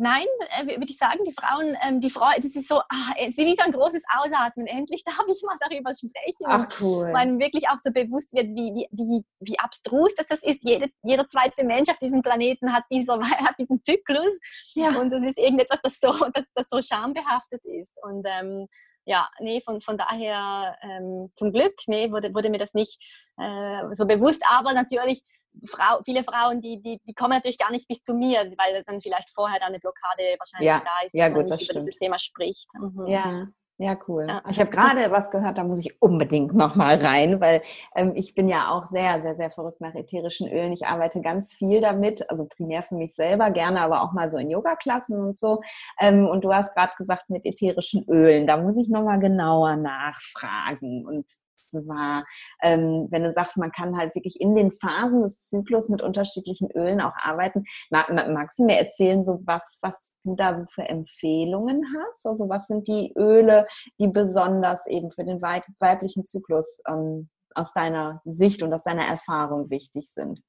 Nein, 0.00 0.26
äh, 0.50 0.64
würde 0.64 0.86
ich 0.88 0.96
sagen, 0.96 1.24
die 1.24 1.32
Frauen, 1.32 1.76
ähm, 1.82 2.00
die 2.00 2.08
Frau, 2.08 2.30
das 2.36 2.54
ist 2.54 2.68
so, 2.68 2.76
ah, 2.76 3.12
äh, 3.16 3.32
sie 3.32 3.44
wie 3.44 3.54
so 3.54 3.64
ein 3.64 3.72
großes 3.72 4.04
Ausatmen. 4.16 4.68
Endlich 4.68 5.02
darf 5.02 5.24
ich 5.28 5.42
mal 5.42 5.56
darüber 5.58 5.92
sprechen. 5.92 6.46
Ach 6.46 6.68
cool. 6.80 7.12
Weil 7.12 7.36
wirklich 7.40 7.68
auch 7.68 7.78
so 7.78 7.90
bewusst 7.90 8.32
wird, 8.32 8.46
wie, 8.46 8.86
wie, 8.92 9.24
wie, 9.40 9.58
abstrus 9.58 10.14
das, 10.14 10.26
das 10.26 10.44
ist. 10.44 10.62
Jede, 10.64 10.88
jeder 11.02 11.26
zweite 11.26 11.64
Mensch 11.64 11.88
auf 11.88 11.98
diesem 11.98 12.22
Planeten 12.22 12.72
hat, 12.72 12.84
dieser, 12.92 13.20
hat 13.20 13.58
diesen 13.58 13.82
Zyklus. 13.82 14.38
Ja. 14.74 14.96
Und 15.00 15.10
das 15.10 15.22
ist 15.22 15.36
irgendetwas, 15.36 15.80
das 15.82 15.98
so, 15.98 16.12
das, 16.32 16.44
das 16.54 16.66
so 16.68 16.80
schambehaftet 16.80 17.64
ist. 17.64 17.92
Und 18.00 18.24
ähm, 18.24 18.68
ja, 19.04 19.26
nee, 19.40 19.60
von, 19.60 19.80
von 19.80 19.98
daher 19.98 20.76
ähm, 20.82 21.32
zum 21.34 21.50
Glück, 21.50 21.74
nee, 21.88 22.12
wurde, 22.12 22.32
wurde 22.34 22.50
mir 22.50 22.58
das 22.58 22.72
nicht 22.74 23.02
äh, 23.36 23.82
so 23.92 24.06
bewusst. 24.06 24.44
Aber 24.48 24.74
natürlich, 24.74 25.22
Frau, 25.66 26.00
viele 26.04 26.24
Frauen, 26.24 26.60
die, 26.60 26.80
die, 26.80 27.00
die 27.06 27.14
kommen 27.14 27.32
natürlich 27.32 27.58
gar 27.58 27.70
nicht 27.70 27.88
bis 27.88 28.02
zu 28.02 28.14
mir, 28.14 28.40
weil 28.56 28.82
dann 28.84 29.00
vielleicht 29.00 29.30
vorher 29.30 29.62
eine 29.62 29.78
Blockade 29.78 30.36
wahrscheinlich 30.38 30.68
ja, 30.68 30.80
da 30.80 31.06
ist, 31.06 31.14
ja, 31.14 31.28
dass 31.28 31.36
gut, 31.36 31.48
man 31.48 31.58
nicht 31.58 31.70
über 31.70 31.80
dieses 31.80 31.96
Thema 31.96 32.18
spricht. 32.18 32.68
Mhm. 32.78 33.06
Ja, 33.06 33.46
ja, 33.80 33.96
cool. 34.08 34.26
Ja. 34.26 34.42
Ich 34.50 34.58
habe 34.58 34.70
gerade 34.70 35.08
was 35.12 35.30
gehört, 35.30 35.56
da 35.56 35.62
muss 35.62 35.78
ich 35.78 36.02
unbedingt 36.02 36.52
nochmal 36.52 36.96
rein, 37.00 37.40
weil 37.40 37.62
ähm, 37.94 38.12
ich 38.16 38.34
bin 38.34 38.48
ja 38.48 38.70
auch 38.72 38.90
sehr, 38.90 39.22
sehr, 39.22 39.36
sehr 39.36 39.52
verrückt 39.52 39.80
nach 39.80 39.94
ätherischen 39.94 40.48
Ölen. 40.48 40.72
Ich 40.72 40.86
arbeite 40.86 41.20
ganz 41.20 41.52
viel 41.52 41.80
damit, 41.80 42.28
also 42.28 42.46
primär 42.46 42.82
für 42.82 42.96
mich 42.96 43.14
selber, 43.14 43.52
gerne 43.52 43.80
aber 43.80 44.02
auch 44.02 44.12
mal 44.12 44.30
so 44.30 44.36
in 44.36 44.50
Yoga-Klassen 44.50 45.16
und 45.20 45.38
so. 45.38 45.60
Ähm, 46.00 46.26
und 46.26 46.44
du 46.44 46.52
hast 46.52 46.74
gerade 46.74 46.92
gesagt 46.98 47.30
mit 47.30 47.46
ätherischen 47.46 48.04
Ölen, 48.08 48.48
da 48.48 48.56
muss 48.56 48.76
ich 48.76 48.88
nochmal 48.88 49.20
genauer 49.20 49.76
nachfragen 49.76 51.06
und 51.06 51.26
war, 51.74 52.24
ähm, 52.62 53.08
wenn 53.10 53.24
du 53.24 53.32
sagst, 53.32 53.56
man 53.58 53.72
kann 53.72 53.96
halt 53.96 54.14
wirklich 54.14 54.40
in 54.40 54.54
den 54.54 54.70
Phasen 54.70 55.22
des 55.22 55.46
Zyklus 55.46 55.88
mit 55.88 56.02
unterschiedlichen 56.02 56.70
Ölen 56.72 57.00
auch 57.00 57.14
arbeiten. 57.16 57.64
Mag, 57.90 58.08
magst 58.10 58.58
du 58.58 58.64
mir 58.64 58.78
erzählen, 58.78 59.24
so 59.24 59.40
was, 59.44 59.78
was 59.82 60.14
du 60.24 60.34
da 60.34 60.58
so 60.58 60.64
für 60.70 60.88
Empfehlungen 60.88 61.82
hast? 61.96 62.26
Also 62.26 62.48
was 62.48 62.66
sind 62.66 62.88
die 62.88 63.12
Öle, 63.16 63.66
die 63.98 64.08
besonders 64.08 64.86
eben 64.86 65.10
für 65.12 65.24
den 65.24 65.40
weiblichen 65.42 66.24
Zyklus 66.24 66.80
ähm, 66.88 67.28
aus 67.54 67.72
deiner 67.72 68.20
Sicht 68.24 68.62
und 68.62 68.72
aus 68.72 68.82
deiner 68.84 69.04
Erfahrung 69.06 69.70
wichtig 69.70 70.10
sind? 70.10 70.40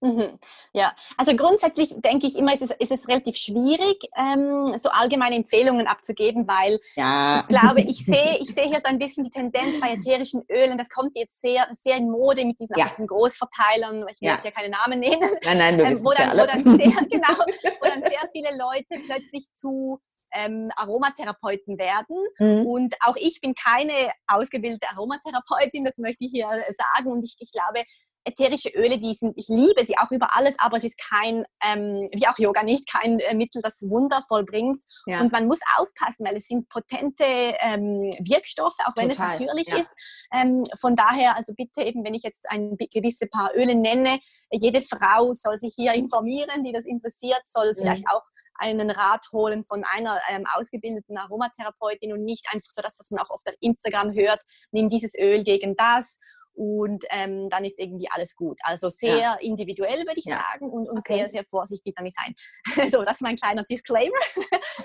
Mhm. 0.00 0.38
Ja, 0.72 0.94
also 1.16 1.34
grundsätzlich 1.34 1.92
denke 1.96 2.26
ich 2.26 2.36
immer, 2.36 2.54
ist 2.54 2.62
es, 2.62 2.70
ist 2.70 2.92
es 2.92 3.08
relativ 3.08 3.36
schwierig, 3.36 3.98
ähm, 4.16 4.66
so 4.76 4.90
allgemeine 4.90 5.34
Empfehlungen 5.34 5.88
abzugeben, 5.88 6.46
weil 6.46 6.78
ja. 6.94 7.40
ich 7.40 7.48
glaube, 7.48 7.80
ich 7.80 8.04
sehe, 8.04 8.38
ich 8.40 8.54
sehe 8.54 8.66
hier 8.66 8.80
so 8.80 8.88
ein 8.88 8.98
bisschen 8.98 9.24
die 9.24 9.30
Tendenz 9.30 9.80
bei 9.80 9.94
ätherischen 9.94 10.44
Ölen, 10.50 10.78
das 10.78 10.88
kommt 10.88 11.16
jetzt 11.16 11.40
sehr, 11.40 11.66
sehr 11.72 11.96
in 11.96 12.10
Mode 12.10 12.44
mit 12.44 12.60
diesen, 12.60 12.78
ja. 12.78 12.88
diesen 12.88 13.08
Großverteilern, 13.08 14.06
ich 14.08 14.20
will 14.20 14.28
ja. 14.28 14.32
jetzt 14.34 14.42
hier 14.42 14.52
keine 14.52 14.68
Namen 14.68 15.00
nennen, 15.00 15.30
nein, 15.42 15.58
nein, 15.58 15.80
ähm, 15.80 16.04
wo, 16.04 16.12
dann, 16.12 16.30
wo, 16.38 16.46
dann 16.46 16.76
sehr, 16.76 17.06
genau, 17.10 17.34
wo 17.80 17.88
dann 17.88 18.02
sehr 18.02 18.28
viele 18.30 18.56
Leute 18.56 19.02
plötzlich 19.04 19.48
zu 19.56 20.00
ähm, 20.32 20.70
Aromatherapeuten 20.76 21.78
werden. 21.78 22.16
Mhm. 22.38 22.66
Und 22.66 22.94
auch 23.00 23.16
ich 23.16 23.40
bin 23.40 23.54
keine 23.54 24.12
ausgebildete 24.26 24.88
Aromatherapeutin, 24.90 25.84
das 25.84 25.96
möchte 25.98 26.24
ich 26.24 26.30
hier 26.32 26.48
sagen. 26.48 27.10
Und 27.10 27.24
ich, 27.24 27.36
ich 27.40 27.50
glaube, 27.52 27.84
ätherische 28.28 28.70
Öle, 28.70 28.98
die 28.98 29.14
sind, 29.14 29.34
ich 29.36 29.48
liebe 29.48 29.84
sie 29.84 29.96
auch 29.98 30.10
über 30.10 30.34
alles, 30.36 30.54
aber 30.58 30.76
es 30.76 30.84
ist 30.84 30.98
kein, 30.98 31.44
ähm, 31.62 32.08
wie 32.12 32.26
auch 32.26 32.38
Yoga 32.38 32.62
nicht, 32.62 32.90
kein 32.90 33.18
äh, 33.20 33.34
Mittel, 33.34 33.62
das 33.62 33.82
Wunder 33.82 34.22
vollbringt. 34.28 34.82
Ja. 35.06 35.20
Und 35.20 35.32
man 35.32 35.46
muss 35.46 35.60
aufpassen, 35.76 36.24
weil 36.26 36.36
es 36.36 36.46
sind 36.46 36.68
potente 36.68 37.24
ähm, 37.24 38.10
Wirkstoffe, 38.20 38.76
auch 38.84 38.96
wenn 38.96 39.08
Total. 39.08 39.32
es 39.32 39.40
natürlich 39.40 39.68
ja. 39.68 39.78
ist. 39.78 39.90
Ähm, 40.32 40.64
von 40.80 40.96
daher, 40.96 41.36
also 41.36 41.52
bitte 41.56 41.82
eben, 41.82 42.04
wenn 42.04 42.14
ich 42.14 42.22
jetzt 42.22 42.44
ein 42.48 42.76
gewisse 42.92 43.26
paar 43.26 43.50
Öle 43.54 43.74
nenne, 43.74 44.20
jede 44.50 44.82
Frau 44.82 45.32
soll 45.32 45.58
sich 45.58 45.74
hier 45.74 45.94
informieren, 45.94 46.64
die 46.64 46.72
das 46.72 46.84
interessiert, 46.84 47.42
soll 47.44 47.70
mhm. 47.70 47.76
vielleicht 47.78 48.08
auch 48.08 48.22
einen 48.58 48.90
Rat 48.90 49.26
holen 49.32 49.64
von 49.64 49.84
einer 49.84 50.20
ähm, 50.30 50.44
ausgebildeten 50.54 51.16
Aromatherapeutin 51.16 52.12
und 52.12 52.24
nicht 52.24 52.46
einfach 52.52 52.70
so 52.70 52.82
das, 52.82 52.98
was 52.98 53.10
man 53.10 53.20
auch 53.20 53.30
auf 53.30 53.42
Instagram 53.60 54.12
hört, 54.12 54.42
nimm 54.72 54.88
dieses 54.88 55.14
Öl 55.16 55.44
gegen 55.44 55.76
das 55.76 56.18
und 56.58 57.04
ähm, 57.10 57.48
dann 57.50 57.64
ist 57.64 57.78
irgendwie 57.78 58.08
alles 58.10 58.34
gut. 58.34 58.58
Also 58.64 58.88
sehr 58.88 59.16
ja. 59.16 59.36
individuell, 59.40 60.00
würde 60.00 60.18
ich 60.18 60.24
ja. 60.24 60.38
sagen, 60.38 60.68
und, 60.70 60.88
und 60.88 60.98
okay. 60.98 61.18
sehr, 61.18 61.28
sehr 61.28 61.44
vorsichtig 61.44 61.94
damit 61.96 62.12
sein. 62.12 62.34
so, 62.90 63.04
das 63.04 63.18
ist 63.18 63.22
mein 63.22 63.36
kleiner 63.36 63.62
Disclaimer. 63.62 64.18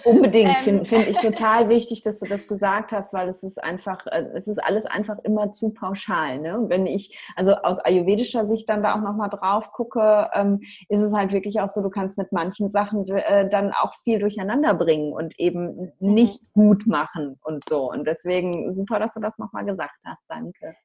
Unbedingt, 0.04 0.50
ähm. 0.58 0.64
finde 0.64 0.86
find 0.86 1.08
ich 1.08 1.18
total 1.18 1.70
wichtig, 1.70 2.04
dass 2.04 2.20
du 2.20 2.28
das 2.28 2.48
gesagt 2.48 2.92
hast, 2.92 3.12
weil 3.14 3.28
es 3.28 3.42
ist 3.42 3.62
einfach, 3.62 4.06
äh, 4.06 4.24
es 4.36 4.48
ist 4.48 4.64
alles 4.64 4.86
einfach 4.86 5.18
immer 5.24 5.52
zu 5.52 5.74
pauschal. 5.74 6.40
Ne? 6.40 6.60
Und 6.60 6.70
wenn 6.70 6.86
ich, 6.86 7.18
also 7.36 7.56
aus 7.56 7.80
ayurvedischer 7.80 8.46
Sicht 8.46 8.70
dann 8.70 8.84
da 8.84 8.94
auch 8.94 9.02
nochmal 9.02 9.30
drauf 9.30 9.72
gucke, 9.72 10.30
ähm, 10.36 10.62
ist 10.90 11.02
es 11.02 11.12
halt 11.12 11.34
wirklich 11.34 11.60
auch 11.60 11.70
so, 11.70 11.82
du 11.82 11.90
kannst 11.90 12.20
mit 12.20 12.32
manchen 12.32 12.70
Sachen 12.70 13.08
äh, 13.08 13.50
dann 13.50 13.72
auch 13.72 13.96
viel 14.04 14.20
durcheinander 14.20 14.76
bringen 14.76 15.12
und 15.12 15.40
eben 15.40 15.76
mhm. 15.76 16.14
nicht 16.14 16.56
mhm. 16.56 16.62
gut 16.62 16.86
machen 16.86 17.40
und 17.42 17.68
so. 17.68 17.90
Und 17.90 18.06
deswegen 18.06 18.74
super, 18.74 19.00
dass 19.00 19.16
du 19.16 19.22
das 19.22 19.36
nochmal 19.40 19.66
gesagt 19.66 19.98
hast. 20.06 20.22
Danke. 20.28 20.76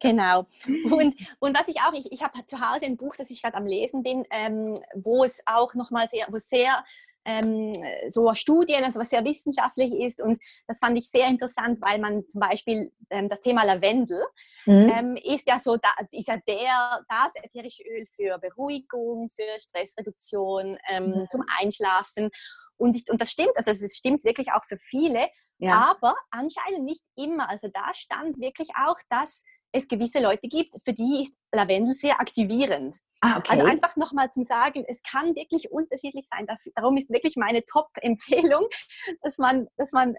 Genau. 0.00 0.33
Genau. 0.64 0.96
Und, 0.96 1.14
und 1.40 1.58
was 1.58 1.68
ich 1.68 1.80
auch, 1.80 1.92
ich, 1.92 2.10
ich 2.12 2.22
habe 2.22 2.44
zu 2.46 2.60
Hause 2.60 2.86
ein 2.86 2.96
Buch, 2.96 3.16
das 3.16 3.30
ich 3.30 3.42
gerade 3.42 3.56
am 3.56 3.66
Lesen 3.66 4.02
bin, 4.02 4.24
ähm, 4.30 4.74
wo 4.94 5.24
es 5.24 5.42
auch 5.46 5.74
nochmal 5.74 6.08
sehr, 6.08 6.26
wo 6.30 6.38
sehr 6.38 6.84
ähm, 7.24 7.72
so 8.08 8.32
Studien, 8.34 8.84
also 8.84 9.00
was 9.00 9.10
sehr 9.10 9.24
wissenschaftlich 9.24 9.92
ist. 9.92 10.20
Und 10.20 10.38
das 10.66 10.78
fand 10.78 10.96
ich 10.98 11.08
sehr 11.08 11.28
interessant, 11.28 11.80
weil 11.80 11.98
man 11.98 12.28
zum 12.28 12.40
Beispiel 12.40 12.92
ähm, 13.10 13.28
das 13.28 13.40
Thema 13.40 13.64
Lavendel 13.64 14.22
mhm. 14.66 14.92
ähm, 14.94 15.16
ist 15.16 15.48
ja 15.48 15.58
so, 15.58 15.76
da, 15.76 15.90
ist 16.10 16.28
ja 16.28 16.36
der, 16.46 17.04
das 17.08 17.32
ätherische 17.42 17.82
Öl 17.82 18.04
für 18.06 18.38
Beruhigung, 18.38 19.30
für 19.34 19.58
Stressreduktion, 19.58 20.78
ähm, 20.90 21.06
mhm. 21.06 21.26
zum 21.30 21.44
Einschlafen. 21.58 22.30
Und, 22.76 22.96
ich, 22.96 23.10
und 23.10 23.20
das 23.20 23.30
stimmt, 23.30 23.56
also 23.56 23.70
es 23.70 23.96
stimmt 23.96 24.24
wirklich 24.24 24.52
auch 24.52 24.64
für 24.64 24.76
viele, 24.76 25.28
ja. 25.58 25.96
aber 25.96 26.14
anscheinend 26.30 26.84
nicht 26.84 27.04
immer. 27.16 27.48
Also 27.48 27.68
da 27.68 27.94
stand 27.94 28.40
wirklich 28.40 28.70
auch, 28.84 28.98
dass 29.08 29.44
es 29.74 29.88
gewisse 29.88 30.20
Leute 30.20 30.46
gibt, 30.46 30.76
für 30.84 30.92
die 30.92 31.22
ist 31.22 31.36
Lavendel 31.52 31.94
sehr 31.94 32.20
aktivierend. 32.20 32.96
Ah, 33.20 33.38
okay. 33.38 33.50
Also 33.50 33.64
einfach 33.64 33.96
nochmal 33.96 34.30
zum 34.30 34.44
Sagen, 34.44 34.84
es 34.86 35.02
kann 35.02 35.34
wirklich 35.34 35.72
unterschiedlich 35.72 36.26
sein. 36.28 36.46
Darum 36.76 36.96
ist 36.96 37.10
wirklich 37.10 37.34
meine 37.36 37.64
Top-Empfehlung, 37.64 38.68
dass 39.22 39.38
man, 39.38 39.66
dass 39.76 39.90
man 39.90 40.14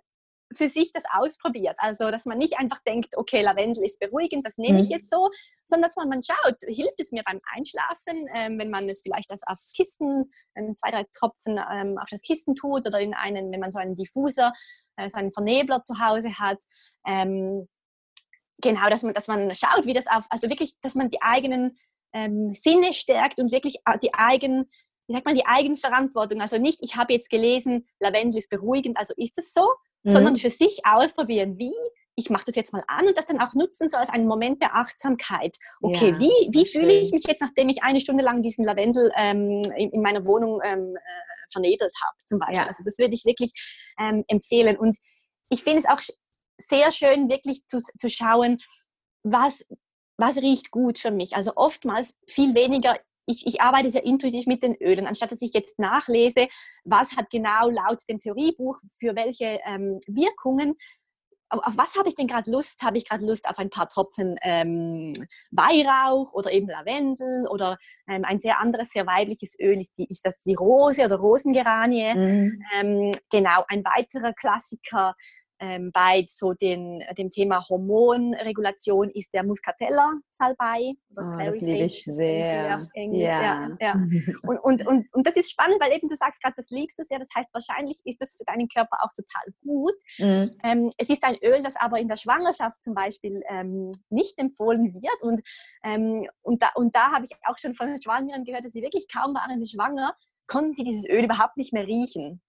für 0.53 0.69
sich 0.69 0.91
das 0.91 1.03
ausprobiert. 1.11 1.75
Also, 1.77 2.11
dass 2.11 2.25
man 2.25 2.37
nicht 2.37 2.59
einfach 2.59 2.79
denkt, 2.83 3.17
okay, 3.17 3.41
Lavendel 3.41 3.83
ist 3.83 3.99
beruhigend, 3.99 4.45
das 4.45 4.57
nehme 4.57 4.79
ich 4.81 4.87
mhm. 4.87 4.95
jetzt 4.95 5.09
so, 5.09 5.29
sondern 5.65 5.89
dass 5.89 5.95
man, 5.95 6.09
man 6.09 6.21
schaut, 6.21 6.57
hilft 6.67 6.99
es 6.99 7.11
mir 7.11 7.23
beim 7.23 7.39
Einschlafen, 7.53 8.27
ähm, 8.35 8.59
wenn 8.59 8.69
man 8.69 8.87
es 8.87 9.01
vielleicht 9.01 9.31
das 9.31 9.41
aufs 9.47 9.73
Kissen, 9.73 10.31
ähm, 10.55 10.75
zwei, 10.75 10.91
drei 10.91 11.05
Tropfen 11.17 11.59
ähm, 11.71 11.97
auf 11.97 12.09
das 12.11 12.21
Kissen 12.21 12.55
tut 12.55 12.85
oder 12.85 12.99
in 12.99 13.13
einen, 13.13 13.51
wenn 13.51 13.59
man 13.59 13.71
so 13.71 13.79
einen 13.79 13.95
Diffuser, 13.95 14.53
äh, 14.97 15.09
so 15.09 15.17
einen 15.17 15.33
Vernebler 15.33 15.83
zu 15.83 15.99
Hause 15.99 16.37
hat. 16.37 16.59
Genau, 18.61 18.89
dass 18.89 19.03
man, 19.03 19.13
dass 19.13 19.27
man 19.27 19.53
schaut, 19.53 19.85
wie 19.85 19.93
das 19.93 20.07
auf, 20.07 20.23
also 20.29 20.49
wirklich, 20.49 20.73
dass 20.81 20.95
man 20.95 21.09
die 21.09 21.21
eigenen 21.21 21.77
ähm, 22.13 22.53
Sinne 22.53 22.93
stärkt 22.93 23.39
und 23.39 23.51
wirklich 23.51 23.77
die 24.01 24.13
eigenen, 24.13 24.69
wie 25.07 25.13
sagt 25.13 25.25
man, 25.25 25.35
die 25.35 25.45
Eigenverantwortung. 25.45 26.41
Also 26.41 26.57
nicht, 26.57 26.79
ich 26.81 26.95
habe 26.95 27.13
jetzt 27.13 27.29
gelesen, 27.29 27.87
Lavendel 27.99 28.39
ist 28.39 28.49
beruhigend, 28.49 28.97
also 28.97 29.13
ist 29.17 29.37
es 29.37 29.53
so, 29.53 29.67
mhm. 30.03 30.11
sondern 30.11 30.35
für 30.37 30.49
sich 30.49 30.79
ausprobieren, 30.85 31.57
wie 31.57 31.73
ich 32.15 32.29
mache 32.29 32.45
das 32.45 32.55
jetzt 32.55 32.71
mal 32.71 32.83
an 32.87 33.07
und 33.07 33.17
das 33.17 33.25
dann 33.25 33.41
auch 33.41 33.53
nutzen, 33.53 33.89
so 33.89 33.97
als 33.97 34.09
einen 34.09 34.25
Moment 34.25 34.61
der 34.61 34.75
Achtsamkeit. 34.75 35.57
Okay, 35.81 36.11
ja, 36.11 36.19
wie, 36.19 36.49
wie 36.51 36.65
fühle 36.65 36.93
ich 36.93 37.11
mich 37.11 37.25
jetzt, 37.27 37.41
nachdem 37.41 37.67
ich 37.69 37.83
eine 37.83 37.99
Stunde 37.99 38.23
lang 38.23 38.41
diesen 38.41 38.63
Lavendel 38.63 39.11
ähm, 39.17 39.61
in, 39.75 39.91
in, 39.91 40.01
meiner 40.01 40.25
Wohnung 40.25 40.61
ähm, 40.63 40.95
äh, 40.95 40.99
vernebelt 41.51 41.91
habe, 42.03 42.17
zum 42.25 42.39
Beispiel. 42.39 42.57
Ja. 42.57 42.67
Also 42.67 42.83
das 42.85 42.97
würde 42.97 43.13
ich 43.13 43.25
wirklich 43.25 43.51
ähm, 43.99 44.23
empfehlen. 44.27 44.77
Und 44.77 44.97
ich 45.49 45.63
finde 45.63 45.79
es 45.79 45.85
auch 45.85 45.99
sehr 46.57 46.91
schön, 46.91 47.29
wirklich 47.29 47.65
zu, 47.67 47.79
zu 47.79 48.09
schauen, 48.09 48.61
was, 49.23 49.65
was 50.17 50.37
riecht 50.37 50.71
gut 50.71 50.99
für 50.99 51.11
mich. 51.11 51.35
Also 51.35 51.53
oftmals 51.55 52.15
viel 52.27 52.55
weniger 52.55 52.97
ich, 53.27 53.47
ich 53.47 53.59
arbeite 53.59 53.89
sehr 53.89 54.05
intuitiv 54.05 54.45
mit 54.45 54.61
den 54.61 54.75
Ölen, 54.75 55.07
anstatt 55.07 55.31
dass 55.31 55.41
ich 55.41 55.53
jetzt 55.53 55.79
nachlese, 55.79 56.47
was 56.83 57.15
hat 57.17 57.31
genau 57.31 57.69
laut 57.69 58.03
dem 58.07 58.19
Theoriebuch 58.19 58.77
für 58.99 59.15
welche 59.15 59.59
ähm, 59.65 59.99
Wirkungen, 60.05 60.75
auf 61.49 61.77
was 61.77 61.95
habe 61.95 62.09
ich 62.09 62.15
denn 62.15 62.27
gerade 62.27 62.51
Lust? 62.51 62.81
Habe 62.81 62.97
ich 62.97 63.07
gerade 63.07 63.25
Lust 63.25 63.47
auf 63.47 63.59
ein 63.59 63.69
paar 63.69 63.87
Tropfen 63.87 64.35
ähm, 64.41 65.13
Weihrauch 65.51 66.33
oder 66.33 66.51
eben 66.51 66.67
Lavendel 66.67 67.47
oder 67.47 67.77
ähm, 68.07 68.25
ein 68.25 68.39
sehr 68.39 68.59
anderes, 68.59 68.89
sehr 68.89 69.05
weibliches 69.05 69.55
Öl 69.59 69.79
ist, 69.79 69.97
die, 69.97 70.07
ist 70.09 70.25
das 70.25 70.39
die 70.39 70.55
Rose 70.55 71.05
oder 71.05 71.17
Rosengeranie. 71.17 72.15
Mhm. 72.15 72.63
Ähm, 72.73 73.11
genau, 73.29 73.63
ein 73.67 73.83
weiterer 73.85 74.33
Klassiker 74.33 75.13
ähm, 75.59 75.91
bei 75.93 76.27
so 76.29 76.53
den, 76.53 77.03
dem 77.17 77.31
Thema 77.31 77.67
Hormonregulation 77.67 79.09
ist 79.09 79.33
der 79.33 79.43
Muscatella 79.43 80.13
Salbei 80.31 80.93
oder 81.11 81.27
oh, 81.27 81.51
das 81.53 81.63
liebe 81.63 81.85
ich 81.85 82.03
sehr. 82.03 82.77
Englisch. 82.93 83.29
Ja. 83.29 83.69
Ja, 83.69 83.77
ja. 83.79 83.93
Und, 84.43 84.59
und, 84.59 84.87
und, 84.87 85.13
und 85.13 85.27
das 85.27 85.35
ist 85.35 85.51
spannend, 85.51 85.79
weil 85.79 85.93
eben 85.93 86.07
du 86.07 86.15
sagst 86.15 86.41
gerade, 86.41 86.55
das 86.57 86.69
liebst 86.69 86.99
du 86.99 87.03
sehr. 87.03 87.19
Das 87.19 87.29
heißt, 87.35 87.49
wahrscheinlich 87.53 88.01
ist 88.03 88.21
das 88.21 88.35
für 88.35 88.43
deinen 88.43 88.67
Körper 88.67 88.97
auch 89.01 89.11
total 89.15 89.53
gut. 89.61 89.93
Mhm. 90.17 90.51
Ähm, 90.63 90.91
es 90.97 91.09
ist 91.09 91.23
ein 91.23 91.37
Öl, 91.43 91.61
das 91.63 91.75
aber 91.75 91.99
in 91.99 92.07
der 92.07 92.17
Schwangerschaft 92.17 92.83
zum 92.83 92.93
Beispiel 92.93 93.41
ähm, 93.49 93.91
nicht 94.09 94.37
empfohlen 94.37 94.93
wird. 94.93 95.21
Und, 95.21 95.41
ähm, 95.83 96.27
und 96.41 96.61
da, 96.61 96.69
und 96.75 96.95
da 96.95 97.11
habe 97.11 97.25
ich 97.25 97.31
auch 97.47 97.57
schon 97.57 97.75
von 97.75 98.01
Schwangeren 98.01 98.43
gehört, 98.43 98.65
dass 98.65 98.73
sie 98.73 98.81
wirklich 98.81 99.07
kaum 99.11 99.33
waren 99.33 99.63
sie 99.63 99.75
schwanger, 99.75 100.15
konnten 100.47 100.75
sie 100.75 100.83
dieses 100.83 101.07
Öl 101.07 101.23
überhaupt 101.23 101.57
nicht 101.57 101.73
mehr 101.73 101.87
riechen. 101.87 102.41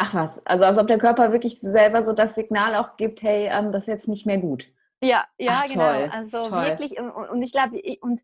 Ach 0.00 0.14
was, 0.14 0.46
also 0.46 0.64
als 0.64 0.78
ob 0.78 0.86
der 0.86 0.98
Körper 0.98 1.32
wirklich 1.32 1.60
selber 1.60 2.04
so 2.04 2.12
das 2.12 2.36
Signal 2.36 2.76
auch 2.76 2.96
gibt, 2.96 3.20
hey, 3.20 3.48
ähm, 3.50 3.72
das 3.72 3.84
ist 3.84 3.88
jetzt 3.88 4.08
nicht 4.08 4.26
mehr 4.26 4.38
gut. 4.38 4.68
Ja, 5.02 5.26
ja, 5.38 5.62
Ach, 5.64 5.66
genau. 5.66 5.92
Toll, 5.92 6.10
also 6.12 6.48
toll. 6.48 6.66
wirklich, 6.66 6.98
und, 7.00 7.10
und 7.10 7.42
ich 7.42 7.50
glaube, 7.50 7.80
und 8.00 8.20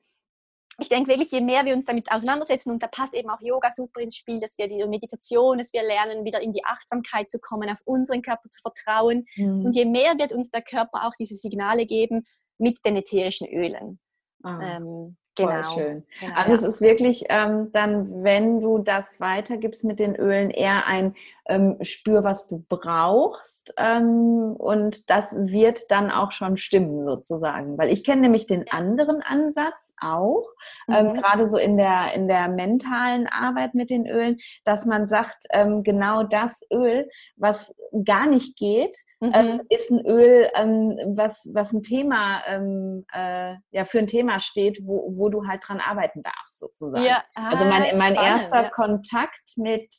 ich 0.78 0.88
denke 0.88 1.10
wirklich, 1.10 1.32
je 1.32 1.40
mehr 1.40 1.64
wir 1.64 1.74
uns 1.74 1.84
damit 1.86 2.10
auseinandersetzen, 2.12 2.70
und 2.70 2.80
da 2.80 2.86
passt 2.86 3.12
eben 3.12 3.28
auch 3.28 3.40
Yoga 3.40 3.72
super 3.72 4.00
ins 4.00 4.16
Spiel, 4.16 4.38
dass 4.38 4.56
wir 4.56 4.68
die 4.68 4.86
Meditation, 4.86 5.58
dass 5.58 5.72
wir 5.72 5.82
lernen, 5.82 6.24
wieder 6.24 6.40
in 6.40 6.52
die 6.52 6.64
Achtsamkeit 6.64 7.28
zu 7.32 7.40
kommen, 7.40 7.68
auf 7.68 7.80
unseren 7.84 8.22
Körper 8.22 8.48
zu 8.48 8.60
vertrauen. 8.60 9.26
Mhm. 9.34 9.66
Und 9.66 9.74
je 9.74 9.84
mehr 9.84 10.16
wird 10.16 10.32
uns 10.32 10.50
der 10.50 10.62
Körper 10.62 11.08
auch 11.08 11.14
diese 11.18 11.34
Signale 11.34 11.86
geben 11.86 12.24
mit 12.58 12.84
den 12.84 12.96
ätherischen 12.96 13.48
Ölen. 13.48 13.98
Ah. 14.44 14.76
Ähm, 14.76 15.16
Genau. 15.36 15.74
Schön. 15.74 16.04
Genau, 16.20 16.34
also 16.36 16.50
ja. 16.50 16.54
es 16.54 16.62
ist 16.62 16.80
wirklich 16.80 17.24
ähm, 17.28 17.72
dann, 17.72 18.22
wenn 18.22 18.60
du 18.60 18.78
das 18.78 19.20
weitergibst 19.20 19.84
mit 19.84 19.98
den 19.98 20.14
Ölen, 20.14 20.50
eher 20.50 20.86
ein 20.86 21.14
ähm, 21.46 21.76
spür, 21.82 22.24
was 22.24 22.46
du 22.46 22.64
brauchst 22.68 23.74
ähm, 23.76 24.54
und 24.56 25.10
das 25.10 25.34
wird 25.36 25.90
dann 25.90 26.10
auch 26.10 26.32
schon 26.32 26.56
stimmen 26.56 27.04
sozusagen. 27.06 27.76
Weil 27.76 27.90
ich 27.92 28.04
kenne 28.04 28.22
nämlich 28.22 28.46
den 28.46 28.70
anderen 28.70 29.22
Ansatz 29.22 29.94
auch, 30.00 30.46
ähm, 30.88 31.08
mhm. 31.08 31.14
gerade 31.14 31.46
so 31.46 31.58
in 31.58 31.76
der, 31.76 32.14
in 32.14 32.28
der 32.28 32.48
mentalen 32.48 33.26
Arbeit 33.26 33.74
mit 33.74 33.90
den 33.90 34.06
Ölen, 34.06 34.38
dass 34.64 34.86
man 34.86 35.06
sagt, 35.06 35.44
ähm, 35.50 35.82
genau 35.82 36.22
das 36.22 36.62
Öl, 36.72 37.08
was 37.36 37.74
gar 38.04 38.26
nicht 38.26 38.56
geht, 38.56 38.96
ähm, 39.20 39.56
mhm. 39.56 39.60
ist 39.68 39.90
ein 39.90 40.04
Öl, 40.06 40.48
ähm, 40.54 40.98
was, 41.14 41.48
was 41.52 41.72
ein 41.72 41.82
Thema, 41.82 42.40
äh, 42.46 43.54
ja, 43.70 43.84
für 43.84 43.98
ein 43.98 44.06
Thema 44.06 44.40
steht, 44.40 44.80
wo, 44.82 45.12
wo 45.16 45.28
du 45.28 45.46
halt 45.46 45.62
dran 45.66 45.80
arbeiten 45.80 46.22
darfst 46.22 46.58
sozusagen. 46.58 47.04
Ja, 47.04 47.22
ah, 47.34 47.50
also 47.50 47.64
mein, 47.64 47.82
mein 47.98 48.14
spannend, 48.14 48.18
erster 48.18 48.62
ja. 48.62 48.70
Kontakt 48.70 49.52
mit, 49.56 49.94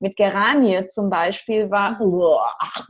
mit 0.00 0.16
Gerani 0.16 0.67
Kampagne 0.68 0.86
zum 0.88 1.10
Beispiel 1.10 1.70
war, 1.70 2.00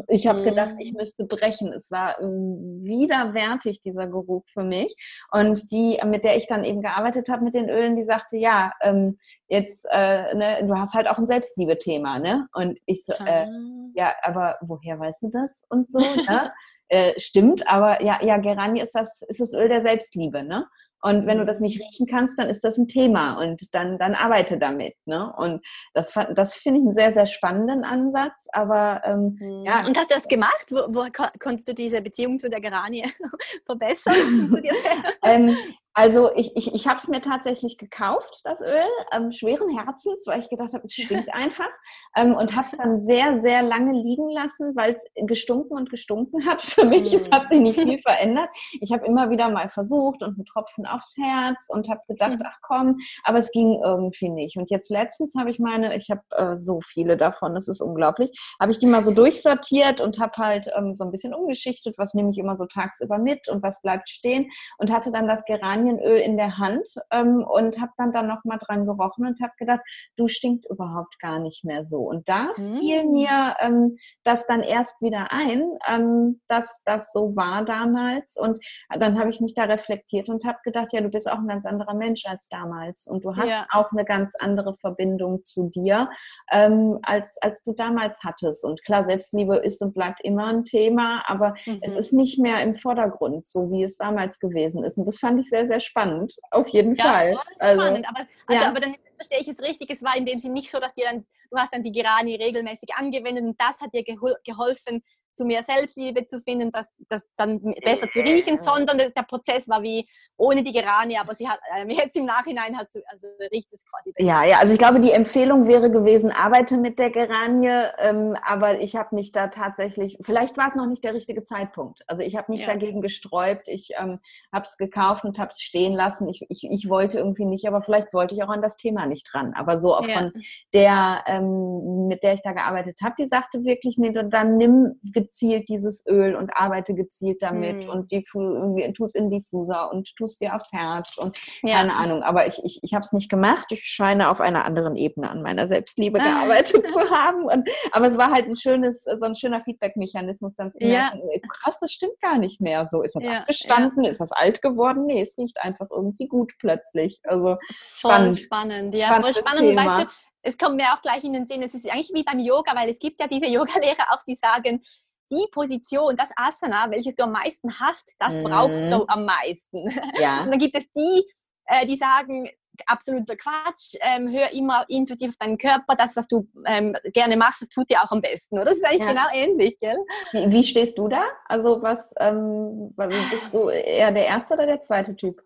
ich 0.08 0.26
habe 0.26 0.42
gedacht, 0.42 0.74
ich 0.78 0.92
mhm. 0.92 0.98
müsste 0.98 1.24
brechen. 1.24 1.72
Es 1.72 1.90
war 1.90 2.20
ähm, 2.20 2.80
widerwärtig, 2.82 3.80
dieser 3.80 4.06
Geruch 4.06 4.44
für 4.48 4.64
mich. 4.64 4.94
Und 5.30 5.70
die, 5.70 6.00
mit 6.04 6.24
der 6.24 6.36
ich 6.36 6.46
dann 6.46 6.64
eben 6.64 6.82
gearbeitet 6.82 7.28
habe 7.28 7.44
mit 7.44 7.54
den 7.54 7.68
Ölen, 7.68 7.96
die 7.96 8.04
sagte, 8.04 8.36
ja, 8.36 8.72
ähm, 8.80 9.18
jetzt, 9.48 9.86
äh, 9.90 10.34
ne, 10.34 10.66
du 10.66 10.74
hast 10.74 10.94
halt 10.94 11.08
auch 11.08 11.18
ein 11.18 11.26
Selbstliebe-Thema, 11.26 12.18
ne? 12.18 12.48
Und 12.52 12.78
ich 12.86 13.04
so, 13.04 13.12
äh, 13.12 13.46
ah. 13.46 13.48
ja, 13.94 14.12
aber 14.22 14.58
woher 14.60 14.98
weißt 14.98 15.22
du 15.22 15.30
das 15.30 15.64
und 15.68 15.90
so, 15.90 15.98
ne? 15.98 16.52
äh, 16.88 17.18
stimmt, 17.18 17.68
aber 17.68 18.02
ja, 18.02 18.22
ja, 18.22 18.38
Geranie 18.38 18.80
ist 18.80 18.94
das, 18.94 19.22
ist 19.28 19.40
das 19.40 19.52
Öl 19.54 19.68
der 19.68 19.82
Selbstliebe, 19.82 20.42
ne? 20.42 20.66
Und 21.00 21.26
wenn 21.26 21.38
du 21.38 21.44
das 21.44 21.60
nicht 21.60 21.80
riechen 21.80 22.06
kannst, 22.06 22.38
dann 22.38 22.48
ist 22.48 22.64
das 22.64 22.76
ein 22.76 22.88
Thema 22.88 23.34
und 23.40 23.72
dann, 23.74 23.98
dann 23.98 24.14
arbeite 24.14 24.58
damit. 24.58 24.94
Ne? 25.04 25.32
Und 25.36 25.64
das, 25.94 26.12
das 26.34 26.54
finde 26.54 26.80
ich 26.80 26.86
einen 26.86 26.94
sehr, 26.94 27.12
sehr 27.12 27.26
spannenden 27.26 27.84
Ansatz. 27.84 28.46
Aber 28.52 29.02
ähm, 29.04 29.36
mhm. 29.38 29.64
ja. 29.64 29.86
Und 29.86 29.96
hast 29.96 30.10
du 30.10 30.14
das 30.14 30.26
gemacht? 30.26 30.66
Wo, 30.70 30.78
wo 30.88 31.06
konntest 31.38 31.68
du 31.68 31.74
diese 31.74 32.02
Beziehung 32.02 32.38
zu 32.38 32.50
der 32.50 32.60
Geranie 32.60 33.04
verbessern? 33.66 34.14
ähm, 35.22 35.56
also 35.94 36.30
ich, 36.36 36.54
ich, 36.54 36.72
ich 36.72 36.86
habe 36.86 36.96
es 36.96 37.08
mir 37.08 37.20
tatsächlich 37.20 37.76
gekauft, 37.76 38.40
das 38.44 38.60
Öl, 38.60 38.86
ähm, 39.12 39.32
schweren 39.32 39.76
Herzens, 39.76 40.24
weil 40.26 40.38
ich 40.38 40.48
gedacht 40.48 40.72
habe, 40.72 40.84
es 40.84 40.92
stinkt 40.92 41.28
einfach. 41.34 41.70
Ähm, 42.14 42.34
und 42.34 42.54
habe 42.54 42.66
es 42.66 42.76
dann 42.76 43.02
sehr, 43.02 43.40
sehr 43.40 43.62
lange 43.62 43.92
liegen 43.92 44.30
lassen, 44.30 44.76
weil 44.76 44.94
es 44.94 45.04
gestunken 45.26 45.76
und 45.76 45.90
gestunken 45.90 46.46
hat 46.46 46.62
für 46.62 46.84
mich. 46.84 47.12
Mm. 47.12 47.16
Es 47.16 47.30
hat 47.32 47.48
sich 47.48 47.60
nicht 47.60 47.80
viel 47.80 48.00
verändert. 48.00 48.48
Ich 48.80 48.92
habe 48.92 49.06
immer 49.06 49.30
wieder 49.30 49.48
mal 49.48 49.68
versucht 49.68 50.22
und 50.22 50.36
einen 50.36 50.44
Tropfen 50.44 50.86
aufs 50.86 51.16
Herz 51.16 51.66
und 51.68 51.88
habe 51.88 52.00
gedacht, 52.06 52.38
ach 52.44 52.58
komm, 52.62 52.98
aber 53.24 53.38
es 53.38 53.50
ging 53.50 53.80
irgendwie 53.82 54.28
nicht. 54.28 54.56
Und 54.56 54.70
jetzt 54.70 54.90
letztens 54.90 55.34
habe 55.36 55.50
ich 55.50 55.58
meine, 55.58 55.96
ich 55.96 56.10
habe 56.10 56.22
äh, 56.30 56.56
so 56.56 56.80
viele 56.80 57.16
davon, 57.16 57.54
das 57.54 57.66
ist 57.66 57.80
unglaublich, 57.80 58.30
habe 58.60 58.70
ich 58.70 58.78
die 58.78 58.86
mal 58.86 59.02
so 59.02 59.10
durchsortiert 59.10 60.00
und 60.00 60.20
habe 60.20 60.36
halt 60.36 60.70
ähm, 60.76 60.94
so 60.94 61.02
ein 61.02 61.10
bisschen 61.10 61.34
umgeschichtet, 61.34 61.98
was 61.98 62.14
nehme 62.14 62.30
ich 62.30 62.38
immer 62.38 62.56
so 62.56 62.66
tagsüber 62.66 63.18
mit 63.18 63.48
und 63.48 63.64
was 63.64 63.82
bleibt 63.82 64.08
stehen 64.08 64.48
und 64.78 64.92
hatte 64.92 65.10
dann 65.10 65.26
das 65.26 65.44
Geranien 65.44 65.77
Kastanienöl 65.78 66.18
in 66.18 66.36
der 66.36 66.58
Hand 66.58 66.88
ähm, 67.10 67.44
und 67.44 67.80
habe 67.80 67.92
dann, 67.96 68.12
dann 68.12 68.26
noch 68.26 68.44
mal 68.44 68.58
dran 68.58 68.86
gerochen 68.86 69.26
und 69.26 69.40
habe 69.40 69.52
gedacht, 69.58 69.80
du 70.16 70.28
stinkt 70.28 70.66
überhaupt 70.70 71.18
gar 71.20 71.38
nicht 71.38 71.64
mehr 71.64 71.84
so. 71.84 71.98
Und 71.98 72.28
da 72.28 72.48
mhm. 72.56 72.78
fiel 72.78 73.04
mir 73.04 73.56
ähm, 73.60 73.98
das 74.24 74.46
dann 74.46 74.62
erst 74.62 75.00
wieder 75.00 75.30
ein, 75.30 75.64
ähm, 75.88 76.40
dass 76.48 76.82
das 76.84 77.12
so 77.12 77.34
war 77.36 77.64
damals. 77.64 78.36
Und 78.36 78.58
dann 78.98 79.18
habe 79.18 79.30
ich 79.30 79.40
mich 79.40 79.54
da 79.54 79.64
reflektiert 79.64 80.28
und 80.28 80.44
habe 80.44 80.58
gedacht, 80.64 80.88
ja, 80.92 81.00
du 81.00 81.08
bist 81.08 81.30
auch 81.30 81.38
ein 81.38 81.48
ganz 81.48 81.66
anderer 81.66 81.94
Mensch 81.94 82.24
als 82.26 82.48
damals. 82.48 83.06
Und 83.06 83.24
du 83.24 83.36
hast 83.36 83.50
ja. 83.50 83.66
auch 83.72 83.90
eine 83.92 84.04
ganz 84.04 84.34
andere 84.38 84.76
Verbindung 84.76 85.44
zu 85.44 85.70
dir, 85.70 86.08
ähm, 86.50 86.98
als, 87.02 87.36
als 87.40 87.62
du 87.62 87.72
damals 87.72 88.18
hattest. 88.22 88.64
Und 88.64 88.84
klar, 88.84 89.04
Selbstliebe 89.04 89.56
ist 89.56 89.82
und 89.82 89.94
bleibt 89.94 90.20
immer 90.24 90.46
ein 90.46 90.64
Thema, 90.64 91.22
aber 91.26 91.54
mhm. 91.66 91.80
es 91.82 91.96
ist 91.96 92.12
nicht 92.12 92.38
mehr 92.38 92.62
im 92.62 92.76
Vordergrund, 92.76 93.46
so 93.46 93.70
wie 93.70 93.82
es 93.82 93.96
damals 93.96 94.38
gewesen 94.38 94.84
ist. 94.84 94.98
Und 94.98 95.06
das 95.06 95.18
fand 95.18 95.40
ich 95.40 95.48
sehr, 95.48 95.67
sehr 95.68 95.80
spannend, 95.80 96.34
auf 96.50 96.68
jeden 96.68 96.94
ja, 96.96 97.04
Fall. 97.04 97.38
Also, 97.58 97.82
spannend, 97.82 98.06
aber, 98.08 98.26
also, 98.46 98.62
ja. 98.62 98.68
aber 98.68 98.80
dann 98.80 98.96
verstehe 99.16 99.40
ich 99.40 99.48
es 99.48 99.60
richtig, 99.60 99.90
es 99.90 100.02
war 100.02 100.16
in 100.16 100.26
dem 100.26 100.38
Sinne 100.38 100.54
nicht 100.54 100.70
so, 100.70 100.80
dass 100.80 100.94
dir 100.94 101.04
dann, 101.04 101.26
du 101.50 101.56
hast 101.56 101.72
dann 101.72 101.82
die 101.82 101.92
Gerani 101.92 102.36
regelmäßig 102.36 102.90
angewendet 102.96 103.44
und 103.44 103.60
das 103.60 103.80
hat 103.80 103.92
dir 103.92 104.04
geholfen, 104.04 105.02
zu 105.38 105.44
mehr 105.44 105.62
Selbstliebe 105.62 106.26
zu 106.26 106.40
finden, 106.40 106.72
das, 106.72 106.92
das 107.08 107.24
dann 107.36 107.60
besser 107.84 108.10
zu 108.10 108.20
riechen, 108.20 108.58
sondern 108.58 108.98
der 108.98 109.22
Prozess 109.22 109.68
war 109.68 109.82
wie 109.82 110.06
ohne 110.36 110.64
die 110.64 110.72
Geranie, 110.72 111.16
aber 111.16 111.32
sie 111.34 111.48
hat 111.48 111.60
ähm, 111.76 111.88
jetzt 111.90 112.16
im 112.16 112.26
Nachhinein 112.26 112.76
hat 112.76 112.88
also 113.06 113.28
riecht 113.52 113.72
es 113.72 113.84
quasi 113.86 114.12
besser. 114.12 114.26
Ja, 114.26 114.44
ja, 114.44 114.58
also 114.58 114.72
ich 114.72 114.78
glaube, 114.78 115.00
die 115.00 115.12
Empfehlung 115.12 115.68
wäre 115.68 115.90
gewesen, 115.90 116.32
arbeite 116.32 116.76
mit 116.76 116.98
der 116.98 117.10
Geranie, 117.10 117.86
ähm, 117.98 118.36
aber 118.44 118.80
ich 118.80 118.96
habe 118.96 119.14
mich 119.14 119.30
da 119.30 119.46
tatsächlich, 119.48 120.18
vielleicht 120.20 120.56
war 120.56 120.68
es 120.68 120.74
noch 120.74 120.86
nicht 120.86 121.04
der 121.04 121.14
richtige 121.14 121.44
Zeitpunkt. 121.44 122.02
Also 122.08 122.22
ich 122.22 122.36
habe 122.36 122.50
mich 122.50 122.60
ja. 122.60 122.66
dagegen 122.66 123.00
gesträubt, 123.00 123.68
ich 123.68 123.90
ähm, 123.96 124.18
habe 124.52 124.64
es 124.64 124.76
gekauft 124.76 125.24
und 125.24 125.38
habe 125.38 125.50
es 125.50 125.60
stehen 125.60 125.92
lassen. 125.92 126.28
Ich, 126.28 126.44
ich, 126.48 126.64
ich 126.68 126.88
wollte 126.88 127.18
irgendwie 127.18 127.44
nicht, 127.44 127.68
aber 127.68 127.80
vielleicht 127.82 128.12
wollte 128.12 128.34
ich 128.34 128.42
auch 128.42 128.48
an 128.48 128.62
das 128.62 128.76
Thema 128.76 129.06
nicht 129.06 129.32
dran. 129.32 129.54
Aber 129.54 129.78
so 129.78 129.94
auch 129.94 130.06
ja. 130.06 130.18
von 130.18 130.32
der, 130.74 131.22
ähm, 131.26 132.08
mit 132.08 132.24
der 132.24 132.32
ich 132.32 132.42
da 132.42 132.52
gearbeitet 132.52 132.98
habe, 133.02 133.14
die 133.18 133.26
sagte 133.26 133.62
wirklich, 133.64 133.98
nee, 133.98 134.10
dann 134.12 134.56
nimm 134.56 134.98
gezielt 135.28 135.68
dieses 135.68 136.06
Öl 136.06 136.34
und 136.34 136.50
arbeite 136.56 136.94
gezielt 136.94 137.42
damit 137.42 137.86
mm. 137.86 137.90
und 137.90 138.10
tu 138.10 139.04
es 139.04 139.14
in 139.14 139.30
Diffuser 139.30 139.92
und 139.92 140.14
tu 140.16 140.24
es 140.24 140.38
dir 140.38 140.54
aufs 140.54 140.72
Herz 140.72 141.16
und 141.18 141.38
ja. 141.62 141.76
keine 141.76 141.94
Ahnung. 141.94 142.22
Aber 142.22 142.46
ich, 142.46 142.60
ich, 142.64 142.80
ich 142.82 142.94
habe 142.94 143.02
es 143.02 143.12
nicht 143.12 143.28
gemacht. 143.28 143.66
Ich 143.70 143.82
scheine 143.84 144.30
auf 144.30 144.40
einer 144.40 144.64
anderen 144.64 144.96
Ebene 144.96 145.30
an 145.30 145.42
meiner 145.42 145.68
Selbstliebe 145.68 146.18
gearbeitet 146.18 146.86
zu 146.86 147.10
haben. 147.10 147.44
Und, 147.44 147.68
aber 147.92 148.08
es 148.08 148.16
war 148.16 148.30
halt 148.30 148.46
ein 148.46 148.56
schönes, 148.56 149.04
so 149.04 149.24
ein 149.24 149.34
schöner 149.34 149.60
Feedback-Mechanismus 149.60 150.54
dann 150.56 150.72
zu 150.72 150.84
merken, 150.84 151.20
ja. 151.30 151.40
krass, 151.48 151.78
das 151.80 151.92
stimmt 151.92 152.18
gar 152.20 152.38
nicht 152.38 152.60
mehr. 152.60 152.86
So 152.86 153.02
ist 153.02 153.14
das 153.14 153.22
ja. 153.22 153.40
abgestanden, 153.40 154.04
ist 154.04 154.20
das 154.20 154.32
alt 154.32 154.62
geworden? 154.62 155.06
Nee, 155.06 155.22
es 155.22 155.36
riecht 155.36 155.60
einfach 155.60 155.88
irgendwie 155.90 156.26
gut 156.26 156.52
plötzlich. 156.58 157.20
Also 157.24 157.56
spannend. 157.96 158.34
Voll 158.34 158.42
spannend, 158.42 158.94
ja, 158.94 159.20
voll 159.20 159.34
spannend. 159.34 159.76
Weißt 159.78 160.04
du, 160.04 160.08
es 160.42 160.56
kommt 160.56 160.76
mir 160.76 160.86
auch 160.92 161.02
gleich 161.02 161.24
in 161.24 161.32
den 161.32 161.46
Sinn, 161.46 161.62
es 161.62 161.74
ist 161.74 161.90
eigentlich 161.90 162.10
wie 162.14 162.22
beim 162.22 162.38
Yoga, 162.38 162.74
weil 162.74 162.88
es 162.88 162.98
gibt 162.98 163.20
ja 163.20 163.26
diese 163.26 163.46
Yoga-Lehrer 163.46 164.12
auch, 164.12 164.22
die 164.26 164.34
sagen, 164.34 164.82
die 165.30 165.46
Position, 165.52 166.16
das 166.16 166.30
Asana, 166.36 166.90
welches 166.90 167.14
du 167.14 167.24
am 167.24 167.32
meisten 167.32 167.78
hast, 167.78 168.14
das 168.18 168.38
mhm. 168.38 168.44
brauchst 168.44 168.80
du 168.80 169.06
am 169.08 169.24
meisten. 169.24 169.90
Ja. 170.18 170.42
Und 170.44 170.50
dann 170.50 170.58
gibt 170.58 170.76
es 170.76 170.90
die, 170.92 171.24
äh, 171.66 171.86
die 171.86 171.96
sagen, 171.96 172.48
absoluter 172.86 173.36
Quatsch, 173.36 173.94
ähm, 174.00 174.30
hör 174.30 174.52
immer 174.52 174.84
intuitiv 174.88 175.30
auf 175.30 175.36
deinen 175.36 175.58
Körper, 175.58 175.94
das, 175.96 176.16
was 176.16 176.28
du 176.28 176.46
ähm, 176.66 176.96
gerne 177.12 177.36
machst, 177.36 177.62
das 177.62 177.68
tut 177.68 177.90
dir 177.90 178.02
auch 178.02 178.10
am 178.10 178.20
besten. 178.20 178.56
Oder? 178.56 178.66
Das 178.66 178.78
ist 178.78 178.84
eigentlich 178.84 179.00
ja. 179.00 179.08
genau 179.08 179.26
ähnlich, 179.32 179.78
gell? 179.80 179.96
Wie, 180.32 180.50
wie, 180.50 180.64
stehst 180.64 180.98
du 180.98 181.08
da? 181.08 181.24
Also 181.46 181.82
was, 181.82 182.14
ähm, 182.18 182.94
bist 182.96 183.52
du 183.52 183.68
eher 183.68 184.12
der 184.12 184.26
erste 184.26 184.54
oder 184.54 184.66
der 184.66 184.80
zweite 184.80 185.16
Typ? 185.16 185.40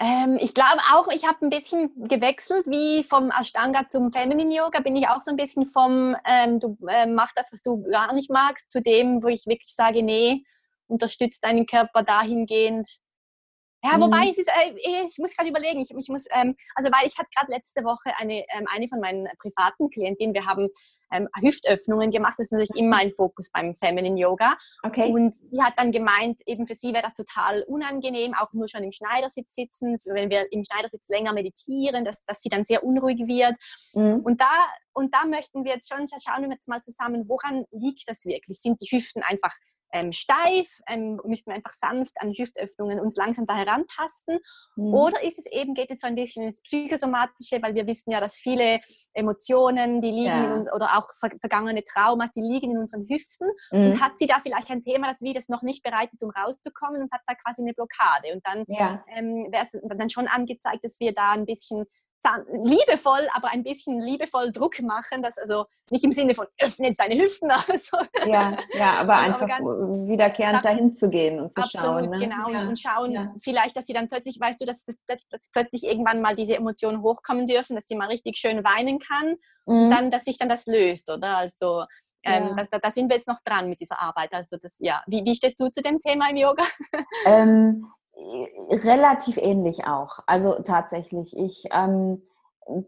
Ähm, 0.00 0.38
ich 0.40 0.54
glaube 0.54 0.80
auch, 0.92 1.08
ich 1.08 1.26
habe 1.26 1.44
ein 1.44 1.50
bisschen 1.50 1.90
gewechselt, 2.08 2.66
wie 2.66 3.02
vom 3.02 3.30
Ashtanga 3.30 3.88
zum 3.88 4.12
Feminine 4.12 4.54
Yoga 4.54 4.80
bin 4.80 4.94
ich 4.94 5.08
auch 5.08 5.22
so 5.22 5.32
ein 5.32 5.36
bisschen 5.36 5.66
vom, 5.66 6.14
ähm, 6.24 6.60
du 6.60 6.78
äh, 6.88 7.06
mach 7.06 7.32
das, 7.34 7.52
was 7.52 7.62
du 7.62 7.82
gar 7.82 8.12
nicht 8.12 8.30
magst, 8.30 8.70
zu 8.70 8.80
dem, 8.80 9.22
wo 9.24 9.26
ich 9.26 9.46
wirklich 9.46 9.74
sage, 9.74 10.04
nee, 10.04 10.44
unterstützt 10.86 11.44
deinen 11.44 11.66
Körper 11.66 12.04
dahingehend. 12.04 12.98
Ja, 13.84 13.96
mhm. 13.96 14.02
wobei 14.02 14.28
es 14.30 14.38
ist, 14.38 14.48
äh, 14.48 14.74
ich 15.06 15.18
muss 15.18 15.36
gerade 15.36 15.50
überlegen, 15.50 15.80
ich, 15.80 15.90
ich 15.90 16.08
muss, 16.08 16.24
ähm, 16.30 16.56
also 16.74 16.90
weil 16.90 17.06
ich 17.06 17.16
hatte 17.16 17.28
gerade 17.34 17.52
letzte 17.52 17.84
Woche 17.84 18.12
eine, 18.18 18.44
ähm, 18.56 18.66
eine 18.68 18.88
von 18.88 19.00
meinen 19.00 19.28
privaten 19.38 19.90
Klientinnen, 19.90 20.34
wir 20.34 20.46
haben 20.46 20.68
ähm, 21.12 21.28
Hüftöffnungen 21.40 22.10
gemacht. 22.10 22.34
Das 22.38 22.46
ist 22.46 22.52
natürlich 22.52 22.74
immer 22.74 22.98
ein 22.98 23.12
Fokus 23.12 23.50
beim 23.50 23.74
Feminine 23.74 24.18
Yoga. 24.18 24.56
Okay. 24.82 25.10
Und 25.10 25.34
sie 25.34 25.62
hat 25.62 25.74
dann 25.76 25.92
gemeint, 25.92 26.40
eben 26.46 26.66
für 26.66 26.74
sie 26.74 26.92
wäre 26.92 27.02
das 27.02 27.14
total 27.14 27.62
unangenehm, 27.62 28.34
auch 28.34 28.52
nur 28.52 28.68
schon 28.68 28.82
im 28.82 28.92
Schneidersitz 28.92 29.54
sitzen, 29.54 29.98
wenn 30.04 30.30
wir 30.30 30.52
im 30.52 30.64
Schneidersitz 30.64 31.08
länger 31.08 31.32
meditieren, 31.32 32.04
dass, 32.04 32.24
dass 32.26 32.42
sie 32.42 32.48
dann 32.48 32.64
sehr 32.64 32.84
unruhig 32.84 33.18
wird. 33.26 33.54
Mhm. 33.94 34.20
Und 34.24 34.40
da 34.40 34.50
und 34.92 35.14
da 35.14 35.24
möchten 35.26 35.64
wir 35.64 35.72
jetzt 35.72 35.88
schon 35.88 36.06
schauen 36.08 36.42
wir 36.42 36.50
jetzt 36.50 36.68
mal 36.68 36.80
zusammen, 36.80 37.28
woran 37.28 37.64
liegt 37.70 38.08
das 38.08 38.24
wirklich? 38.24 38.60
Sind 38.60 38.80
die 38.80 38.86
Hüften 38.90 39.22
einfach 39.22 39.54
ähm, 39.92 40.12
steif, 40.12 40.80
ähm, 40.86 41.20
müssen 41.24 41.46
wir 41.46 41.54
einfach 41.54 41.72
sanft 41.72 42.14
an 42.20 42.32
Hüftöffnungen 42.32 43.00
uns 43.00 43.16
langsam 43.16 43.46
da 43.46 43.56
herantasten. 43.56 44.38
Mhm. 44.76 44.94
Oder 44.94 45.22
ist 45.22 45.38
es 45.38 45.46
eben, 45.46 45.74
geht 45.74 45.90
es 45.90 46.00
so 46.00 46.06
ein 46.06 46.14
bisschen 46.14 46.44
ins 46.44 46.60
Psychosomatische, 46.62 47.62
weil 47.62 47.74
wir 47.74 47.86
wissen 47.86 48.10
ja, 48.10 48.20
dass 48.20 48.34
viele 48.34 48.80
Emotionen, 49.14 50.00
die 50.00 50.10
liegen 50.10 50.26
ja. 50.26 50.44
in 50.44 50.52
uns, 50.52 50.72
oder 50.72 50.98
auch 50.98 51.06
ver 51.18 51.30
vergangene 51.40 51.84
Traumas, 51.84 52.32
die 52.32 52.42
liegen 52.42 52.72
in 52.72 52.78
unseren 52.78 53.08
Hüften. 53.08 53.48
Mhm. 53.70 53.86
Und 53.86 54.00
hat 54.00 54.18
sie 54.18 54.26
da 54.26 54.38
vielleicht 54.40 54.70
ein 54.70 54.82
Thema, 54.82 55.10
das 55.10 55.22
wie 55.22 55.32
das 55.32 55.48
noch 55.48 55.62
nicht 55.62 55.82
bereit 55.82 56.10
ist, 56.12 56.22
um 56.22 56.30
rauszukommen 56.30 57.02
und 57.02 57.12
hat 57.12 57.22
da 57.26 57.34
quasi 57.34 57.62
eine 57.62 57.72
Blockade. 57.72 58.32
Und 58.34 58.46
dann 58.46 58.64
ja. 58.68 59.04
ähm, 59.14 59.48
wäre 59.50 59.64
es 59.64 59.72
dann 59.72 60.10
schon 60.10 60.28
angezeigt, 60.28 60.84
dass 60.84 61.00
wir 61.00 61.12
da 61.12 61.32
ein 61.32 61.46
bisschen 61.46 61.86
liebevoll, 62.64 63.28
aber 63.32 63.48
ein 63.48 63.62
bisschen 63.62 64.00
liebevoll 64.00 64.52
Druck 64.52 64.80
machen, 64.82 65.22
dass 65.22 65.38
also 65.38 65.66
nicht 65.90 66.04
im 66.04 66.12
Sinne 66.12 66.34
von 66.34 66.46
öffne 66.60 66.86
jetzt 66.86 67.00
deine 67.00 67.14
Hüften, 67.14 67.50
also 67.50 67.96
ja, 68.26 68.56
ja, 68.74 68.92
aber 69.00 69.16
einfach 69.16 69.48
aber 69.48 70.08
wiederkehrend 70.08 70.64
dahin 70.64 70.94
zu 70.94 71.08
gehen 71.08 71.40
und 71.40 71.54
zu 71.54 71.62
absolut, 71.62 71.84
schauen, 71.84 72.10
ne? 72.10 72.18
genau 72.18 72.48
ja. 72.50 72.68
und 72.68 72.78
schauen 72.78 73.12
ja. 73.12 73.34
vielleicht, 73.42 73.76
dass 73.76 73.86
sie 73.86 73.92
dann 73.92 74.08
plötzlich, 74.08 74.38
weißt 74.38 74.60
du, 74.60 74.66
dass, 74.66 74.84
dass, 74.84 74.96
dass, 75.06 75.48
plötzlich 75.52 75.84
irgendwann 75.84 76.20
mal 76.20 76.34
diese 76.34 76.56
Emotionen 76.56 77.02
hochkommen 77.02 77.46
dürfen, 77.46 77.76
dass 77.76 77.86
sie 77.86 77.96
mal 77.96 78.08
richtig 78.08 78.36
schön 78.36 78.64
weinen 78.64 78.98
kann 78.98 79.36
mhm. 79.66 79.84
und 79.84 79.90
dann, 79.90 80.10
dass 80.10 80.24
sich 80.24 80.38
dann 80.38 80.48
das 80.48 80.66
löst, 80.66 81.10
oder? 81.10 81.38
Also 81.38 81.84
ähm, 82.24 82.54
ja. 82.56 82.66
da, 82.70 82.78
da, 82.78 82.90
sind 82.90 83.08
wir 83.08 83.16
jetzt 83.16 83.28
noch 83.28 83.40
dran 83.44 83.68
mit 83.68 83.80
dieser 83.80 84.00
Arbeit. 84.00 84.32
Also 84.32 84.56
das, 84.60 84.74
ja, 84.78 85.02
wie, 85.06 85.24
wie 85.24 85.34
stehst 85.34 85.60
du 85.60 85.68
zu 85.70 85.82
dem 85.82 85.98
Thema 85.98 86.28
im 86.30 86.36
Yoga? 86.36 86.64
Ähm, 87.26 87.86
relativ 88.70 89.36
ähnlich 89.36 89.86
auch. 89.86 90.20
Also 90.26 90.54
tatsächlich, 90.62 91.36
ich 91.36 91.64
ähm, 91.70 92.22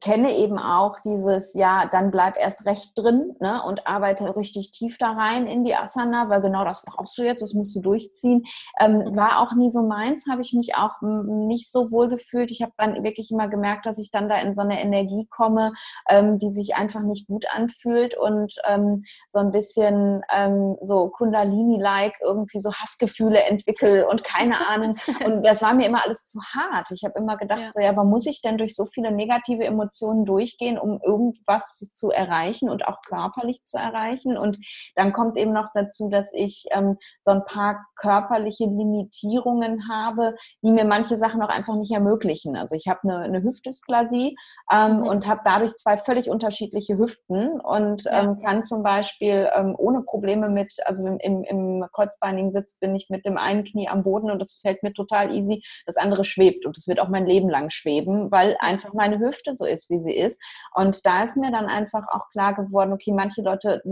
kenne 0.01 0.37
eben 0.37 0.59
auch 0.59 0.99
dieses, 1.05 1.55
ja, 1.55 1.87
dann 1.91 2.11
bleib 2.11 2.37
erst 2.37 2.66
recht 2.66 2.93
drin 2.97 3.35
ne, 3.41 3.62
und 3.62 3.87
arbeite 3.87 4.37
richtig 4.37 4.72
tief 4.72 4.99
da 4.99 5.12
rein 5.12 5.47
in 5.47 5.64
die 5.64 5.74
Asana, 5.74 6.28
weil 6.28 6.43
genau 6.43 6.64
das 6.64 6.85
brauchst 6.85 7.16
du 7.16 7.22
jetzt, 7.22 7.41
das 7.43 7.55
musst 7.55 7.74
du 7.74 7.81
durchziehen. 7.81 8.45
Ähm, 8.78 8.99
mhm. 8.99 9.16
war 9.16 9.41
auch 9.41 9.55
nie 9.55 9.70
so 9.70 9.83
meins, 9.83 10.26
habe 10.31 10.43
ich 10.43 10.53
mich 10.53 10.76
auch 10.76 11.01
nicht 11.01 11.70
so 11.70 11.91
wohl 11.91 12.09
gefühlt. 12.09 12.51
Ich 12.51 12.61
habe 12.62 12.72
dann 12.76 13.03
wirklich 13.03 13.31
immer 13.31 13.49
gemerkt, 13.49 13.87
dass 13.87 13.99
ich 13.99 14.11
dann 14.11 14.28
da 14.28 14.39
in 14.39 14.53
so 14.53 14.61
eine 14.61 14.81
Energie 14.81 15.26
komme, 15.31 15.72
ähm, 16.09 16.39
die 16.39 16.51
sich 16.51 16.74
einfach 16.74 17.01
nicht 17.01 17.26
gut 17.26 17.47
anfühlt 17.55 18.16
und 18.16 18.55
ähm, 18.68 19.05
so 19.28 19.39
ein 19.39 19.51
bisschen 19.51 20.22
ähm, 20.35 20.76
so 20.83 21.09
Kundalini-like 21.09 22.14
irgendwie 22.22 22.61
so 22.61 22.72
Hassgefühle 22.72 23.43
entwickle 23.45 24.07
und 24.09 24.24
keine 24.24 24.59
Ahnung. 24.68 24.97
Und 25.24 25.43
das 25.43 25.62
war 25.62 25.72
mir 25.72 25.87
immer 25.87 26.05
alles 26.05 26.26
zu 26.26 26.41
hart. 26.43 26.91
Ich 26.91 27.03
habe 27.05 27.18
immer 27.18 27.39
gedacht, 27.39 27.62
ja. 27.62 27.68
so, 27.70 27.81
ja, 27.81 27.91
aber 27.91 28.05
muss 28.05 28.26
ich 28.26 28.43
denn 28.43 28.59
durch 28.59 28.76
so 28.76 28.87
viele 28.87 29.11
negative 29.11 29.69
Emotionen 29.70 30.24
durchgehen, 30.24 30.78
um 30.78 31.00
irgendwas 31.02 31.78
zu 31.94 32.10
erreichen 32.10 32.68
und 32.68 32.86
auch 32.86 33.00
körperlich 33.06 33.64
zu 33.64 33.78
erreichen. 33.78 34.36
Und 34.36 34.58
dann 34.96 35.12
kommt 35.12 35.36
eben 35.36 35.52
noch 35.52 35.68
dazu, 35.74 36.08
dass 36.10 36.32
ich 36.34 36.66
ähm, 36.72 36.96
so 37.22 37.30
ein 37.30 37.44
paar 37.44 37.86
körperliche 37.96 38.64
Limitierungen 38.64 39.88
habe, 39.88 40.34
die 40.62 40.70
mir 40.70 40.84
manche 40.84 41.16
Sachen 41.16 41.42
auch 41.42 41.48
einfach 41.48 41.76
nicht 41.76 41.92
ermöglichen. 41.92 42.56
Also 42.56 42.74
ich 42.74 42.88
habe 42.88 43.00
eine, 43.04 43.18
eine 43.18 43.42
Hüftdysplasie 43.42 44.36
ähm, 44.72 44.98
mhm. 44.98 45.02
und 45.02 45.26
habe 45.26 45.40
dadurch 45.44 45.74
zwei 45.76 45.98
völlig 45.98 46.30
unterschiedliche 46.30 46.98
Hüften 46.98 47.60
und 47.60 48.04
ja. 48.04 48.22
ähm, 48.22 48.40
kann 48.42 48.62
zum 48.62 48.82
Beispiel 48.82 49.48
ähm, 49.54 49.74
ohne 49.78 50.02
Probleme 50.02 50.48
mit, 50.48 50.74
also 50.84 51.06
im, 51.06 51.18
im, 51.18 51.44
im 51.44 51.84
kreuzbeinigen 51.92 52.52
Sitz 52.52 52.78
bin 52.78 52.94
ich 52.94 53.08
mit 53.10 53.24
dem 53.24 53.36
einen 53.36 53.64
Knie 53.64 53.88
am 53.88 54.02
Boden 54.02 54.30
und 54.30 54.38
das 54.38 54.60
fällt 54.60 54.82
mir 54.82 54.92
total 54.92 55.34
easy. 55.34 55.62
Das 55.86 55.96
andere 55.96 56.24
schwebt 56.24 56.66
und 56.66 56.76
es 56.76 56.88
wird 56.88 57.00
auch 57.00 57.08
mein 57.08 57.26
Leben 57.26 57.48
lang 57.48 57.70
schweben, 57.70 58.30
weil 58.30 58.56
einfach 58.60 58.92
meine 58.94 59.18
Hüfte 59.18 59.54
so 59.61 59.66
ist, 59.66 59.88
wie 59.90 60.00
sie 60.00 60.14
ist. 60.14 60.42
Und 60.74 61.06
da 61.06 61.22
ist 61.22 61.36
mir 61.36 61.52
dann 61.52 61.66
einfach 61.66 62.06
auch 62.11 62.28
klar 62.30 62.54
geworden, 62.54 62.92
okay, 62.92 63.12
manche 63.12 63.42
Leute, 63.42 63.82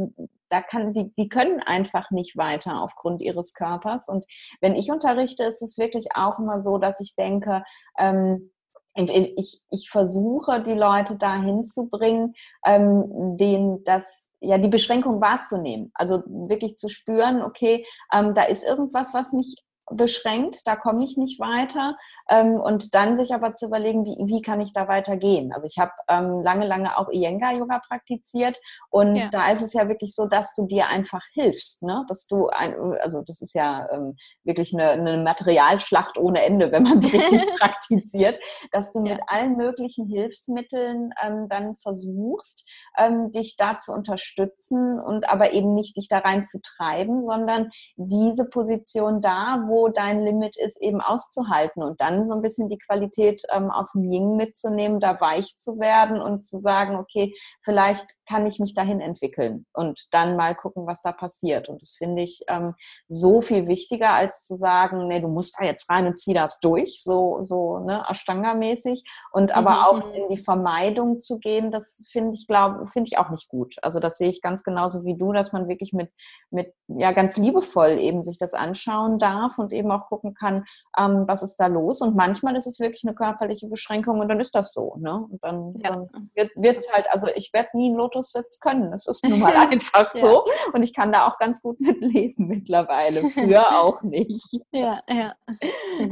da 0.48 0.62
kann, 0.62 0.92
die, 0.92 1.12
die 1.14 1.28
können 1.28 1.60
einfach 1.60 2.10
nicht 2.10 2.36
weiter 2.36 2.82
aufgrund 2.82 3.22
ihres 3.22 3.54
Körpers. 3.54 4.08
Und 4.08 4.24
wenn 4.60 4.74
ich 4.74 4.90
unterrichte, 4.90 5.44
ist 5.44 5.62
es 5.62 5.78
wirklich 5.78 6.08
auch 6.16 6.40
immer 6.40 6.60
so, 6.60 6.78
dass 6.78 7.00
ich 7.00 7.14
denke, 7.14 7.62
ähm, 7.98 8.50
ich, 8.94 9.62
ich 9.70 9.90
versuche, 9.90 10.60
die 10.60 10.72
Leute 10.72 11.16
dahin 11.16 11.64
zu 11.64 11.88
bringen, 11.88 12.34
ähm, 12.64 13.36
denen 13.36 13.84
das 13.84 14.28
ja, 14.40 14.58
die 14.58 14.68
Beschränkung 14.68 15.20
wahrzunehmen. 15.20 15.90
Also 15.94 16.22
wirklich 16.26 16.76
zu 16.76 16.88
spüren, 16.88 17.42
okay, 17.42 17.84
ähm, 18.12 18.34
da 18.34 18.44
ist 18.44 18.64
irgendwas, 18.64 19.12
was 19.14 19.32
mich 19.32 19.56
beschränkt, 19.90 20.66
da 20.66 20.76
komme 20.76 21.04
ich 21.04 21.16
nicht 21.16 21.40
weiter. 21.40 21.96
Ähm, 22.30 22.60
und 22.60 22.94
dann 22.94 23.16
sich 23.16 23.32
aber 23.32 23.54
zu 23.54 23.66
überlegen, 23.66 24.04
wie, 24.04 24.16
wie 24.26 24.42
kann 24.42 24.60
ich 24.60 24.74
da 24.74 24.86
weitergehen. 24.86 25.50
Also 25.52 25.66
ich 25.66 25.78
habe 25.78 25.92
ähm, 26.08 26.42
lange, 26.42 26.66
lange 26.66 26.98
auch 26.98 27.08
Iyengar-Yoga 27.10 27.80
praktiziert 27.88 28.60
und 28.90 29.16
ja. 29.16 29.28
da 29.32 29.50
ist 29.50 29.62
es 29.62 29.72
ja 29.72 29.88
wirklich 29.88 30.14
so, 30.14 30.26
dass 30.26 30.54
du 30.54 30.66
dir 30.66 30.88
einfach 30.88 31.22
hilfst, 31.32 31.82
ne? 31.82 32.04
dass 32.08 32.26
du, 32.26 32.48
ein, 32.48 32.74
also 33.00 33.22
das 33.22 33.40
ist 33.40 33.54
ja 33.54 33.88
ähm, 33.90 34.16
wirklich 34.44 34.74
eine, 34.74 34.90
eine, 34.90 35.16
Materialschlacht 35.22 36.18
ohne 36.18 36.42
Ende, 36.42 36.70
wenn 36.70 36.82
man 36.82 36.98
es 36.98 37.12
richtig 37.12 37.46
praktiziert, 37.58 38.38
dass 38.72 38.92
du 38.92 39.04
ja. 39.04 39.14
mit 39.14 39.22
allen 39.26 39.56
möglichen 39.56 40.06
Hilfsmitteln 40.06 41.10
ähm, 41.24 41.46
dann 41.48 41.76
versuchst, 41.76 42.64
ähm, 42.98 43.32
dich 43.32 43.56
da 43.56 43.78
zu 43.78 43.92
unterstützen 43.92 45.00
und 45.00 45.28
aber 45.30 45.54
eben 45.54 45.72
nicht 45.72 45.96
dich 45.96 46.08
da 46.08 46.18
rein 46.18 46.44
zu 46.44 46.60
treiben, 46.60 47.22
sondern 47.22 47.70
diese 47.96 48.44
Position 48.44 49.22
da, 49.22 49.64
wo 49.66 49.77
dein 49.86 50.20
Limit 50.20 50.56
ist, 50.56 50.82
eben 50.82 51.00
auszuhalten 51.00 51.84
und 51.84 52.00
dann 52.00 52.26
so 52.26 52.34
ein 52.34 52.42
bisschen 52.42 52.68
die 52.68 52.78
Qualität 52.78 53.44
ähm, 53.52 53.70
aus 53.70 53.92
dem 53.92 54.10
Ying 54.10 54.34
mitzunehmen, 54.34 54.98
da 54.98 55.20
weich 55.20 55.56
zu 55.56 55.78
werden 55.78 56.20
und 56.20 56.42
zu 56.42 56.58
sagen, 56.58 56.96
okay, 56.96 57.32
vielleicht 57.62 58.06
kann 58.28 58.46
ich 58.46 58.58
mich 58.58 58.74
dahin 58.74 59.00
entwickeln 59.00 59.66
und 59.72 60.06
dann 60.10 60.36
mal 60.36 60.54
gucken, 60.54 60.86
was 60.86 61.02
da 61.02 61.12
passiert. 61.12 61.68
Und 61.68 61.80
das 61.80 61.94
finde 61.96 62.22
ich 62.22 62.42
ähm, 62.48 62.74
so 63.06 63.40
viel 63.40 63.66
wichtiger, 63.68 64.10
als 64.10 64.46
zu 64.46 64.56
sagen, 64.56 65.08
nee, 65.08 65.20
du 65.20 65.28
musst 65.28 65.56
da 65.58 65.64
jetzt 65.64 65.88
rein 65.88 66.06
und 66.06 66.18
zieh 66.18 66.34
das 66.34 66.60
durch, 66.60 67.02
so, 67.02 67.38
so 67.42 67.78
ne, 67.78 68.04
Ashtanga-mäßig. 68.08 69.04
Und 69.32 69.52
aber 69.52 69.70
mhm. 69.70 69.76
auch 69.76 70.14
in 70.14 70.28
die 70.28 70.42
Vermeidung 70.42 71.20
zu 71.20 71.38
gehen, 71.38 71.70
das 71.70 72.04
finde 72.10 72.34
ich, 72.34 72.46
glaube, 72.46 72.86
finde 72.88 73.08
ich 73.10 73.18
auch 73.18 73.30
nicht 73.30 73.48
gut. 73.48 73.76
Also 73.82 74.00
das 74.00 74.18
sehe 74.18 74.28
ich 74.28 74.42
ganz 74.42 74.62
genauso 74.62 75.04
wie 75.04 75.16
du, 75.16 75.32
dass 75.32 75.52
man 75.52 75.68
wirklich 75.68 75.92
mit, 75.92 76.10
mit 76.50 76.74
ja, 76.88 77.12
ganz 77.12 77.36
liebevoll 77.36 77.98
eben 77.98 78.22
sich 78.22 78.38
das 78.38 78.54
anschauen 78.54 79.18
darf 79.18 79.58
und 79.58 79.67
eben 79.72 79.90
auch 79.90 80.06
gucken 80.06 80.34
kann, 80.34 80.64
ähm, 80.98 81.24
was 81.26 81.42
ist 81.42 81.56
da 81.56 81.66
los. 81.66 82.00
Und 82.00 82.16
manchmal 82.16 82.56
ist 82.56 82.66
es 82.66 82.80
wirklich 82.80 83.04
eine 83.04 83.14
körperliche 83.14 83.68
Beschränkung 83.68 84.20
und 84.20 84.28
dann 84.28 84.40
ist 84.40 84.54
das 84.54 84.72
so. 84.72 84.96
Ne? 84.98 85.26
Und 85.30 85.42
dann, 85.42 85.74
ja. 85.76 85.90
dann 85.90 86.08
wird 86.34 86.78
es 86.78 86.92
halt, 86.92 87.06
also 87.10 87.28
ich 87.34 87.52
werde 87.52 87.70
nie 87.74 87.90
ein 87.90 87.96
Lotus-Sitz 87.96 88.60
können. 88.60 88.90
Das 88.90 89.06
ist 89.06 89.24
nun 89.26 89.40
mal 89.40 89.54
einfach 89.70 90.14
ja. 90.14 90.20
so. 90.20 90.44
Und 90.72 90.82
ich 90.82 90.94
kann 90.94 91.12
da 91.12 91.26
auch 91.26 91.38
ganz 91.38 91.62
gut 91.62 91.80
mit 91.80 92.00
leben 92.00 92.48
mittlerweile. 92.48 93.28
Früher 93.30 93.66
auch 93.80 94.02
nicht. 94.02 94.60
Ja, 94.70 95.00
ja. 95.08 95.34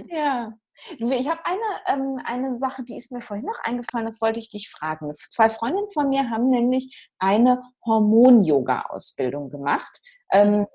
ja. 0.08 0.52
Ich 0.98 1.28
habe 1.28 1.40
eine, 1.44 1.60
ähm, 1.86 2.20
eine 2.24 2.58
Sache, 2.58 2.84
die 2.84 2.96
ist 2.96 3.10
mir 3.10 3.20
vorhin 3.20 3.46
noch 3.46 3.58
eingefallen, 3.64 4.06
das 4.06 4.20
wollte 4.20 4.38
ich 4.38 4.50
dich 4.50 4.68
fragen. 4.68 5.14
Zwei 5.30 5.48
Freundinnen 5.48 5.88
von 5.92 6.08
mir 6.08 6.30
haben 6.30 6.50
nämlich 6.50 7.10
eine 7.18 7.62
Hormon-Yoga-Ausbildung 7.86 9.50
gemacht. 9.50 10.00
Ähm, 10.30 10.66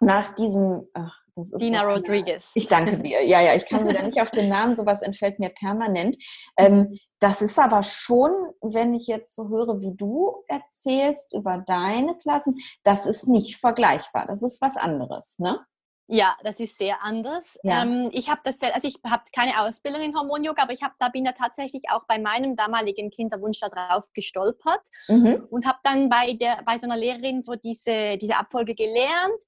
nach 0.00 0.34
diesem, 0.34 0.88
ach, 0.94 1.21
Dina 1.36 1.80
so, 1.80 1.94
Rodriguez. 1.94 2.50
Ich 2.54 2.66
danke 2.66 2.98
dir. 2.98 3.22
Ja, 3.24 3.40
ja, 3.40 3.54
ich 3.54 3.66
kann 3.66 3.88
wieder 3.88 4.02
nicht 4.02 4.20
auf 4.20 4.30
den 4.30 4.48
Namen, 4.48 4.74
sowas 4.74 5.00
entfällt 5.00 5.38
mir 5.38 5.48
permanent. 5.48 6.16
Ähm, 6.56 6.98
das 7.20 7.40
ist 7.40 7.58
aber 7.58 7.82
schon, 7.82 8.30
wenn 8.60 8.94
ich 8.94 9.06
jetzt 9.06 9.36
so 9.36 9.48
höre, 9.48 9.80
wie 9.80 9.94
du 9.94 10.44
erzählst 10.48 11.34
über 11.34 11.58
deine 11.58 12.18
Klassen, 12.18 12.58
das 12.82 13.06
ist 13.06 13.28
nicht 13.28 13.56
vergleichbar. 13.56 14.26
Das 14.26 14.42
ist 14.42 14.60
was 14.60 14.76
anderes, 14.76 15.38
ne? 15.38 15.64
Ja, 16.08 16.36
das 16.42 16.60
ist 16.60 16.76
sehr 16.76 17.02
anders. 17.02 17.58
Ja. 17.62 17.84
Ähm, 17.84 18.10
ich 18.12 18.28
habe 18.28 18.40
das, 18.44 18.60
also 18.60 18.86
ich 18.86 18.98
habe 19.06 19.22
keine 19.34 19.62
Ausbildung 19.62 20.02
in 20.02 20.14
Hormon-Yoga, 20.14 20.64
aber 20.64 20.72
ich 20.72 20.82
habe 20.82 20.94
da 20.98 21.08
bin 21.08 21.24
da 21.24 21.32
tatsächlich 21.32 21.84
auch 21.90 22.02
bei 22.06 22.18
meinem 22.18 22.56
damaligen 22.56 23.10
Kinderwunsch 23.10 23.60
da 23.60 23.68
drauf 23.68 24.04
gestolpert 24.12 24.82
mhm. 25.08 25.46
und 25.48 25.64
habe 25.64 25.78
dann 25.84 26.10
bei 26.10 26.34
der 26.34 26.62
bei 26.66 26.78
so 26.78 26.84
einer 26.84 26.98
Lehrerin 26.98 27.42
so 27.42 27.54
diese 27.54 28.18
diese 28.18 28.36
Abfolge 28.36 28.74
gelernt 28.74 29.42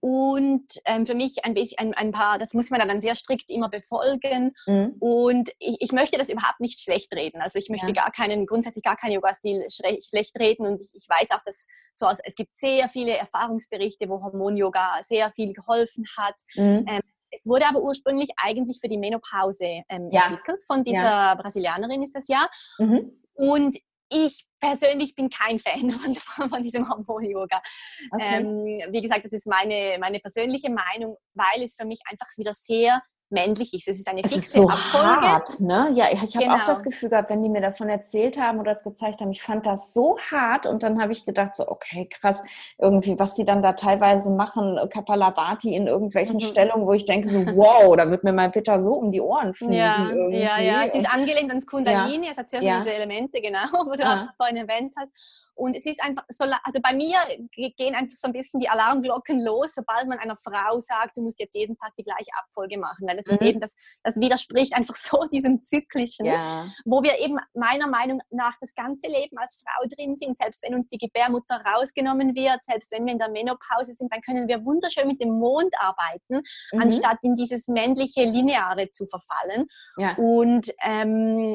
und 0.00 0.66
ähm, 0.86 1.04
für 1.04 1.14
mich 1.14 1.44
ein 1.44 1.52
bisschen 1.52 1.78
ein, 1.78 1.94
ein, 1.94 2.12
paar, 2.12 2.38
das 2.38 2.54
muss 2.54 2.70
man 2.70 2.80
dann 2.80 3.00
sehr 3.02 3.14
strikt 3.14 3.50
immer 3.50 3.68
befolgen. 3.68 4.54
Mhm. 4.66 4.96
Und 4.98 5.50
ich, 5.58 5.76
ich, 5.80 5.92
möchte 5.92 6.16
das 6.16 6.30
überhaupt 6.30 6.60
nicht 6.60 6.80
schlecht 6.80 7.12
reden. 7.12 7.40
Also 7.42 7.58
ich 7.58 7.68
möchte 7.68 7.88
ja. 7.88 7.92
gar 7.92 8.10
keinen, 8.10 8.46
grundsätzlich 8.46 8.82
gar 8.82 8.96
keinen 8.96 9.12
Yoga-Stil 9.12 9.66
schlecht 9.68 10.38
reden. 10.38 10.66
Und 10.66 10.80
ich, 10.80 10.90
ich, 10.94 11.06
weiß 11.06 11.28
auch, 11.32 11.44
dass 11.44 11.66
so 11.92 12.06
aus, 12.06 12.18
es 12.24 12.34
gibt 12.34 12.56
sehr 12.56 12.88
viele 12.88 13.16
Erfahrungsberichte, 13.16 14.08
wo 14.08 14.22
Hormon-Yoga 14.22 15.02
sehr 15.02 15.32
viel 15.32 15.52
geholfen 15.52 16.06
hat. 16.16 16.36
Mhm. 16.54 16.86
Ähm, 16.88 17.00
es 17.30 17.46
wurde 17.46 17.66
aber 17.66 17.82
ursprünglich 17.82 18.30
eigentlich 18.36 18.80
für 18.80 18.88
die 18.88 18.98
Menopause 18.98 19.82
ähm, 19.88 20.08
ja. 20.10 20.28
entwickelt. 20.28 20.64
Von 20.66 20.82
dieser 20.82 21.02
ja. 21.02 21.34
Brasilianerin 21.34 22.02
ist 22.02 22.16
das 22.16 22.26
ja. 22.26 22.48
Mhm. 22.78 23.12
Und 23.34 23.76
ich 24.10 24.44
persönlich 24.60 25.14
bin 25.14 25.30
kein 25.30 25.58
Fan 25.58 25.90
von, 25.90 26.14
von 26.48 26.62
diesem 26.62 26.88
Hormon-Yoga. 26.88 27.62
Okay. 28.10 28.36
Ähm, 28.36 28.92
wie 28.92 29.00
gesagt, 29.00 29.24
das 29.24 29.32
ist 29.32 29.46
meine, 29.46 29.96
meine 29.98 30.20
persönliche 30.20 30.70
Meinung, 30.70 31.16
weil 31.34 31.62
es 31.62 31.74
für 31.74 31.86
mich 31.86 32.00
einfach 32.06 32.28
wieder 32.36 32.52
sehr 32.52 33.02
männlich 33.30 33.72
ist. 33.74 33.88
Es 33.88 33.98
ist 33.98 34.08
eine 34.08 34.22
fixe 34.22 34.38
es 34.38 34.46
ist 34.46 34.52
so 34.54 34.68
Abfolge. 34.68 35.20
Hart, 35.20 35.60
ne? 35.60 35.90
Ja, 35.94 36.06
ich, 36.12 36.22
ich 36.22 36.36
habe 36.36 36.46
genau. 36.46 36.56
auch 36.56 36.64
das 36.64 36.82
Gefühl 36.82 37.10
gehabt, 37.10 37.30
wenn 37.30 37.42
die 37.42 37.48
mir 37.48 37.60
davon 37.60 37.88
erzählt 37.88 38.40
haben 38.40 38.58
oder 38.58 38.72
es 38.72 38.82
gezeigt 38.82 39.20
haben, 39.20 39.30
ich 39.30 39.42
fand 39.42 39.66
das 39.66 39.94
so 39.94 40.18
hart 40.30 40.66
und 40.66 40.82
dann 40.82 41.00
habe 41.00 41.12
ich 41.12 41.24
gedacht 41.24 41.54
so, 41.54 41.68
okay, 41.68 42.08
krass, 42.08 42.42
irgendwie, 42.78 43.18
was 43.18 43.34
die 43.34 43.44
dann 43.44 43.62
da 43.62 43.72
teilweise 43.72 44.30
machen, 44.30 44.78
Kapalabhati 44.90 45.74
in 45.74 45.86
irgendwelchen 45.86 46.36
mhm. 46.36 46.40
Stellungen, 46.40 46.86
wo 46.86 46.92
ich 46.92 47.04
denke 47.04 47.28
so, 47.28 47.38
wow, 47.46 47.96
da 47.96 48.10
wird 48.10 48.24
mir 48.24 48.32
mein 48.32 48.50
Peter 48.50 48.80
so 48.80 48.94
um 48.94 49.10
die 49.10 49.20
Ohren 49.20 49.54
fliegen. 49.54 49.74
Ja, 49.74 50.08
irgendwie. 50.10 50.40
ja, 50.40 50.60
ja, 50.60 50.84
es 50.84 50.94
ist 50.94 51.08
angelehnt 51.08 51.50
ans 51.50 51.66
Kundalini, 51.66 52.26
ja. 52.26 52.32
es 52.32 52.38
hat 52.38 52.50
sehr 52.50 52.60
viele 52.60 52.84
ja. 52.84 52.84
Elemente, 52.84 53.40
genau, 53.40 53.66
wo 53.86 53.92
du 53.92 54.02
ja. 54.02 54.30
vorhin 54.36 54.56
erwähnt 54.56 54.92
hast. 54.96 55.12
Und 55.60 55.76
es 55.76 55.84
ist 55.84 56.02
einfach 56.02 56.24
so, 56.30 56.44
also 56.64 56.80
bei 56.82 56.94
mir 56.94 57.18
gehen 57.52 57.94
einfach 57.94 58.16
so 58.16 58.26
ein 58.26 58.32
bisschen 58.32 58.60
die 58.60 58.68
Alarmglocken 58.70 59.44
los, 59.44 59.74
sobald 59.74 60.08
man 60.08 60.18
einer 60.18 60.36
Frau 60.36 60.80
sagt, 60.80 61.18
du 61.18 61.22
musst 61.22 61.38
jetzt 61.38 61.54
jeden 61.54 61.76
Tag 61.76 61.92
die 61.98 62.02
gleiche 62.02 62.30
Abfolge 62.38 62.78
machen. 62.78 63.06
Weil 63.06 63.18
das 63.18 63.26
mhm. 63.26 63.32
ist 63.34 63.42
eben, 63.42 63.60
das, 63.60 63.74
das 64.02 64.16
widerspricht 64.16 64.74
einfach 64.74 64.94
so 64.94 65.26
diesem 65.32 65.62
Zyklischen, 65.62 66.24
ja. 66.24 66.64
wo 66.86 67.02
wir 67.02 67.18
eben 67.18 67.38
meiner 67.52 67.88
Meinung 67.88 68.22
nach 68.30 68.56
das 68.58 68.74
ganze 68.74 69.08
Leben 69.08 69.36
als 69.36 69.62
Frau 69.62 69.86
drin 69.86 70.16
sind. 70.16 70.38
Selbst 70.38 70.62
wenn 70.62 70.74
uns 70.74 70.88
die 70.88 70.96
Gebärmutter 70.96 71.62
rausgenommen 71.62 72.34
wird, 72.34 72.64
selbst 72.64 72.90
wenn 72.92 73.04
wir 73.04 73.12
in 73.12 73.18
der 73.18 73.30
Menopause 73.30 73.94
sind, 73.94 74.10
dann 74.10 74.22
können 74.22 74.48
wir 74.48 74.64
wunderschön 74.64 75.06
mit 75.06 75.20
dem 75.20 75.38
Mond 75.38 75.74
arbeiten, 75.78 76.42
mhm. 76.72 76.80
anstatt 76.80 77.18
in 77.20 77.36
dieses 77.36 77.68
männliche 77.68 78.24
Lineare 78.24 78.90
zu 78.90 79.06
verfallen. 79.06 79.66
Ja. 79.98 80.14
Und 80.14 80.72
ähm, 80.82 81.52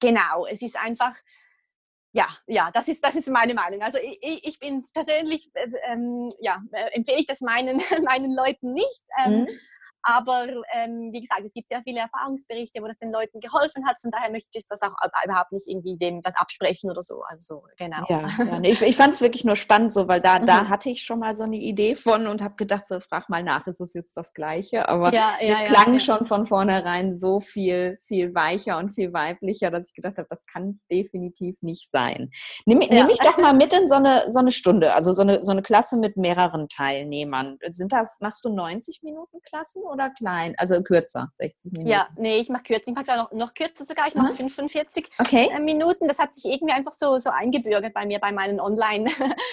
genau, 0.00 0.46
es 0.46 0.62
ist 0.62 0.78
einfach 0.78 1.14
ja, 2.12 2.26
ja, 2.46 2.70
das 2.72 2.88
ist, 2.88 3.04
das 3.04 3.16
ist 3.16 3.28
meine 3.28 3.54
Meinung. 3.54 3.82
Also 3.82 3.98
ich, 3.98 4.18
ich 4.44 4.58
bin 4.58 4.84
persönlich, 4.94 5.50
äh, 5.54 5.68
ähm, 5.92 6.28
ja, 6.40 6.62
äh, 6.72 6.90
empfehle 6.92 7.20
ich 7.20 7.26
das 7.26 7.40
meinen, 7.40 7.80
meinen 8.04 8.34
Leuten 8.34 8.72
nicht. 8.72 9.02
Ähm, 9.24 9.40
mhm. 9.40 9.48
Aber 10.02 10.46
ähm, 10.72 11.10
wie 11.12 11.20
gesagt, 11.20 11.42
es 11.44 11.52
gibt 11.52 11.68
sehr 11.68 11.82
viele 11.82 12.00
Erfahrungsberichte, 12.00 12.80
wo 12.82 12.86
das 12.86 12.98
den 12.98 13.12
Leuten 13.12 13.40
geholfen 13.40 13.86
hat. 13.86 13.98
Von 14.00 14.10
daher 14.10 14.30
möchte 14.30 14.58
ich 14.58 14.64
das 14.68 14.80
auch 14.82 14.94
überhaupt 15.24 15.52
nicht 15.52 15.66
irgendwie 15.68 15.96
dem 15.96 16.22
das 16.22 16.36
absprechen 16.36 16.90
oder 16.90 17.02
so. 17.02 17.22
Also 17.26 17.64
genau. 17.76 18.04
Ja, 18.08 18.28
ja 18.38 18.60
ich, 18.62 18.82
ich 18.82 18.96
fand 18.96 19.14
es 19.14 19.20
wirklich 19.20 19.44
nur 19.44 19.56
spannend, 19.56 19.92
so, 19.92 20.08
weil 20.08 20.20
da, 20.20 20.38
mhm. 20.38 20.46
da 20.46 20.68
hatte 20.68 20.90
ich 20.90 21.02
schon 21.02 21.18
mal 21.18 21.36
so 21.36 21.44
eine 21.44 21.56
Idee 21.56 21.94
von 21.94 22.26
und 22.26 22.42
habe 22.42 22.54
gedacht, 22.56 22.86
so 22.86 23.00
frag 23.00 23.28
mal 23.28 23.42
nach, 23.42 23.66
ist 23.66 23.80
es 23.80 23.94
jetzt 23.94 24.16
das 24.16 24.32
Gleiche? 24.32 24.88
Aber 24.88 25.12
ja, 25.12 25.32
ja, 25.40 25.54
es 25.54 25.64
klang 25.64 25.94
ja, 25.94 26.00
schon 26.00 26.24
von 26.24 26.46
vornherein 26.46 27.16
so 27.18 27.40
viel, 27.40 27.98
viel 28.04 28.34
weicher 28.34 28.78
und 28.78 28.90
viel 28.90 29.12
weiblicher, 29.12 29.70
dass 29.70 29.88
ich 29.88 29.94
gedacht 29.94 30.18
habe, 30.18 30.28
das 30.30 30.44
kann 30.46 30.80
definitiv 30.90 31.60
nicht 31.62 31.90
sein. 31.90 32.30
Nimm, 32.66 32.78
nimm 32.78 33.06
mich 33.06 33.18
doch 33.18 33.36
mal 33.38 33.54
mit 33.54 33.72
in 33.72 33.86
so 33.86 33.94
eine, 33.96 34.30
so 34.30 34.38
eine 34.38 34.50
Stunde, 34.50 34.94
also 34.94 35.12
so 35.12 35.22
eine, 35.22 35.44
so 35.44 35.50
eine 35.50 35.62
Klasse 35.62 35.96
mit 35.96 36.16
mehreren 36.16 36.68
Teilnehmern. 36.68 37.58
Sind 37.70 37.92
das, 37.92 38.18
machst 38.20 38.44
du 38.44 38.50
90 38.52 39.02
Minuten 39.02 39.40
Klassen? 39.42 39.82
Oder 39.88 40.10
klein? 40.10 40.54
Also 40.58 40.82
kürzer, 40.82 41.28
60 41.34 41.72
Minuten? 41.72 41.90
Ja, 41.90 42.08
nee, 42.16 42.38
ich 42.38 42.48
mache 42.48 42.64
kürzer. 42.64 42.90
Ich 42.90 42.94
mache 42.94 43.16
noch, 43.16 43.32
noch 43.32 43.54
kürzer 43.54 43.84
sogar. 43.84 44.08
Ich 44.08 44.14
mache 44.14 44.34
45 44.34 45.08
okay. 45.18 45.48
Äh, 45.52 45.60
Minuten. 45.60 46.06
Das 46.06 46.18
hat 46.18 46.34
sich 46.34 46.52
irgendwie 46.52 46.74
einfach 46.74 46.92
so, 46.92 47.18
so 47.18 47.30
eingebürgert 47.30 47.94
bei 47.94 48.06
mir 48.06 48.18
bei 48.18 48.32
meinen 48.32 48.60
Online, 48.60 49.10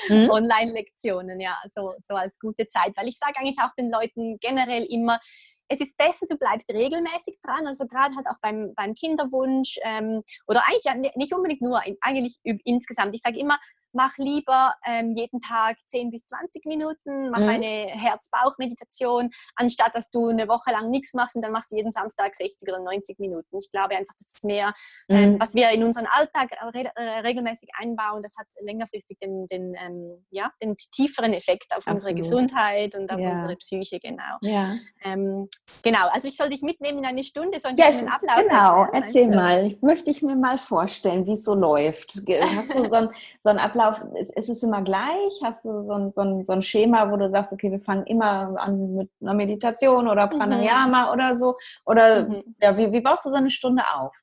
mhm. 0.10 0.30
Online-Lektionen. 0.30 1.40
Ja, 1.40 1.58
so, 1.74 1.94
so 2.04 2.16
als 2.16 2.40
gute 2.40 2.68
Zeit. 2.68 2.94
Weil 2.96 3.08
ich 3.08 3.18
sage 3.18 3.38
eigentlich 3.38 3.60
auch 3.60 3.74
den 3.78 3.92
Leuten 3.92 4.38
generell 4.40 4.84
immer, 4.84 5.20
es 5.68 5.82
ist 5.82 5.98
besser, 5.98 6.28
du 6.30 6.38
bleibst 6.38 6.70
regelmäßig 6.70 7.40
dran, 7.42 7.66
also 7.66 7.88
gerade 7.88 8.16
halt 8.16 8.28
auch 8.28 8.38
beim, 8.42 8.74
beim 8.76 8.94
Kinderwunsch 8.94 9.80
ähm, 9.84 10.22
oder 10.48 10.64
eigentlich 10.68 10.84
ja, 10.84 10.94
nicht 10.94 11.34
unbedingt 11.34 11.62
nur, 11.62 11.82
eigentlich 12.02 12.40
insgesamt. 12.44 13.16
Ich 13.16 13.22
sage 13.22 13.40
immer, 13.40 13.58
mach 13.96 14.18
lieber 14.18 14.74
ähm, 14.86 15.12
jeden 15.14 15.40
Tag 15.40 15.78
10 15.88 16.12
bis 16.12 16.26
20 16.26 16.66
Minuten, 16.66 17.30
mach 17.32 17.40
mhm. 17.40 17.50
eine 17.50 17.88
Herz-Bauch-Meditation, 17.88 19.32
anstatt 19.56 19.96
dass 19.96 20.10
du 20.12 20.28
eine 20.28 20.48
Woche 20.48 20.72
lang 20.72 20.90
nichts 20.90 21.14
machst 21.14 21.36
und 21.36 21.42
dann 21.42 21.52
machst 21.52 21.72
du 21.72 21.78
jeden 21.78 21.92
Samstag 21.92 22.36
60 22.36 22.68
oder 22.70 22.80
90 22.80 23.20
Minuten. 23.20 23.58
Ich 23.58 23.70
glaube 23.72 23.96
einfach, 23.96 24.14
das 24.14 24.36
ist 24.36 24.46
mehr, 24.46 24.74
ähm, 25.10 25.18
mhm. 25.18 25.24
ähm, 25.24 25.40
was 25.40 25.56
wir 25.56 25.70
in 25.72 25.84
unseren 25.84 26.08
Alltag 26.08 26.52
re 26.74 26.92
äh, 26.96 27.20
regelmäßig 27.20 27.70
einbauen, 27.80 28.22
das 28.22 28.36
hat 28.38 28.48
längerfristig 28.62 29.18
den, 29.20 29.48
den, 29.48 29.76
ähm, 29.76 30.26
ja, 30.30 30.52
den 30.62 30.76
tieferen 30.78 31.34
Effekt 31.34 31.72
auf 31.72 31.88
Absolut. 31.88 31.96
unsere 31.96 32.16
Gesundheit 32.16 32.96
und 32.96 33.12
auf 33.12 33.20
ja. 33.20 33.32
unsere 33.32 33.56
Psyche, 33.56 34.00
genau. 34.00 34.38
Ja. 34.42 34.74
Ähm, 35.04 35.48
genau, 35.82 36.08
also 36.10 36.28
ich 36.28 36.36
soll 36.36 36.50
dich 36.50 36.62
mitnehmen 36.62 37.00
in 37.00 37.06
eine 37.06 37.24
Stunde, 37.24 37.60
so 37.60 37.70
ein 37.70 37.78
ja, 37.78 37.88
bisschen 37.88 38.10
Ablauf. 38.10 38.38
Genau, 38.42 38.88
erzähl 38.92 39.28
mal. 39.28 39.68
Ich 39.68 39.82
möchte 39.82 40.12
ich 40.12 40.22
mir 40.22 40.36
mal 40.36 40.58
vorstellen, 40.58 41.26
wie 41.26 41.34
es 41.34 41.44
so 41.44 41.54
läuft. 41.54 42.16
Hast 42.16 42.74
du 42.74 42.90
so 42.90 42.96
einen 42.96 43.10
so 43.42 43.50
Ablauf 43.50 43.85
Ablauf, 43.86 44.04
ist, 44.16 44.34
ist, 44.36 44.50
es 44.50 44.64
immer 44.64 44.82
gleich? 44.82 45.40
Hast 45.44 45.66
du 45.66 45.84
so 45.84 45.94
ein, 45.94 46.12
so, 46.12 46.22
ein, 46.22 46.44
so 46.44 46.54
ein 46.54 46.64
Schema, 46.64 47.12
wo 47.12 47.18
du 47.18 47.30
sagst, 47.30 47.54
okay, 47.54 47.72
wir 47.72 47.80
fangen 47.80 48.06
immer 48.06 48.60
an 48.60 48.96
mit 48.96 49.12
einer 49.22 49.34
Meditation 49.34 50.08
oder. 50.08 50.28
Pranayama 50.28 51.06
mhm. 51.06 51.14
oder 51.14 51.38
so? 51.38 51.56
Oder 51.86 52.28
mhm. 52.28 52.56
ja, 52.62 52.78
wie, 52.78 52.92
wie 52.92 53.02
baust 53.02 53.26
du 53.26 53.30
so 53.30 53.36
eine 53.36 53.52
Stunde 53.52 53.84
auf? 53.94 54.14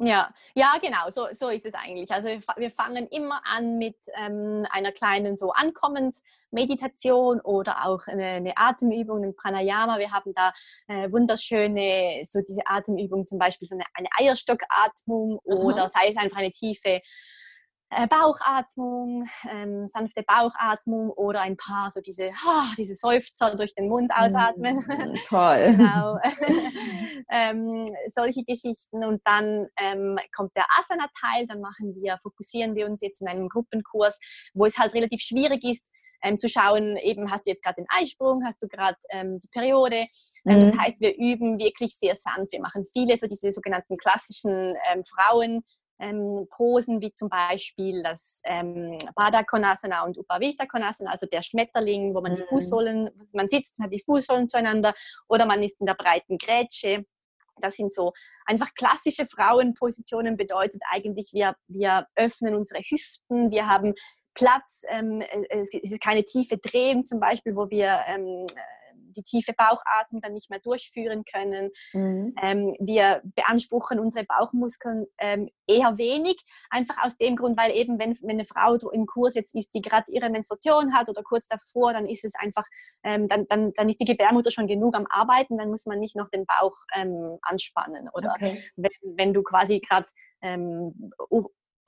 Ja, 0.00 0.32
ja, 0.54 0.74
genau, 0.80 1.10
so, 1.10 1.26
so 1.32 1.48
ist 1.48 1.66
es 1.66 1.74
eigentlich. 1.74 2.08
Also 2.12 2.28
wir 2.28 2.70
fangen 2.70 3.08
immer 3.08 3.40
an 3.44 3.78
mit 3.78 3.96
ähm, 4.14 4.64
einer 4.70 4.92
kleinen 4.92 5.36
so 5.36 5.50
Ankommensmeditation 5.50 7.40
oder 7.40 7.84
auch 7.84 8.06
eine, 8.06 8.26
eine, 8.26 8.56
Atemübung, 8.56 9.24
ein 9.24 9.34
Pranayama. 9.34 9.98
Wir 9.98 10.12
haben 10.12 10.32
da 10.34 10.52
äh, 10.86 11.10
wunderschöne, 11.10 12.22
so 12.30 12.40
diese 12.48 12.64
Atemübung, 12.66 13.26
zum 13.26 13.40
Beispiel 13.40 13.66
so 13.66 13.74
eine, 13.74 13.86
eine 13.94 14.08
Eierstockatmung 14.20 15.40
oder 15.42 15.88
sei 15.88 16.10
es 16.10 16.16
einfach 16.16 16.38
eine 16.38 16.52
tiefe 16.52 17.00
Bauchatmung, 17.90 19.28
ähm, 19.50 19.88
sanfte 19.88 20.22
Bauchatmung 20.22 21.10
oder 21.10 21.40
ein 21.40 21.56
paar 21.56 21.90
so 21.90 22.00
diese, 22.00 22.30
oh, 22.46 22.74
diese 22.76 22.94
Seufzer 22.94 23.56
durch 23.56 23.74
den 23.74 23.88
Mund 23.88 24.12
ausatmen. 24.14 24.76
Mm, 24.76 25.14
toll. 25.26 25.74
genau. 25.76 26.18
ähm, 27.30 27.86
solche 28.08 28.44
Geschichten. 28.44 29.04
Und 29.04 29.22
dann 29.24 29.68
ähm, 29.78 30.18
kommt 30.36 30.54
der 30.56 30.66
Asana-Teil, 30.78 31.46
dann 31.46 31.60
machen 31.60 31.94
wir, 31.94 32.18
fokussieren 32.22 32.74
wir 32.74 32.86
uns 32.86 33.00
jetzt 33.00 33.22
in 33.22 33.28
einem 33.28 33.48
Gruppenkurs, 33.48 34.18
wo 34.52 34.66
es 34.66 34.78
halt 34.78 34.92
relativ 34.94 35.22
schwierig 35.22 35.64
ist, 35.64 35.88
ähm, 36.22 36.38
zu 36.38 36.48
schauen, 36.48 36.96
eben 36.96 37.30
hast 37.30 37.46
du 37.46 37.50
jetzt 37.50 37.62
gerade 37.62 37.76
den 37.76 37.86
Eisprung, 37.88 38.44
hast 38.44 38.62
du 38.62 38.68
gerade 38.68 38.96
ähm, 39.10 39.38
die 39.40 39.48
Periode. 39.48 40.06
Ähm, 40.46 40.58
mhm. 40.58 40.64
Das 40.64 40.76
heißt, 40.76 41.00
wir 41.00 41.16
üben 41.16 41.58
wirklich 41.58 41.94
sehr 41.94 42.14
sanft. 42.14 42.52
Wir 42.52 42.60
machen 42.60 42.84
viele 42.92 43.16
so 43.16 43.26
diese 43.26 43.52
sogenannten 43.52 43.96
klassischen 43.96 44.74
ähm, 44.90 45.04
Frauen 45.04 45.62
ähm, 45.98 46.46
Posen, 46.50 47.00
wie 47.00 47.12
zum 47.12 47.28
Beispiel 47.28 48.02
das 48.02 48.40
ähm, 48.44 48.98
Konasana 49.46 50.04
und 50.04 50.18
Upavishta 50.18 50.66
Konasana, 50.66 51.10
also 51.10 51.26
der 51.26 51.42
Schmetterling, 51.42 52.14
wo 52.14 52.20
man 52.20 52.32
mhm. 52.32 52.36
die 52.36 52.44
Fußsohlen, 52.44 53.10
man 53.32 53.48
sitzt, 53.48 53.78
man 53.78 53.86
hat 53.86 53.92
die 53.92 54.02
Fußsohlen 54.02 54.48
zueinander 54.48 54.94
oder 55.28 55.46
man 55.46 55.62
ist 55.62 55.80
in 55.80 55.86
der 55.86 55.94
breiten 55.94 56.38
Grätsche. 56.38 57.04
Das 57.60 57.74
sind 57.74 57.92
so 57.92 58.12
einfach 58.46 58.72
klassische 58.74 59.26
Frauenpositionen, 59.26 60.36
bedeutet 60.36 60.80
eigentlich, 60.90 61.30
wir, 61.32 61.56
wir 61.66 62.06
öffnen 62.14 62.54
unsere 62.54 62.80
Hüften, 62.82 63.50
wir 63.50 63.66
haben 63.66 63.94
Platz, 64.34 64.82
ähm, 64.88 65.20
es 65.50 65.74
ist 65.74 66.00
keine 66.00 66.24
tiefe 66.24 66.58
Drehung 66.58 67.04
zum 67.04 67.18
Beispiel, 67.18 67.56
wo 67.56 67.68
wir 67.70 68.04
ähm, 68.06 68.46
die 69.16 69.22
tiefe 69.22 69.52
Bauchatmung 69.52 70.20
dann 70.20 70.34
nicht 70.34 70.50
mehr 70.50 70.60
durchführen 70.60 71.24
können. 71.24 71.70
Mhm. 71.92 72.34
Ähm, 72.42 72.74
wir 72.80 73.22
beanspruchen 73.36 73.98
unsere 73.98 74.24
Bauchmuskeln 74.24 75.06
ähm, 75.18 75.48
eher 75.66 75.98
wenig, 75.98 76.36
einfach 76.70 76.96
aus 77.02 77.16
dem 77.16 77.36
Grund, 77.36 77.58
weil 77.58 77.72
eben, 77.72 77.98
wenn, 77.98 78.12
wenn 78.22 78.30
eine 78.30 78.44
Frau 78.44 78.74
im 78.90 79.06
Kurs 79.06 79.34
jetzt 79.34 79.54
ist, 79.54 79.74
die 79.74 79.80
gerade 79.80 80.10
ihre 80.10 80.30
Menstruation 80.30 80.94
hat 80.94 81.08
oder 81.08 81.22
kurz 81.22 81.48
davor, 81.48 81.92
dann 81.92 82.06
ist 82.06 82.24
es 82.24 82.34
einfach, 82.34 82.64
ähm, 83.02 83.28
dann, 83.28 83.46
dann, 83.48 83.72
dann 83.74 83.88
ist 83.88 84.00
die 84.00 84.04
Gebärmutter 84.04 84.50
schon 84.50 84.66
genug 84.66 84.94
am 84.94 85.06
Arbeiten, 85.08 85.58
dann 85.58 85.70
muss 85.70 85.86
man 85.86 85.98
nicht 85.98 86.16
noch 86.16 86.28
den 86.30 86.46
Bauch 86.46 86.74
ähm, 86.94 87.38
anspannen. 87.42 88.08
Oder 88.12 88.32
okay. 88.34 88.64
wenn, 88.76 88.90
wenn 89.16 89.34
du 89.34 89.42
quasi 89.42 89.80
gerade 89.80 90.06
ähm, 90.42 91.10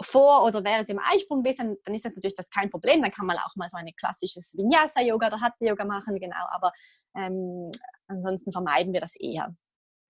vor 0.02 0.44
oder 0.44 0.64
während 0.64 0.88
dem 0.88 0.98
Eisprung 0.98 1.42
bist, 1.42 1.58
dann, 1.58 1.76
dann, 1.84 1.94
ist 1.94 2.04
das 2.04 2.14
natürlich 2.14 2.34
das 2.34 2.50
kein 2.50 2.70
Problem. 2.70 3.02
Dann 3.02 3.10
kann 3.10 3.26
man 3.26 3.36
auch 3.36 3.54
mal 3.56 3.68
so 3.68 3.76
ein 3.76 3.88
klassisches 3.98 4.56
Vinyasa-Yoga 4.56 5.28
oder 5.28 5.40
Hatha-Yoga 5.40 5.84
machen, 5.84 6.18
genau. 6.18 6.46
Aber 6.50 6.72
ähm, 7.16 7.70
ansonsten 8.08 8.52
vermeiden 8.52 8.92
wir 8.92 9.00
das 9.00 9.16
eher. 9.16 9.54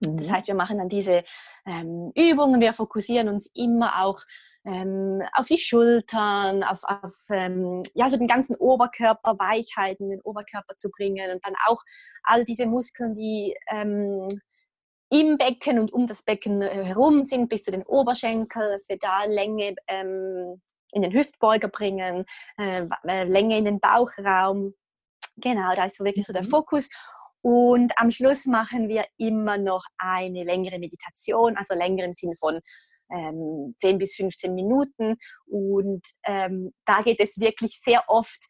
Mhm. 0.01 0.17
Das 0.17 0.31
heißt, 0.31 0.49
wir 0.49 0.55
machen 0.55 0.79
dann 0.79 0.89
diese 0.89 1.25
ähm, 1.67 2.13
Übungen, 2.15 2.61
wir 2.61 2.73
fokussieren 2.73 3.29
uns 3.29 3.51
immer 3.55 4.03
auch 4.05 4.21
ähm, 4.65 5.23
auf 5.33 5.47
die 5.47 5.59
Schultern, 5.59 6.63
auf, 6.63 6.83
auf 6.85 7.15
ähm, 7.31 7.83
ja, 7.95 8.09
so 8.09 8.17
den 8.17 8.27
ganzen 8.27 8.57
Oberkörper, 8.57 9.39
Weichheiten, 9.39 10.11
den 10.11 10.21
Oberkörper 10.21 10.77
zu 10.77 10.91
bringen 10.91 11.33
und 11.33 11.45
dann 11.45 11.55
auch 11.67 11.83
all 12.23 12.45
diese 12.45 12.67
Muskeln, 12.67 13.15
die 13.15 13.57
ähm, 13.71 14.29
im 15.11 15.39
Becken 15.39 15.79
und 15.79 15.93
um 15.93 16.07
das 16.07 16.23
Becken 16.23 16.63
äh, 16.63 16.85
herum 16.85 17.25
sind, 17.25 17.49
bis 17.49 17.65
zu 17.65 17.71
den 17.71 17.83
Oberschenkel, 17.83 18.71
dass 18.71 18.89
wir 18.89 18.99
da 18.99 19.25
Länge 19.25 19.75
ähm, 19.89 20.61
in 20.93 21.03
den 21.03 21.13
Hüftbeuger 21.13 21.69
bringen, 21.69 22.25
äh, 22.59 22.87
äh, 23.05 23.25
Länge 23.25 23.59
in 23.59 23.65
den 23.65 23.81
Bauchraum. 23.81 24.75
Genau, 25.41 25.75
da 25.75 25.85
ist 25.85 25.97
so 25.97 26.05
wirklich 26.05 26.27
so 26.27 26.33
der 26.33 26.45
mhm. 26.45 26.49
Fokus. 26.49 26.89
Und 27.43 27.93
am 27.97 28.11
Schluss 28.11 28.45
machen 28.47 28.89
wir 28.89 29.07
immer 29.17 29.57
noch 29.57 29.85
eine 29.97 30.45
längere 30.45 30.79
Meditation, 30.79 31.57
also 31.57 31.75
länger 31.75 32.05
im 32.05 32.13
Sinne 32.13 32.35
von 32.39 32.61
ähm, 33.11 33.75
10 33.79 33.99
bis 33.99 34.15
15 34.17 34.55
Minuten. 34.55 35.17
Und 35.47 36.07
ähm, 36.25 36.73
da 36.85 37.03
geht 37.03 37.21
es 37.21 37.39
wirklich 37.39 37.81
sehr 37.83 38.05
oft 38.09 38.47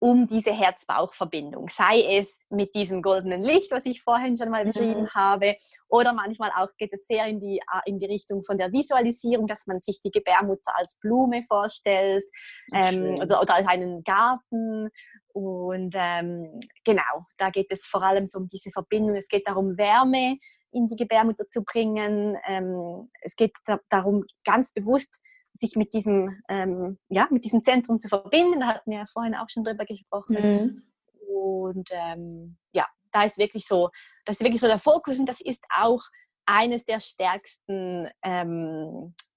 um 0.00 0.26
diese 0.26 0.52
Herz-Bauch-Verbindung. 0.52 1.68
Sei 1.68 2.18
es 2.18 2.40
mit 2.50 2.74
diesem 2.74 3.02
goldenen 3.02 3.42
Licht, 3.42 3.72
was 3.72 3.84
ich 3.84 4.02
vorhin 4.02 4.36
schon 4.36 4.50
mal 4.50 4.64
beschrieben 4.64 5.02
mhm. 5.02 5.14
habe, 5.14 5.56
oder 5.88 6.12
manchmal 6.12 6.50
auch 6.56 6.68
geht 6.78 6.92
es 6.92 7.06
sehr 7.06 7.26
in 7.26 7.40
die, 7.40 7.58
äh, 7.58 7.80
in 7.86 7.98
die 7.98 8.06
Richtung 8.06 8.42
von 8.42 8.58
der 8.58 8.72
Visualisierung, 8.72 9.46
dass 9.46 9.66
man 9.66 9.80
sich 9.80 10.00
die 10.00 10.10
Gebärmutter 10.10 10.72
als 10.76 10.96
Blume 11.00 11.42
vorstellt 11.42 12.24
ähm, 12.72 13.16
oder, 13.20 13.42
oder, 13.42 13.54
als 13.54 13.66
einen 13.66 14.04
Garten. 14.04 14.90
Und 15.32 15.94
ähm, 15.96 16.60
genau, 16.84 17.26
da 17.36 17.50
geht 17.50 17.70
es 17.70 17.84
vor 17.86 18.02
allem 18.02 18.26
so 18.26 18.38
um 18.38 18.48
diese 18.48 18.70
Verbindung. 18.70 19.16
Es 19.16 19.28
geht 19.28 19.48
darum, 19.48 19.76
Wärme 19.76 20.38
in 20.70 20.86
die 20.86 20.96
Gebärmutter 20.96 21.48
zu 21.48 21.64
bringen. 21.64 22.36
Ähm, 22.46 23.10
es 23.22 23.34
geht 23.36 23.56
da, 23.64 23.80
darum, 23.88 24.24
ganz 24.44 24.72
bewusst 24.72 25.20
sich 25.54 25.76
mit 25.76 25.92
diesem, 25.92 26.40
ähm, 26.48 26.98
ja, 27.08 27.26
mit 27.30 27.44
diesem 27.44 27.62
Zentrum 27.62 27.98
zu 27.98 28.08
verbinden. 28.08 28.60
Da 28.60 28.68
hatten 28.68 28.90
wir 28.90 28.98
ja 28.98 29.04
vorhin 29.12 29.34
auch 29.34 29.48
schon 29.48 29.64
drüber 29.64 29.84
gesprochen. 29.84 30.36
Mhm. 30.36 30.82
Und 31.28 31.88
ähm, 31.92 32.56
ja, 32.72 32.86
da 33.12 33.24
ist 33.24 33.38
wirklich 33.38 33.66
so, 33.66 33.90
das 34.24 34.36
ist 34.36 34.42
wirklich 34.42 34.60
so 34.60 34.66
der 34.66 34.78
Fokus 34.78 35.18
und 35.18 35.28
das 35.28 35.40
ist 35.40 35.64
auch 35.74 36.02
eines 36.46 36.84
der 36.84 37.00
stärksten 37.00 38.08
ähm, 38.22 39.14
äh, 39.14 39.27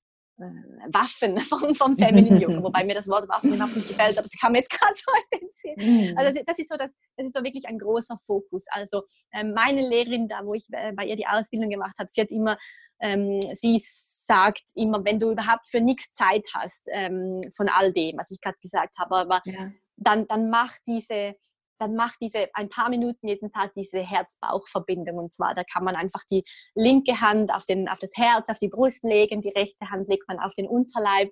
Waffen 0.92 1.40
vom, 1.42 1.76
vom 1.76 1.98
Feminine 1.98 2.40
Yoga, 2.40 2.64
wobei 2.64 2.84
mir 2.84 2.96
das 2.96 3.08
Wort 3.08 3.28
Waffen 3.30 3.54
überhaupt 3.54 3.76
nicht 3.76 3.88
gefällt, 3.88 4.18
aber 4.18 4.26
es 4.26 4.40
kam 4.40 4.56
jetzt 4.56 4.70
gerade 4.80 4.94
so 4.96 5.12
in 5.32 5.40
den 5.40 5.50
Sinn. 5.52 5.76
Mhm. 6.12 6.18
Also 6.18 6.34
das, 6.34 6.44
das, 6.46 6.60
ist 6.60 6.70
so, 6.70 6.78
das, 6.78 6.94
das 7.18 7.28
ist 7.28 7.36
so 7.36 7.44
wirklich 7.44 7.68
ein 7.68 7.78
großer 7.78 8.18
Fokus. 8.26 8.66
Also 8.72 9.04
ähm, 9.34 9.54
meine 9.54 9.88
Lehrerin, 9.88 10.28
da 10.28 10.46
wo 10.46 10.54
ich 10.54 10.66
äh, 10.72 10.92
bei 10.94 11.06
ihr 11.06 11.16
die 11.16 11.28
Ausbildung 11.28 11.70
gemacht 11.70 11.96
habe, 11.98 12.10
sie 12.10 12.22
hat 12.22 12.32
immer, 12.32 12.58
ähm, 13.00 13.40
sie 13.54 13.82
sagt 13.84 14.64
immer, 14.76 15.04
wenn 15.04 15.20
du 15.20 15.32
überhaupt 15.32 15.68
für 15.68 15.82
nichts 15.82 16.14
Zeit 16.14 16.48
hast 16.54 16.88
ähm, 16.92 17.42
von 17.56 17.70
all 17.70 17.94
dem, 17.94 18.18
was 18.18 18.32
ich 18.32 18.40
gerade 18.42 18.58
gesagt 18.62 18.98
habe, 18.98 19.16
aber 19.16 19.42
ja. 19.46 19.72
dann, 19.98 20.28
dann 20.28 20.50
mach 20.50 20.74
diese, 20.88 21.36
dann 21.82 21.96
mach 21.96 22.16
diese 22.18 22.48
ein 22.54 22.70
paar 22.70 22.90
Minuten 22.90 23.28
jeden 23.28 23.52
Tag 23.52 23.74
diese 23.76 24.00
Herz-Bauch-Verbindung. 24.00 25.18
Und 25.18 25.34
zwar, 25.34 25.56
da 25.56 25.64
kann 25.64 25.84
man 25.84 25.96
einfach 25.96 26.24
die 26.30 26.44
linke 26.76 27.20
Hand 27.20 27.52
auf, 27.52 27.66
den, 27.66 27.90
auf 27.90 28.00
das 28.00 28.12
Herz, 28.16 28.50
auf 28.50 28.60
die 28.60 28.68
Brust 28.68 29.04
legen, 29.04 29.42
die 29.42 29.50
rechte 29.50 29.90
Hand 29.90 30.08
legt 30.08 30.28
man 30.28 30.40
auf 30.40 30.54
den 30.54 30.68
Unterleib. 30.68 31.32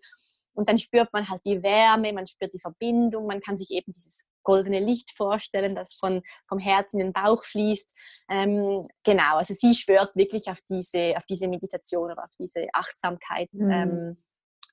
Und 0.54 0.68
dann 0.68 0.80
spürt 0.80 1.14
man 1.14 1.30
halt 1.30 1.42
die 1.46 1.62
Wärme, 1.62 2.12
man 2.12 2.26
spürt 2.26 2.54
die 2.54 2.60
Verbindung, 2.60 3.28
man 3.28 3.40
kann 3.40 3.58
sich 3.58 3.70
eben 3.70 3.94
dieses 3.94 4.26
goldene 4.44 4.80
Licht 4.80 5.16
vorstellen, 5.16 5.76
das 5.76 5.94
von, 5.94 6.24
vom 6.48 6.58
Herz 6.58 6.94
in 6.94 7.00
den 7.00 7.14
Bauch 7.14 7.46
fließt. 7.46 7.94
Ähm, 8.30 8.84
genau, 9.04 9.38
also 9.38 9.54
sie 9.54 9.76
schwört 9.76 10.16
wirklich 10.16 10.50
auf 10.50 10.60
diese, 10.68 11.14
auf 11.16 11.26
diese 11.28 11.48
Meditation 11.48 12.12
oder 12.12 12.24
auf 12.24 12.32
diese 12.40 12.68
Achtsamkeit. 12.74 13.50
Mhm. 13.54 13.72
Ähm, 13.72 14.24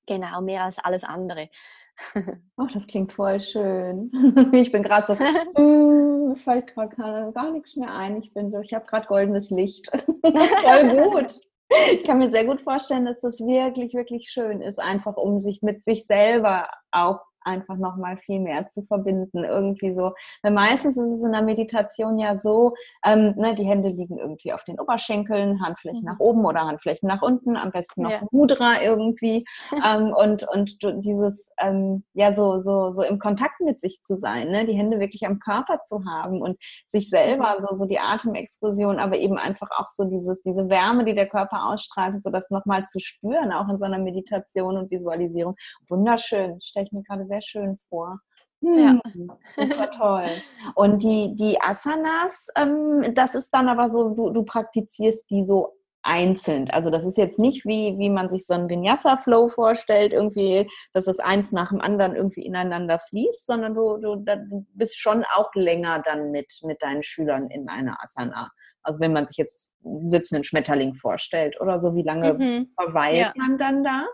genau, 0.07 0.41
mehr 0.41 0.65
als 0.65 0.79
alles 0.79 1.05
andere. 1.05 1.51
Ach, 2.57 2.71
das 2.73 2.87
klingt 2.87 3.13
voll 3.13 3.41
schön. 3.41 4.11
Ich 4.53 4.73
bin 4.73 4.83
gerade 4.83 5.07
so, 5.07 5.15
mm, 5.61 6.29
mir 6.29 6.37
fällt 6.37 6.67
gerade 6.69 7.33
gar 7.33 7.51
nichts 7.51 7.77
mehr 7.77 7.93
ein. 7.93 8.17
Ich 8.17 8.33
bin 8.33 8.51
so, 8.51 8.61
ich 8.61 8.75
habe 8.75 8.87
gerade 8.87 9.07
goldenes 9.07 9.51
Licht. 9.51 9.91
voll 10.23 10.89
gut. 10.89 11.41
Ich 11.93 12.05
kann 12.05 12.19
mir 12.19 12.31
sehr 12.31 12.45
gut 12.45 12.61
vorstellen, 12.61 13.07
dass 13.07 13.23
das 13.23 13.41
wirklich, 13.41 13.95
wirklich 13.95 14.31
schön 14.31 14.61
ist, 14.61 14.79
einfach 14.79 15.17
um 15.17 15.41
sich 15.41 15.63
mit 15.63 15.83
sich 15.83 16.07
selber 16.07 16.69
auch 16.93 17.21
einfach 17.47 17.77
nochmal 17.77 18.17
viel 18.17 18.41
mehr 18.41 18.69
zu 18.69 18.83
verbinden. 18.83 19.45
Irgendwie 19.45 19.95
so. 19.95 20.13
Weil 20.43 20.53
meistens 20.53 20.97
ist 20.97 21.11
es 21.11 21.23
in 21.23 21.33
der 21.33 21.43
Meditation 21.43 22.19
ja 22.19 22.39
so, 22.39 22.75
ähm, 23.05 23.35
ne, 23.37 23.55
die 23.55 23.65
Hände 23.65 23.89
liegen 23.89 24.19
irgendwie 24.19 24.53
auf 24.53 24.65
den 24.65 24.79
Oberschenkeln, 24.79 25.63
Handflächen 25.63 26.01
mhm. 26.01 26.07
nach 26.07 26.19
oben 26.19 26.45
oder 26.45 26.61
Handflächen 26.61 27.09
nach 27.09 27.23
unten, 27.23 27.57
am 27.57 27.71
besten 27.71 28.03
noch 28.03 28.11
ja. 28.11 28.23
Mudra 28.31 28.83
irgendwie. 28.83 29.45
ähm, 29.87 30.13
und, 30.13 30.47
und 30.49 30.79
dieses, 31.05 31.51
ähm, 31.59 32.05
ja, 32.13 32.33
so, 32.33 32.61
so, 32.61 32.93
so 32.93 33.03
im 33.03 33.19
Kontakt 33.19 33.61
mit 33.61 33.81
sich 33.81 34.03
zu 34.03 34.17
sein, 34.17 34.51
ne? 34.51 34.65
die 34.65 34.75
Hände 34.75 35.01
wirklich 35.01 35.27
am 35.27 35.39
Körper 35.39 35.81
zu 35.85 36.05
haben 36.05 36.43
und 36.43 36.59
sich 36.89 37.09
selber, 37.09 37.57
mhm. 37.59 37.67
so, 37.69 37.77
so 37.77 37.85
die 37.87 37.99
Atemexplosion, 37.99 38.99
aber 38.99 39.17
eben 39.19 39.39
einfach 39.39 39.69
auch 39.79 39.89
so 39.95 40.05
dieses, 40.05 40.43
diese 40.43 40.69
Wärme, 40.69 41.05
die 41.05 41.15
der 41.15 41.29
Körper 41.29 41.67
ausstrahlt, 41.67 42.23
so 42.23 42.31
das 42.31 42.51
nochmal 42.51 42.87
zu 42.87 42.99
spüren, 43.01 43.53
auch 43.53 43.69
in 43.69 43.79
so 43.79 43.85
einer 43.85 43.99
Meditation 43.99 44.77
und 44.77 44.91
Visualisierung. 44.91 45.55
Wunderschön, 45.89 46.61
stelle 46.61 46.87
ich 46.87 46.93
mir 46.93 47.03
gerade 47.03 47.27
sehr 47.27 47.36
sehr 47.37 47.43
schön 47.43 47.79
vor. 47.89 48.21
Hm, 48.63 48.79
ja. 48.79 49.01
Super 49.57 49.91
toll. 49.91 50.31
Und 50.75 51.03
die, 51.03 51.35
die 51.35 51.61
Asanas, 51.61 52.49
ähm, 52.57 53.15
das 53.15 53.35
ist 53.35 53.51
dann 53.51 53.69
aber 53.69 53.89
so, 53.89 54.11
du, 54.11 54.31
du 54.31 54.45
praktizierst 54.45 55.29
die 55.31 55.43
so 55.43 55.73
einzeln. 56.03 56.71
Also 56.71 56.89
das 56.89 57.05
ist 57.05 57.19
jetzt 57.19 57.41
nicht 57.41 57.65
wie, 57.65 57.99
wie 57.99 58.09
man 58.09 58.31
sich 58.31 58.47
so 58.47 58.55
einen 58.55 58.71
Vinyasa-Flow 58.71 59.49
vorstellt, 59.49 60.13
irgendwie, 60.13 60.71
dass 60.93 61.09
es 61.09 61.19
eins 61.19 61.51
nach 61.51 61.71
dem 61.71 61.81
anderen 61.81 62.15
irgendwie 62.15 62.47
ineinander 62.47 63.01
fließt, 63.01 63.45
sondern 63.45 63.75
du, 63.75 63.97
du, 63.97 64.15
du 64.15 64.67
bist 64.75 65.01
schon 65.01 65.25
auch 65.35 65.53
länger 65.55 66.01
dann 66.05 66.31
mit, 66.31 66.61
mit 66.63 66.81
deinen 66.81 67.03
Schülern 67.03 67.51
in 67.51 67.69
einer 67.69 68.01
Asana. 68.01 68.53
Also 68.85 69.01
wenn 69.01 69.13
man 69.13 69.27
sich 69.27 69.37
jetzt 69.37 69.73
einen 69.85 70.09
sitzenden 70.09 70.45
Schmetterling 70.45 70.95
vorstellt 70.95 71.61
oder 71.61 71.81
so, 71.81 71.97
wie 71.97 72.05
lange 72.05 72.35
mhm. 72.35 72.73
verweilt 72.81 73.19
ja. 73.19 73.33
man 73.35 73.59
dann 73.59 73.83
da? 73.83 74.07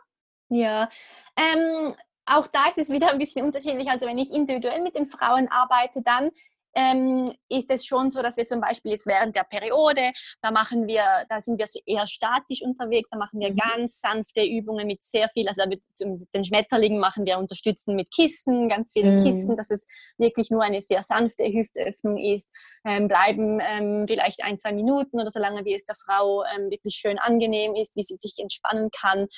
Ja, 0.48 0.88
ähm, 1.36 1.92
auch 2.26 2.46
da 2.46 2.68
ist 2.68 2.78
es 2.78 2.88
wieder 2.88 3.10
ein 3.10 3.18
bisschen 3.18 3.44
unterschiedlich. 3.44 3.88
Also 3.88 4.06
wenn 4.06 4.18
ich 4.18 4.30
individuell 4.32 4.82
mit 4.82 4.96
den 4.96 5.06
Frauen 5.06 5.48
arbeite, 5.48 6.02
dann 6.02 6.30
ähm, 6.74 7.26
ist 7.48 7.70
es 7.70 7.84
schon 7.84 8.10
so, 8.10 8.22
dass 8.22 8.36
wir 8.36 8.46
zum 8.46 8.60
Beispiel 8.60 8.92
jetzt 8.92 9.06
während 9.06 9.36
der 9.36 9.44
Periode, 9.44 10.12
da 10.40 10.50
machen 10.50 10.86
wir, 10.86 11.02
da 11.28 11.40
sind 11.42 11.58
wir 11.58 11.66
eher 11.86 12.06
statisch 12.06 12.62
unterwegs, 12.62 13.10
da 13.10 13.18
machen 13.18 13.40
wir 13.40 13.50
mhm. 13.50 13.56
ganz 13.56 14.00
sanfte 14.00 14.42
Übungen 14.42 14.86
mit 14.86 15.02
sehr 15.02 15.28
viel, 15.28 15.48
also 15.48 15.66
mit 15.66 15.82
den 16.00 16.44
Schmetterlingen 16.44 16.98
machen 16.98 17.26
wir 17.26 17.38
unterstützen 17.38 17.94
mit 17.94 18.10
Kisten, 18.10 18.68
ganz 18.68 18.92
vielen 18.92 19.18
mhm. 19.18 19.24
Kisten, 19.24 19.56
dass 19.56 19.70
es 19.70 19.86
wirklich 20.18 20.50
nur 20.50 20.62
eine 20.62 20.80
sehr 20.80 21.02
sanfte 21.02 21.44
Hüftöffnung 21.44 22.18
ist, 22.18 22.48
ähm, 22.86 23.08
bleiben 23.08 23.60
ähm, 23.60 24.06
vielleicht 24.08 24.42
ein, 24.42 24.58
zwei 24.58 24.72
Minuten 24.72 25.20
oder 25.20 25.30
so 25.30 25.38
lange, 25.38 25.64
wie 25.64 25.74
es 25.74 25.84
der 25.84 25.96
Frau 25.96 26.44
ähm, 26.44 26.70
wirklich 26.70 26.94
schön 26.94 27.18
angenehm 27.18 27.74
ist, 27.74 27.94
wie 27.96 28.02
sie 28.02 28.16
sich 28.16 28.38
entspannen 28.38 28.90
kann. 28.90 29.28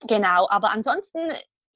Genau, 0.00 0.46
aber 0.50 0.70
ansonsten 0.70 1.20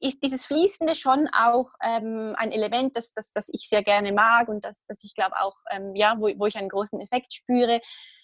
ist 0.00 0.22
dieses 0.22 0.46
Fließende 0.46 0.94
schon 0.94 1.28
auch 1.28 1.70
ähm, 1.82 2.34
ein 2.36 2.52
Element, 2.52 2.96
das, 2.96 3.12
das, 3.14 3.32
das 3.32 3.48
ich 3.52 3.68
sehr 3.68 3.82
gerne 3.82 4.12
mag 4.12 4.48
und 4.48 4.64
das, 4.64 4.76
das 4.86 5.02
ich 5.02 5.14
glaube 5.14 5.36
auch, 5.38 5.56
ähm, 5.70 5.94
ja, 5.94 6.14
wo, 6.18 6.28
wo 6.38 6.46
ich 6.46 6.56
einen 6.56 6.68
großen 6.68 7.00
Effekt 7.00 7.32
spüre. 7.34 7.80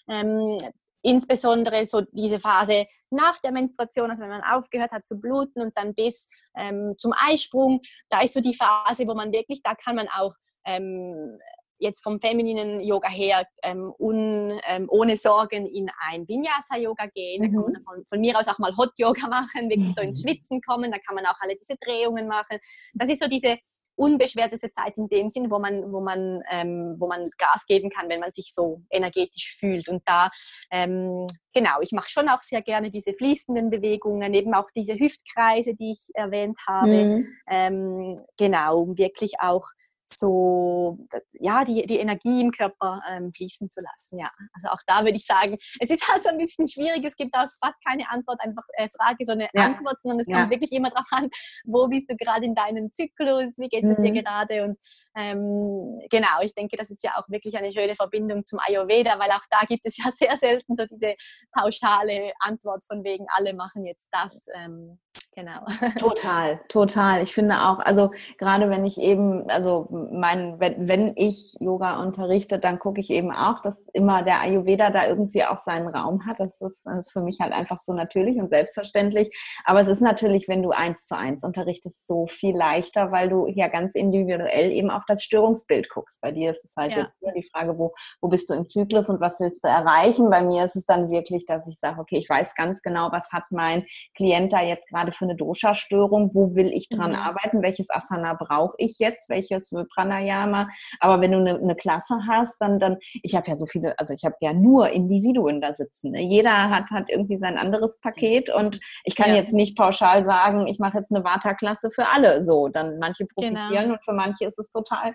Ähm, 0.08 0.58
insbesondere 1.02 1.86
so 1.86 2.00
diese 2.12 2.40
Phase 2.40 2.86
nach 3.10 3.38
der 3.40 3.52
Menstruation, 3.52 4.10
also 4.10 4.22
wenn 4.22 4.30
man 4.30 4.42
aufgehört 4.42 4.90
hat 4.90 5.06
zu 5.06 5.20
bluten 5.20 5.60
und 5.60 5.76
dann 5.76 5.94
bis 5.94 6.26
ähm, 6.56 6.94
zum 6.96 7.12
Eisprung, 7.14 7.80
da 8.08 8.22
ist 8.22 8.32
so 8.32 8.40
die 8.40 8.54
Phase, 8.54 9.06
wo 9.06 9.14
man 9.14 9.30
wirklich, 9.30 9.62
da 9.62 9.74
kann 9.74 9.96
man 9.96 10.08
auch 10.08 10.32
ähm, 10.64 11.38
jetzt 11.78 12.02
vom 12.02 12.20
femininen 12.20 12.80
Yoga 12.80 13.08
her 13.08 13.46
ähm, 13.62 13.92
un, 13.98 14.60
ähm, 14.66 14.86
ohne 14.90 15.16
Sorgen 15.16 15.66
in 15.66 15.90
ein 16.08 16.28
Vinyasa-Yoga 16.28 17.06
gehen. 17.06 17.42
Mhm. 17.42 17.46
Da 17.46 17.52
kann 17.52 17.62
man 17.64 17.80
mhm. 17.80 17.84
von, 17.84 18.06
von, 18.06 18.20
mir 18.20 18.38
aus 18.38 18.48
auch 18.48 18.58
mal 18.58 18.76
Hot-Yoga 18.76 19.28
machen, 19.28 19.68
wirklich 19.68 19.94
so 19.94 20.02
ins 20.02 20.22
mhm. 20.22 20.28
Schwitzen 20.28 20.60
kommen. 20.60 20.90
Da 20.90 20.98
kann 20.98 21.14
man 21.14 21.26
auch 21.26 21.40
alle 21.40 21.56
diese 21.56 21.76
Drehungen 21.76 22.26
machen. 22.26 22.58
Das 22.94 23.08
ist 23.08 23.22
so 23.22 23.28
diese 23.28 23.56
unbeschwerteste 23.96 24.72
Zeit 24.72 24.96
in 24.98 25.08
dem 25.08 25.30
Sinn, 25.30 25.50
wo 25.50 25.58
man, 25.58 25.92
wo 25.92 26.00
man, 26.00 26.42
ähm, 26.50 26.96
wo 26.98 27.06
man 27.06 27.30
Gas 27.38 27.64
geben 27.66 27.90
kann, 27.90 28.08
wenn 28.08 28.20
man 28.20 28.32
sich 28.32 28.52
so 28.52 28.82
energetisch 28.90 29.56
fühlt. 29.58 29.88
Und 29.88 30.02
da, 30.06 30.30
ähm, 30.70 31.26
genau, 31.52 31.80
ich 31.80 31.92
mache 31.92 32.08
schon 32.08 32.28
auch 32.28 32.40
sehr 32.40 32.62
gerne 32.62 32.90
diese 32.90 33.12
fließenden 33.12 33.70
Bewegungen, 33.70 34.34
eben 34.34 34.54
auch 34.54 34.68
diese 34.74 34.94
Hüftkreise, 34.94 35.74
die 35.74 35.92
ich 35.92 36.08
erwähnt 36.14 36.58
habe. 36.66 37.04
Mhm. 37.04 37.26
Ähm, 37.48 38.14
genau, 38.36 38.80
um 38.80 38.98
wirklich 38.98 39.34
auch 39.40 39.64
so 40.06 40.98
ja 41.32 41.64
die, 41.64 41.86
die 41.86 41.98
Energie 41.98 42.40
im 42.40 42.50
Körper 42.50 43.02
ähm, 43.08 43.32
fließen 43.32 43.70
zu 43.70 43.80
lassen. 43.80 44.18
Ja, 44.18 44.30
also 44.54 44.68
auch 44.68 44.80
da 44.86 45.04
würde 45.04 45.16
ich 45.16 45.26
sagen, 45.26 45.58
es 45.80 45.90
ist 45.90 46.06
halt 46.08 46.22
so 46.22 46.30
ein 46.30 46.38
bisschen 46.38 46.68
schwierig. 46.68 47.04
Es 47.04 47.16
gibt 47.16 47.34
auch 47.34 47.48
fast 47.62 47.82
keine 47.86 48.08
Antwort, 48.10 48.40
einfach 48.40 48.64
äh, 48.74 48.88
Frage, 48.90 49.24
sondern 49.24 49.48
ja. 49.52 49.64
Antwort, 49.64 49.96
sondern 50.02 50.20
es 50.20 50.28
ja. 50.28 50.40
kommt 50.40 50.50
wirklich 50.50 50.72
immer 50.72 50.90
darauf 50.90 51.06
an, 51.10 51.28
wo 51.64 51.88
bist 51.88 52.10
du 52.10 52.16
gerade 52.16 52.44
in 52.44 52.54
deinem 52.54 52.92
Zyklus, 52.92 53.52
wie 53.56 53.68
geht 53.68 53.84
es 53.84 53.96
dir 53.96 54.10
mhm. 54.10 54.14
gerade 54.14 54.64
und 54.64 54.78
ähm, 55.16 56.00
genau, 56.10 56.40
ich 56.42 56.54
denke, 56.54 56.76
das 56.76 56.90
ist 56.90 57.02
ja 57.02 57.12
auch 57.16 57.28
wirklich 57.28 57.56
eine 57.56 57.72
schöne 57.72 57.94
Verbindung 57.94 58.44
zum 58.44 58.58
Ayurveda, 58.60 59.18
weil 59.18 59.30
auch 59.30 59.44
da 59.50 59.60
gibt 59.66 59.86
es 59.86 59.96
ja 59.96 60.10
sehr 60.12 60.36
selten 60.36 60.76
so 60.76 60.86
diese 60.86 61.14
pauschale 61.52 62.32
Antwort 62.40 62.84
von 62.86 63.04
wegen 63.04 63.26
alle 63.34 63.54
machen 63.54 63.84
jetzt 63.86 64.08
das. 64.10 64.46
Ähm, 64.54 64.98
genau. 65.34 65.60
Total, 65.98 66.60
total. 66.68 67.22
Ich 67.22 67.34
finde 67.34 67.62
auch, 67.62 67.78
also 67.80 68.10
gerade 68.38 68.70
wenn 68.70 68.84
ich 68.84 68.98
eben, 68.98 69.48
also 69.50 69.88
mein, 69.90 70.60
wenn, 70.60 70.88
wenn 70.88 71.12
ich 71.16 71.54
Yoga 71.60 72.02
unterrichte, 72.02 72.58
dann 72.58 72.78
gucke 72.78 73.00
ich 73.00 73.10
eben 73.10 73.32
auch, 73.32 73.60
dass 73.62 73.84
immer 73.92 74.22
der 74.22 74.40
Ayurveda 74.40 74.90
da 74.90 75.06
irgendwie 75.06 75.44
auch 75.44 75.58
seinen 75.58 75.88
Raum 75.88 76.26
hat. 76.26 76.40
Das 76.40 76.60
ist, 76.60 76.86
das 76.86 77.06
ist 77.06 77.12
für 77.12 77.20
mich 77.20 77.40
halt 77.40 77.52
einfach 77.52 77.80
so 77.80 77.92
natürlich 77.92 78.38
und 78.38 78.48
selbstverständlich. 78.48 79.34
Aber 79.64 79.80
es 79.80 79.88
ist 79.88 80.00
natürlich, 80.00 80.48
wenn 80.48 80.62
du 80.62 80.70
eins 80.70 81.06
zu 81.06 81.16
eins 81.16 81.44
unterrichtest, 81.44 82.06
so 82.06 82.26
viel 82.26 82.56
leichter, 82.56 83.12
weil 83.12 83.28
du 83.28 83.46
ja 83.46 83.68
ganz 83.68 83.94
individuell 83.94 84.70
eben 84.72 84.90
auf 84.90 85.04
das 85.06 85.22
Störungsbild 85.22 85.88
guckst. 85.90 86.20
Bei 86.20 86.30
dir 86.30 86.52
ist 86.52 86.64
es 86.64 86.74
halt 86.76 86.92
ja. 86.92 87.08
jetzt 87.20 87.36
die 87.36 87.48
Frage, 87.50 87.78
wo, 87.78 87.94
wo 88.20 88.28
bist 88.28 88.50
du 88.50 88.54
im 88.54 88.66
Zyklus 88.66 89.08
und 89.08 89.20
was 89.20 89.40
willst 89.40 89.64
du 89.64 89.68
erreichen? 89.68 90.30
Bei 90.30 90.42
mir 90.42 90.64
ist 90.64 90.76
es 90.76 90.86
dann 90.86 91.10
wirklich, 91.10 91.46
dass 91.46 91.68
ich 91.68 91.78
sage, 91.78 92.00
okay, 92.00 92.18
ich 92.18 92.28
weiß 92.28 92.54
ganz 92.54 92.82
genau, 92.82 93.10
was 93.12 93.32
hat 93.32 93.44
mein 93.50 93.86
Klient 94.14 94.52
da 94.52 94.62
jetzt 94.62 94.88
gerade 94.88 95.12
für 95.12 95.23
eine 95.24 95.36
Dosha-Störung, 95.36 96.34
wo 96.34 96.54
will 96.54 96.72
ich 96.72 96.88
dran 96.88 97.10
mhm. 97.10 97.18
arbeiten, 97.18 97.62
welches 97.62 97.90
Asana 97.90 98.34
brauche 98.34 98.74
ich 98.78 98.98
jetzt, 98.98 99.28
welches 99.28 99.70
Pranayama. 99.94 100.68
Aber 101.00 101.20
wenn 101.20 101.32
du 101.32 101.38
eine, 101.38 101.56
eine 101.56 101.74
Klasse 101.74 102.20
hast, 102.28 102.60
dann, 102.60 102.78
dann, 102.78 102.98
ich 103.22 103.34
habe 103.34 103.48
ja 103.48 103.56
so 103.56 103.66
viele, 103.66 103.98
also 103.98 104.14
ich 104.14 104.24
habe 104.24 104.36
ja 104.40 104.52
nur 104.52 104.90
Individuen 104.90 105.60
da 105.60 105.74
sitzen. 105.74 106.12
Ne? 106.12 106.22
Jeder 106.22 106.70
hat, 106.70 106.90
hat 106.90 107.10
irgendwie 107.10 107.38
sein 107.38 107.58
anderes 107.58 108.00
Paket 108.00 108.50
und 108.50 108.80
ich 109.04 109.16
kann 109.16 109.30
ja. 109.30 109.36
jetzt 109.36 109.52
nicht 109.52 109.76
pauschal 109.76 110.24
sagen, 110.24 110.66
ich 110.66 110.78
mache 110.78 110.98
jetzt 110.98 111.12
eine 111.14 111.24
Vata-Klasse 111.24 111.90
für 111.90 112.08
alle 112.08 112.44
so. 112.44 112.68
Dann 112.68 112.98
manche 112.98 113.26
genau. 113.26 113.34
profitieren 113.34 113.84
genau. 113.84 113.94
und 113.94 114.04
für 114.04 114.12
manche 114.12 114.44
ist 114.44 114.58
es 114.58 114.70
total 114.70 115.14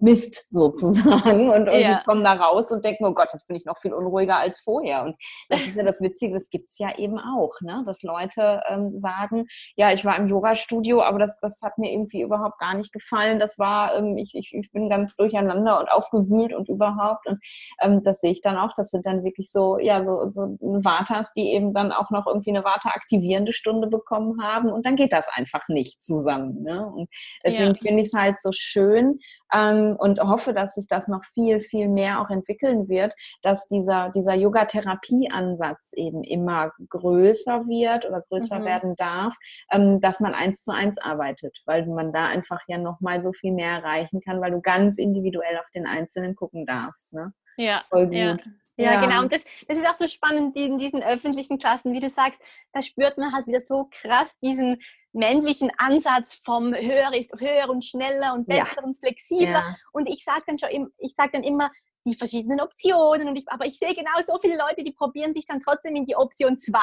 Mist 0.00 0.46
sozusagen 0.50 1.50
und, 1.50 1.68
und 1.68 1.80
ja. 1.80 2.02
kommen 2.04 2.22
da 2.22 2.34
raus 2.34 2.70
und 2.70 2.84
denken, 2.84 3.06
oh 3.06 3.14
Gott, 3.14 3.28
jetzt 3.32 3.48
bin 3.48 3.56
ich 3.56 3.64
noch 3.64 3.78
viel 3.78 3.94
unruhiger 3.94 4.36
als 4.36 4.60
vorher. 4.60 5.04
Und 5.04 5.16
das 5.48 5.60
ist 5.60 5.76
ja 5.76 5.82
das 5.82 6.00
Witzige, 6.00 6.34
das 6.34 6.50
gibt 6.50 6.68
es 6.68 6.78
ja 6.78 6.96
eben 6.98 7.18
auch, 7.18 7.54
ne? 7.62 7.82
dass 7.86 8.02
Leute 8.02 8.62
ähm, 8.68 9.00
sagen, 9.00 9.46
ja, 9.76 9.92
ich 9.92 10.04
war 10.04 10.16
im 10.16 10.28
Yoga-Studio, 10.28 11.02
aber 11.02 11.18
das, 11.18 11.38
das 11.40 11.60
hat 11.62 11.78
mir 11.78 11.90
irgendwie 11.90 12.20
überhaupt 12.20 12.58
gar 12.58 12.74
nicht 12.74 12.92
gefallen. 12.92 13.38
Das 13.38 13.58
war, 13.58 13.94
ähm, 13.96 14.18
ich, 14.18 14.34
ich, 14.34 14.52
ich 14.52 14.70
bin 14.72 14.90
ganz 14.90 15.16
durcheinander 15.16 15.80
und 15.80 15.90
aufgewühlt 15.90 16.52
und 16.52 16.68
überhaupt. 16.68 17.26
Und 17.26 17.38
ähm, 17.80 18.02
das 18.04 18.20
sehe 18.20 18.32
ich 18.32 18.42
dann 18.42 18.58
auch. 18.58 18.72
Das 18.76 18.90
sind 18.90 19.06
dann 19.06 19.24
wirklich 19.24 19.50
so, 19.50 19.78
ja, 19.78 20.04
so, 20.04 20.30
so 20.30 20.58
Vatas, 20.60 21.32
die 21.32 21.52
eben 21.52 21.72
dann 21.72 21.92
auch 21.92 22.10
noch 22.10 22.26
irgendwie 22.26 22.50
eine 22.50 22.64
Vata-aktivierende 22.64 23.52
Stunde 23.52 23.88
bekommen 23.88 24.42
haben. 24.42 24.70
Und 24.70 24.84
dann 24.84 24.96
geht 24.96 25.12
das 25.12 25.28
einfach 25.32 25.66
nicht 25.68 26.02
zusammen. 26.02 26.62
Ne? 26.62 26.86
Und 26.86 27.08
deswegen 27.44 27.74
ja. 27.74 27.80
finde 27.80 28.02
ich 28.02 28.08
es 28.08 28.12
halt 28.12 28.38
so 28.40 28.50
schön, 28.52 29.18
ähm, 29.52 29.96
und 29.98 30.20
hoffe, 30.20 30.52
dass 30.52 30.74
sich 30.74 30.88
das 30.88 31.08
noch 31.08 31.24
viel, 31.24 31.60
viel 31.60 31.88
mehr 31.88 32.20
auch 32.20 32.30
entwickeln 32.30 32.88
wird, 32.88 33.14
dass 33.42 33.68
dieser, 33.68 34.10
dieser 34.10 34.34
Yoga-Therapie-Ansatz 34.34 35.92
eben 35.94 36.22
immer 36.24 36.72
größer 36.88 37.66
wird 37.66 38.06
oder 38.06 38.22
größer 38.28 38.60
mhm. 38.60 38.64
werden 38.64 38.96
darf, 38.96 39.34
ähm, 39.70 40.00
dass 40.00 40.20
man 40.20 40.34
eins 40.34 40.64
zu 40.64 40.72
eins 40.72 40.98
arbeitet, 40.98 41.58
weil 41.66 41.86
man 41.86 42.12
da 42.12 42.26
einfach 42.26 42.60
ja 42.68 42.78
nochmal 42.78 43.22
so 43.22 43.32
viel 43.32 43.52
mehr 43.52 43.70
erreichen 43.70 44.20
kann, 44.20 44.40
weil 44.40 44.52
du 44.52 44.60
ganz 44.60 44.98
individuell 44.98 45.58
auf 45.58 45.70
den 45.74 45.86
Einzelnen 45.86 46.34
gucken 46.34 46.66
darfst. 46.66 47.12
Ne? 47.12 47.32
Ja, 47.56 47.82
voll 47.88 48.06
gut. 48.06 48.14
Ja. 48.14 48.36
Ja, 48.80 48.92
ja, 48.92 49.00
genau. 49.00 49.22
Und 49.22 49.32
das, 49.32 49.44
das 49.66 49.76
ist 49.76 49.86
auch 49.88 49.96
so 49.96 50.06
spannend 50.06 50.54
in 50.54 50.78
diesen 50.78 51.02
öffentlichen 51.02 51.58
Klassen, 51.58 51.92
wie 51.94 51.98
du 51.98 52.08
sagst, 52.08 52.40
da 52.72 52.80
spürt 52.80 53.18
man 53.18 53.32
halt 53.32 53.48
wieder 53.48 53.58
so 53.58 53.88
krass 53.90 54.38
diesen 54.38 54.80
männlichen 55.12 55.70
Ansatz 55.78 56.40
vom 56.44 56.74
höher 56.74 57.14
ist 57.14 57.32
höher 57.38 57.68
und 57.68 57.84
schneller 57.84 58.34
und 58.34 58.46
besser 58.46 58.76
ja. 58.76 58.82
und 58.82 58.98
flexibler. 58.98 59.50
Ja. 59.50 59.76
Und 59.92 60.08
ich 60.08 60.24
sage 60.24 60.42
dann 60.46 60.58
schon, 60.58 60.92
ich 60.98 61.14
sage 61.14 61.30
dann 61.32 61.42
immer, 61.42 61.70
die 62.08 62.16
verschiedenen 62.16 62.60
Optionen. 62.60 63.28
Und 63.28 63.36
ich, 63.36 63.44
aber 63.48 63.66
ich 63.66 63.78
sehe 63.78 63.94
genau 63.94 64.10
so 64.26 64.38
viele 64.40 64.56
Leute, 64.56 64.82
die 64.82 64.92
probieren 64.92 65.34
sich 65.34 65.46
dann 65.46 65.60
trotzdem 65.60 65.94
in 65.96 66.04
die 66.04 66.16
Option 66.16 66.58
2 66.58 66.78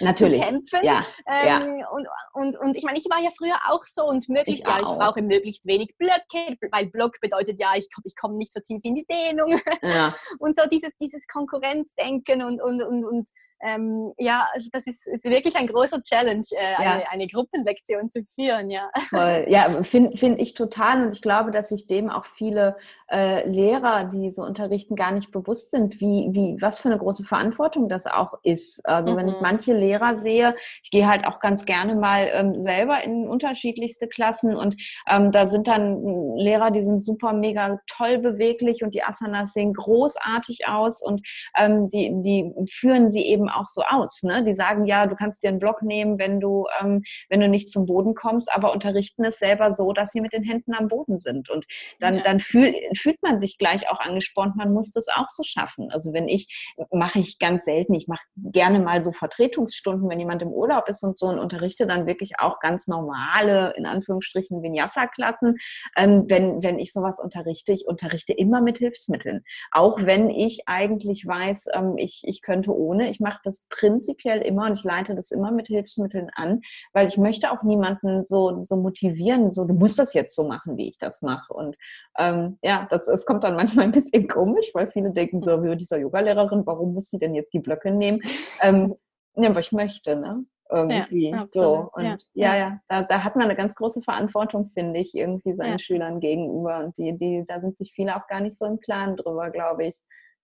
Natürlich. 0.00 0.40
zu 0.40 0.48
kämpfen. 0.48 0.80
Ja, 0.82 1.04
ähm, 1.26 1.78
ja. 1.78 1.88
Und, 1.90 2.08
und, 2.32 2.58
und 2.58 2.76
ich 2.76 2.84
meine, 2.84 2.98
ich 2.98 3.04
war 3.10 3.20
ja 3.20 3.30
früher 3.36 3.56
auch 3.68 3.84
so 3.84 4.04
und 4.04 4.28
möglichst, 4.28 4.62
ich 4.62 4.68
ja, 4.68 4.80
ich 4.80 4.88
brauche 4.88 5.22
möglichst 5.22 5.66
wenig 5.66 5.94
Blöcke, 5.98 6.56
weil 6.70 6.86
Block 6.86 7.20
bedeutet 7.20 7.60
ja, 7.60 7.72
ich, 7.76 7.88
ich 8.04 8.16
komme 8.16 8.36
nicht 8.36 8.52
so 8.52 8.60
tief 8.60 8.80
in 8.82 8.94
die 8.94 9.06
Dehnung. 9.06 9.60
Ja. 9.82 10.14
Und 10.38 10.56
so 10.56 10.62
dieses, 10.70 10.90
dieses 11.00 11.26
Konkurrenzdenken 11.26 12.42
und, 12.42 12.60
und, 12.60 12.82
und, 12.82 13.04
und 13.04 13.28
ähm, 13.60 14.12
ja, 14.18 14.46
also 14.52 14.68
das 14.72 14.86
ist, 14.86 15.06
ist 15.06 15.24
wirklich 15.24 15.56
ein 15.56 15.66
großer 15.66 16.00
Challenge, 16.02 16.44
äh, 16.52 16.72
ja. 16.72 16.78
eine, 16.78 17.10
eine 17.10 17.26
Gruppenlektion 17.26 18.10
zu 18.10 18.24
führen, 18.24 18.70
ja. 18.70 18.90
Voll. 19.10 19.46
Ja, 19.48 19.82
finde 19.82 20.16
find 20.16 20.38
ich 20.38 20.54
total 20.54 21.04
und 21.04 21.12
ich 21.12 21.22
glaube, 21.22 21.50
dass 21.50 21.70
sich 21.70 21.86
dem 21.86 22.10
auch 22.10 22.24
viele 22.24 22.74
äh, 23.10 23.48
Lehrer, 23.48 24.04
die 24.04 24.30
so 24.30 24.43
unterrichten, 24.44 24.96
gar 24.96 25.12
nicht 25.12 25.30
bewusst 25.30 25.70
sind, 25.70 26.00
wie, 26.00 26.28
wie, 26.32 26.56
was 26.60 26.78
für 26.78 26.88
eine 26.88 26.98
große 26.98 27.24
Verantwortung 27.24 27.88
das 27.88 28.06
auch 28.06 28.34
ist. 28.42 28.86
Also 28.86 29.12
mhm. 29.12 29.16
wenn 29.16 29.28
ich 29.28 29.34
mhm. 29.34 29.42
manche 29.42 29.72
Lehrer 29.72 30.16
sehe, 30.16 30.54
ich 30.82 30.90
gehe 30.90 31.06
halt 31.06 31.26
auch 31.26 31.40
ganz 31.40 31.64
gerne 31.64 31.94
mal 31.94 32.28
ähm, 32.32 32.60
selber 32.60 33.02
in 33.02 33.28
unterschiedlichste 33.28 34.08
Klassen 34.08 34.56
und 34.56 34.76
ähm, 35.08 35.32
da 35.32 35.46
sind 35.46 35.68
dann 35.68 36.36
Lehrer, 36.36 36.70
die 36.70 36.82
sind 36.82 37.02
super 37.02 37.32
mega 37.32 37.80
toll 37.86 38.18
beweglich 38.18 38.82
und 38.82 38.94
die 38.94 39.02
Asanas 39.02 39.52
sehen 39.52 39.72
großartig 39.72 40.66
aus 40.68 41.02
und 41.02 41.26
ähm, 41.56 41.90
die, 41.90 42.12
die 42.22 42.52
führen 42.70 43.10
sie 43.10 43.22
eben 43.22 43.48
auch 43.48 43.66
so 43.68 43.82
aus. 43.82 44.22
Ne? 44.22 44.44
Die 44.44 44.54
sagen, 44.54 44.86
ja, 44.86 45.06
du 45.06 45.16
kannst 45.16 45.42
dir 45.42 45.48
einen 45.48 45.58
Block 45.58 45.82
nehmen, 45.82 46.18
wenn 46.18 46.40
du, 46.40 46.66
ähm, 46.80 47.02
wenn 47.28 47.40
du 47.40 47.48
nicht 47.48 47.68
zum 47.68 47.86
Boden 47.86 48.14
kommst, 48.14 48.52
aber 48.52 48.72
unterrichten 48.72 49.24
es 49.24 49.38
selber 49.38 49.74
so, 49.74 49.92
dass 49.92 50.10
sie 50.10 50.20
mit 50.20 50.32
den 50.32 50.42
Händen 50.42 50.74
am 50.74 50.88
Boden 50.88 51.18
sind. 51.18 51.50
Und 51.50 51.66
dann, 52.00 52.16
ja. 52.16 52.22
dann 52.22 52.40
fühl, 52.40 52.74
fühlt 52.96 53.22
man 53.22 53.40
sich 53.40 53.58
gleich 53.58 53.88
auch 53.88 54.00
angespornt, 54.24 54.56
man 54.56 54.72
muss 54.72 54.92
das 54.92 55.06
auch 55.08 55.28
so 55.28 55.42
schaffen. 55.42 55.90
Also 55.90 56.12
wenn 56.12 56.28
ich, 56.28 56.74
mache 56.90 57.18
ich 57.18 57.38
ganz 57.38 57.64
selten, 57.64 57.94
ich 57.94 58.08
mache 58.08 58.24
gerne 58.36 58.80
mal 58.80 59.04
so 59.04 59.12
Vertretungsstunden, 59.12 60.08
wenn 60.08 60.18
jemand 60.18 60.42
im 60.42 60.48
Urlaub 60.48 60.88
ist 60.88 61.02
und 61.02 61.18
so 61.18 61.26
und 61.26 61.38
unterrichte 61.38 61.86
dann 61.86 62.06
wirklich 62.06 62.32
auch 62.38 62.60
ganz 62.60 62.86
normale, 62.86 63.74
in 63.76 63.86
Anführungsstrichen, 63.86 64.62
Vinyasa-Klassen. 64.62 65.56
Ähm, 65.96 66.24
wenn, 66.28 66.62
wenn 66.62 66.78
ich 66.78 66.92
sowas 66.92 67.18
unterrichte, 67.20 67.72
ich 67.72 67.86
unterrichte 67.86 68.32
immer 68.32 68.60
mit 68.60 68.78
Hilfsmitteln. 68.78 69.44
Auch 69.70 69.98
wenn 70.04 70.30
ich 70.30 70.62
eigentlich 70.66 71.26
weiß, 71.26 71.66
ähm, 71.74 71.94
ich, 71.96 72.22
ich 72.24 72.42
könnte 72.42 72.74
ohne. 72.74 73.10
Ich 73.10 73.20
mache 73.20 73.40
das 73.44 73.66
prinzipiell 73.68 74.40
immer 74.40 74.66
und 74.66 74.78
ich 74.78 74.84
leite 74.84 75.14
das 75.14 75.30
immer 75.30 75.52
mit 75.52 75.68
Hilfsmitteln 75.68 76.30
an, 76.34 76.60
weil 76.92 77.06
ich 77.06 77.16
möchte 77.18 77.50
auch 77.50 77.62
niemanden 77.62 78.24
so, 78.24 78.62
so 78.64 78.76
motivieren, 78.76 79.50
so 79.50 79.64
du 79.64 79.74
musst 79.74 79.98
das 79.98 80.14
jetzt 80.14 80.34
so 80.34 80.46
machen, 80.46 80.76
wie 80.76 80.88
ich 80.88 80.98
das 80.98 81.22
mache. 81.22 81.52
Und 81.52 81.76
ähm, 82.18 82.58
ja, 82.62 82.86
das, 82.90 83.08
es 83.08 83.26
kommt 83.26 83.44
dann 83.44 83.56
manchmal 83.56 83.86
ein 83.86 83.92
bisschen 83.92 84.13
komisch, 84.28 84.70
weil 84.74 84.90
viele 84.90 85.10
denken 85.12 85.42
so, 85.42 85.62
wie 85.62 85.76
dieser 85.76 85.98
Yogalehrerin, 85.98 86.66
warum 86.66 86.94
muss 86.94 87.08
sie 87.08 87.18
denn 87.18 87.34
jetzt 87.34 87.52
die 87.52 87.60
Blöcke 87.60 87.90
nehmen? 87.90 88.20
Ähm, 88.60 88.94
ja, 89.36 89.50
aber 89.50 89.60
ich 89.60 89.72
möchte, 89.72 90.16
ne? 90.16 90.44
Irgendwie 90.70 91.30
ja, 91.30 91.46
so. 91.52 91.90
Und 91.92 92.04
ja, 92.04 92.16
ja, 92.32 92.56
ja 92.56 92.80
da, 92.88 93.02
da, 93.02 93.22
hat 93.22 93.36
man 93.36 93.44
eine 93.44 93.54
ganz 93.54 93.74
große 93.74 94.02
Verantwortung, 94.02 94.70
finde 94.72 94.98
ich, 94.98 95.14
irgendwie 95.14 95.54
seinen 95.54 95.72
ja. 95.72 95.78
Schülern 95.78 96.20
gegenüber. 96.20 96.78
Und 96.78 96.96
die, 96.96 97.14
die, 97.16 97.44
da 97.46 97.60
sind 97.60 97.76
sich 97.76 97.92
viele 97.92 98.16
auch 98.16 98.26
gar 98.28 98.40
nicht 98.40 98.56
so 98.56 98.64
im 98.64 98.80
Klaren 98.80 99.16
drüber, 99.16 99.50
glaube 99.50 99.86
ich. 99.86 100.00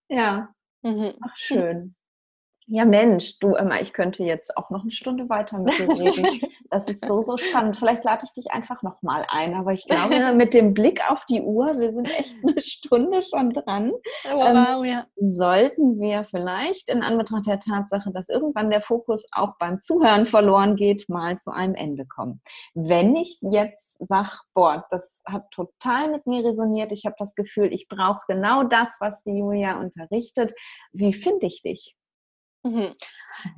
Ja. 0.09 0.49
Mhm. 0.83 1.13
Ach, 1.21 1.35
schön. 1.35 1.95
Ja, 2.73 2.85
Mensch, 2.85 3.37
du 3.39 3.55
Emma, 3.55 3.81
ich 3.81 3.91
könnte 3.91 4.23
jetzt 4.23 4.55
auch 4.55 4.69
noch 4.69 4.83
eine 4.83 4.91
Stunde 4.91 5.27
weiter 5.27 5.59
mit 5.59 5.77
dir 5.77 5.89
reden. 5.89 6.39
Das 6.73 6.87
ist 6.87 7.05
so, 7.05 7.21
so 7.21 7.35
spannend. 7.35 7.77
Vielleicht 7.77 8.05
lade 8.05 8.23
ich 8.23 8.31
dich 8.31 8.51
einfach 8.51 8.81
noch 8.81 9.01
mal 9.01 9.25
ein. 9.27 9.55
Aber 9.55 9.73
ich 9.73 9.85
glaube, 9.85 10.31
mit 10.35 10.53
dem 10.53 10.73
Blick 10.73 11.01
auf 11.11 11.25
die 11.25 11.41
Uhr, 11.41 11.77
wir 11.79 11.91
sind 11.91 12.05
echt 12.05 12.33
eine 12.41 12.61
Stunde 12.61 13.21
schon 13.23 13.49
dran, 13.51 13.91
oh, 13.91 14.37
wow, 14.37 14.85
ähm, 14.85 14.89
ja. 14.89 15.05
sollten 15.17 15.99
wir 15.99 16.23
vielleicht 16.23 16.87
in 16.87 17.03
Anbetracht 17.03 17.45
der 17.45 17.59
Tatsache, 17.59 18.11
dass 18.13 18.29
irgendwann 18.29 18.69
der 18.69 18.81
Fokus 18.81 19.25
auch 19.33 19.57
beim 19.59 19.81
Zuhören 19.81 20.25
verloren 20.25 20.77
geht, 20.77 21.09
mal 21.09 21.39
zu 21.39 21.51
einem 21.51 21.75
Ende 21.75 22.05
kommen. 22.05 22.41
Wenn 22.73 23.17
ich 23.17 23.39
jetzt 23.41 23.97
sage, 23.99 24.31
boah, 24.53 24.85
das 24.91 25.21
hat 25.25 25.51
total 25.51 26.09
mit 26.09 26.25
mir 26.25 26.45
resoniert, 26.45 26.93
ich 26.93 27.05
habe 27.05 27.15
das 27.19 27.35
Gefühl, 27.35 27.73
ich 27.73 27.89
brauche 27.89 28.21
genau 28.29 28.63
das, 28.63 28.95
was 29.01 29.23
die 29.23 29.37
Julia 29.37 29.77
unterrichtet, 29.77 30.53
wie 30.93 31.11
finde 31.11 31.47
ich 31.47 31.61
dich? 31.61 31.97
Mhm. 32.63 32.93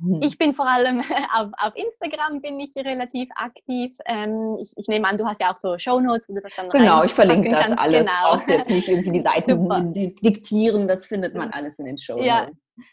mhm. 0.00 0.20
Ich 0.22 0.38
bin 0.38 0.54
vor 0.54 0.66
allem 0.66 1.00
auf, 1.34 1.50
auf, 1.58 1.76
Instagram 1.76 2.40
bin 2.40 2.58
ich 2.60 2.74
relativ 2.76 3.28
aktiv. 3.34 3.94
Ähm, 4.06 4.58
ich, 4.60 4.72
ich, 4.76 4.88
nehme 4.88 5.06
an, 5.06 5.18
du 5.18 5.26
hast 5.26 5.40
ja 5.40 5.52
auch 5.52 5.56
so 5.56 5.76
Shownotes, 5.76 6.28
wo 6.28 6.34
du 6.34 6.40
das 6.40 6.52
dann 6.56 6.70
Genau, 6.70 7.04
ich 7.04 7.12
verlinke 7.12 7.50
das 7.50 7.66
kannst. 7.66 7.78
alles. 7.78 8.06
Genau. 8.06 8.30
Brauchst 8.30 8.48
jetzt 8.48 8.70
nicht 8.70 8.88
irgendwie 8.88 9.12
die 9.12 9.20
Seiten 9.22 9.92
diktieren, 10.22 10.88
das 10.88 11.06
findet 11.06 11.34
man 11.34 11.50
alles 11.50 11.78
in 11.78 11.84
den 11.84 11.98
Shownotes. 11.98 12.26
Ja, 12.26 12.48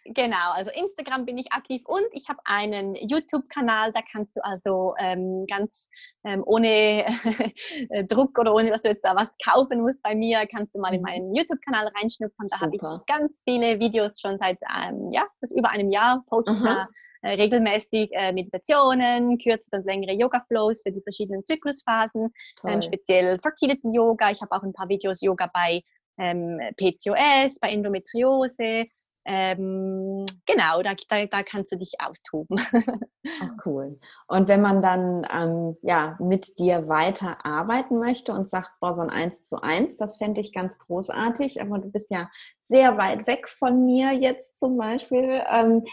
Genau, 0.06 0.52
also 0.54 0.72
Instagram 0.72 1.26
bin 1.26 1.38
ich 1.38 1.52
aktiv 1.52 1.82
und 1.86 2.06
ich 2.12 2.30
habe 2.30 2.40
einen 2.46 2.96
YouTube-Kanal, 2.96 3.92
da 3.94 4.02
kannst 4.12 4.38
du 4.38 4.44
also 4.44 4.94
ähm, 5.00 5.46
ganz 5.50 5.90
ähm, 6.24 6.44
ohne 6.46 7.06
Druck 8.08 8.38
oder 8.38 8.54
ohne, 8.54 8.70
dass 8.70 8.82
du 8.82 8.90
jetzt 8.90 9.04
da 9.04 9.16
was 9.16 9.36
kaufen 9.44 9.82
musst 9.82 10.02
bei 10.04 10.14
mir, 10.14 10.46
kannst 10.48 10.76
du 10.76 10.80
mal 10.80 10.94
in 10.94 11.02
mhm. 11.02 11.06
meinen 11.06 11.36
YouTube-Kanal 11.36 11.92
reinschnuppern. 12.00 12.48
Da 12.50 12.60
habe 12.60 12.76
ich 12.76 13.06
ganz 13.08 13.42
viele 13.44 13.80
Videos 13.80 14.20
schon 14.20 14.38
seit 14.38 14.60
ähm, 14.62 15.12
ja, 15.12 15.26
das 15.40 15.52
über 15.52 15.70
einem 15.70 15.92
Jahr, 15.92 16.24
poste 16.28 16.52
ich 16.54 16.60
da 16.60 16.88
äh, 17.24 17.34
regelmäßig 17.34 18.12
äh, 18.14 18.32
Meditationen, 18.34 19.38
kürzere 19.38 19.78
und 19.78 19.86
längere 19.86 20.14
Yoga-Flows 20.14 20.82
für 20.84 20.92
die 20.92 21.02
verschiedenen 21.02 21.46
Zyklusphasen, 21.46 22.34
ähm, 22.68 22.82
speziell 22.82 23.40
Fertility-Yoga. 23.40 24.32
Ich 24.32 24.42
habe 24.42 24.52
auch 24.52 24.64
ein 24.64 24.74
paar 24.74 24.90
Videos 24.90 25.22
Yoga 25.22 25.50
bei 25.54 25.84
ähm, 26.18 26.60
PCOS, 26.78 27.60
bei 27.60 27.70
Endometriose, 27.72 28.88
ähm, 29.24 30.26
genau, 30.48 30.82
da, 30.82 30.96
da, 31.10 31.26
da, 31.28 31.44
kannst 31.44 31.72
du 31.72 31.78
dich 31.78 31.94
austoben. 32.00 32.58
Ach, 33.42 33.52
cool. 33.66 34.00
Und 34.28 34.48
wenn 34.48 34.62
man 34.62 34.82
dann 34.82 35.28
ähm, 35.32 35.78
ja, 35.84 36.18
mit 36.20 36.58
dir 36.58 36.88
weiter 36.88 37.46
arbeiten 37.46 38.00
möchte 38.00 38.34
und 38.34 38.50
sagt, 38.50 38.72
boah, 38.80 38.96
so 38.96 39.02
ein 39.02 39.12
Eins 39.12 39.48
zu 39.48 39.62
eins, 39.62 39.98
das 39.98 40.18
fände 40.18 40.42
ich 40.42 40.54
ganz 40.54 40.80
großartig, 40.80 41.62
aber 41.62 41.78
du 41.78 41.92
bist 41.92 42.10
ja 42.10 42.32
sehr 42.68 42.98
weit 42.98 43.28
weg 43.28 43.48
von 43.48 43.86
mir 43.86 44.12
jetzt 44.12 44.60
zum 44.60 44.76
Beispiel. 44.78 45.44
Ähm, 45.52 45.86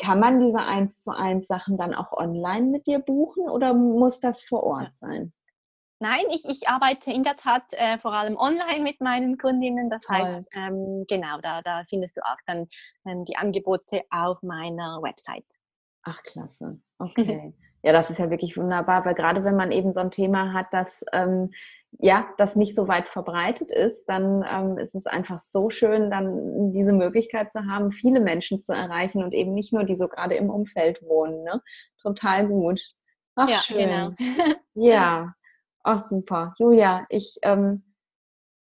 kann 0.00 0.20
man 0.20 0.38
diese 0.38 0.60
Eins 0.60 1.02
zu 1.02 1.10
eins 1.10 1.48
Sachen 1.48 1.76
dann 1.78 1.92
auch 1.92 2.12
online 2.12 2.66
mit 2.66 2.86
dir 2.86 3.00
buchen 3.00 3.48
oder 3.48 3.74
muss 3.74 4.20
das 4.20 4.42
vor 4.42 4.62
Ort 4.62 4.96
sein? 4.96 5.32
Nein, 5.98 6.24
ich, 6.30 6.44
ich 6.44 6.68
arbeite 6.68 7.10
in 7.10 7.22
der 7.22 7.36
Tat 7.36 7.62
äh, 7.72 7.98
vor 7.98 8.12
allem 8.12 8.36
online 8.36 8.82
mit 8.82 9.00
meinen 9.00 9.38
Kundinnen. 9.38 9.88
Das 9.88 10.02
Toll. 10.02 10.16
heißt, 10.16 10.48
ähm, 10.54 11.04
genau, 11.08 11.40
da, 11.40 11.62
da 11.62 11.84
findest 11.88 12.16
du 12.16 12.20
auch 12.20 12.36
dann 12.46 12.66
ähm, 13.06 13.24
die 13.24 13.36
Angebote 13.36 14.02
auf 14.10 14.42
meiner 14.42 15.00
Website. 15.02 15.46
Ach, 16.02 16.22
klasse. 16.22 16.80
Okay. 16.98 17.52
ja, 17.82 17.92
das 17.92 18.08
ist 18.08 18.18
ja 18.18 18.30
wirklich 18.30 18.56
wunderbar, 18.56 19.04
weil 19.04 19.14
gerade 19.14 19.44
wenn 19.44 19.54
man 19.54 19.70
eben 19.70 19.92
so 19.92 20.00
ein 20.00 20.10
Thema 20.10 20.54
hat, 20.54 20.68
das 20.70 21.04
ähm, 21.12 21.50
ja, 21.98 22.28
das 22.36 22.56
nicht 22.56 22.74
so 22.74 22.88
weit 22.88 23.08
verbreitet 23.08 23.70
ist, 23.70 24.06
dann 24.06 24.44
ähm, 24.50 24.78
ist 24.78 24.94
es 24.94 25.06
einfach 25.06 25.38
so 25.40 25.70
schön, 25.70 26.10
dann 26.10 26.72
diese 26.72 26.92
Möglichkeit 26.92 27.52
zu 27.52 27.66
haben, 27.66 27.92
viele 27.92 28.20
Menschen 28.20 28.62
zu 28.62 28.72
erreichen 28.72 29.22
und 29.22 29.32
eben 29.32 29.54
nicht 29.54 29.72
nur 29.72 29.84
die 29.84 29.96
so 29.96 30.08
gerade 30.08 30.34
im 30.34 30.50
Umfeld 30.50 31.02
wohnen. 31.02 31.42
Ne? 31.44 31.62
Total 32.02 32.46
gut. 32.46 32.80
Ach, 33.34 33.48
ja, 33.48 33.56
schön. 33.56 33.78
Genau. 33.78 34.10
ja, 34.74 35.34
Ach, 35.88 36.04
super. 36.08 36.52
Julia, 36.58 37.06
ich, 37.10 37.38
ähm, 37.42 37.84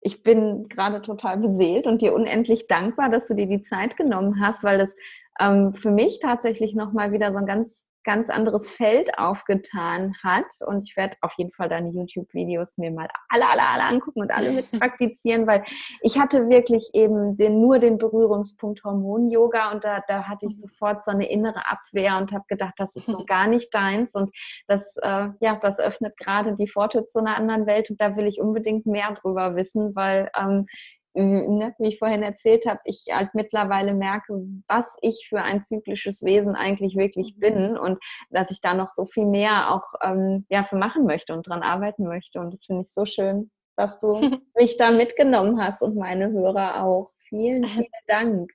ich 0.01 0.25
bin 0.25 0.69
gerade 0.69 1.03
total 1.03 1.39
beseelt 1.39 1.87
und 1.87 2.03
dir 2.03 2.15
unendlich 2.15 2.67
dankbar, 2.67 3.11
dass 3.11 3.29
du 3.29 3.35
dir 3.35 3.47
die 3.47 3.63
Zeit 3.63 3.97
genommen 3.97 4.41
hast, 4.41 4.65
weil 4.65 4.79
das 4.79 4.93
ähm, 5.39 5.73
für 5.73 5.93
mich 5.93 6.19
tatsächlich 6.19 6.75
nochmal 6.75 7.13
wieder 7.13 7.31
so 7.31 7.39
ein 7.39 7.47
ganz 7.47 7.87
ganz 8.05 8.31
anderes 8.31 8.71
Feld 8.71 9.19
aufgetan 9.19 10.15
hat. 10.23 10.47
Und 10.67 10.85
ich 10.85 10.97
werde 10.97 11.17
auf 11.21 11.33
jeden 11.37 11.53
Fall 11.53 11.69
deine 11.69 11.91
YouTube-Videos 11.91 12.77
mir 12.79 12.91
mal 12.91 13.09
alle, 13.29 13.49
alle, 13.49 13.67
alle 13.67 13.85
angucken 13.85 14.21
und 14.21 14.31
alle 14.31 14.53
mit 14.53 14.71
praktizieren, 14.79 15.47
weil 15.47 15.65
ich 16.01 16.19
hatte 16.19 16.49
wirklich 16.49 16.91
eben 16.93 17.37
den, 17.37 17.61
nur 17.61 17.79
den 17.79 17.99
Berührungspunkt 17.99 18.85
Hormon-Yoga 18.85 19.73
und 19.73 19.85
da, 19.85 20.03
da 20.07 20.25
hatte 20.25 20.47
ich 20.47 20.57
mhm. 20.57 20.61
sofort 20.61 21.05
so 21.05 21.11
eine 21.11 21.31
innere 21.31 21.69
Abwehr 21.69 22.17
und 22.19 22.33
habe 22.33 22.45
gedacht, 22.49 22.75
das 22.77 22.97
ist 22.97 23.07
so 23.07 23.25
gar 23.27 23.47
nicht 23.47 23.75
deins 23.75 24.15
und 24.15 24.35
das, 24.67 24.97
äh, 25.03 25.29
ja, 25.41 25.57
das 25.61 25.79
öffnet 25.79 26.17
gerade 26.17 26.55
die 26.55 26.69
Pforte 26.69 27.07
zu 27.07 27.19
einer 27.19 27.37
anderen 27.37 27.67
Welt 27.67 27.91
und 27.91 28.01
da 28.01 28.17
will 28.17 28.27
ich 28.27 28.41
unbedingt 28.41 28.87
mehr 28.87 29.13
drüber 29.13 29.57
wissen, 29.57 29.95
weil 29.95 30.31
ähm, 30.39 30.67
ne, 31.15 31.75
wie 31.79 31.89
ich 31.89 31.99
vorhin 31.99 32.23
erzählt 32.23 32.67
habe, 32.67 32.81
ich 32.85 33.07
halt 33.11 33.35
mittlerweile 33.35 33.95
merke, 33.95 34.35
was 34.69 34.97
ich 35.03 35.27
für 35.29 35.43
ein 35.43 35.65
zyklisches 35.65 36.25
Wesen 36.25 36.55
eigentlich 36.55 36.97
wirklich 36.97 37.35
mhm. 37.37 37.41
bin 37.41 37.77
und 37.77 37.99
dass 38.31 38.51
ich 38.51 38.61
da 38.61 38.75
noch 38.75 38.91
so 38.91 39.05
viel 39.05 39.27
mehr 39.27 39.73
auch 39.75 39.95
ähm, 40.03 40.47
ja, 40.49 40.63
für 40.63 40.77
machen 40.77 41.05
möchte 41.05 41.35
und 41.35 41.47
dran 41.47 41.63
arbeiten 41.63 42.05
möchte. 42.05 42.41
Und 42.41 42.55
das 42.55 42.65
finde 42.65 42.83
ich 42.83 42.93
so 42.93 43.05
schön, 43.05 43.51
dass 43.77 43.99
du 44.01 44.21
mich 44.57 44.77
da 44.77 44.91
mitgenommen 44.91 45.63
hast 45.63 45.83
und 45.83 45.97
meine 45.97 46.31
Hörer 46.31 46.85
auch. 46.85 47.11
Vielen, 47.29 47.65
vielen 47.65 47.89
Dank. 48.07 48.51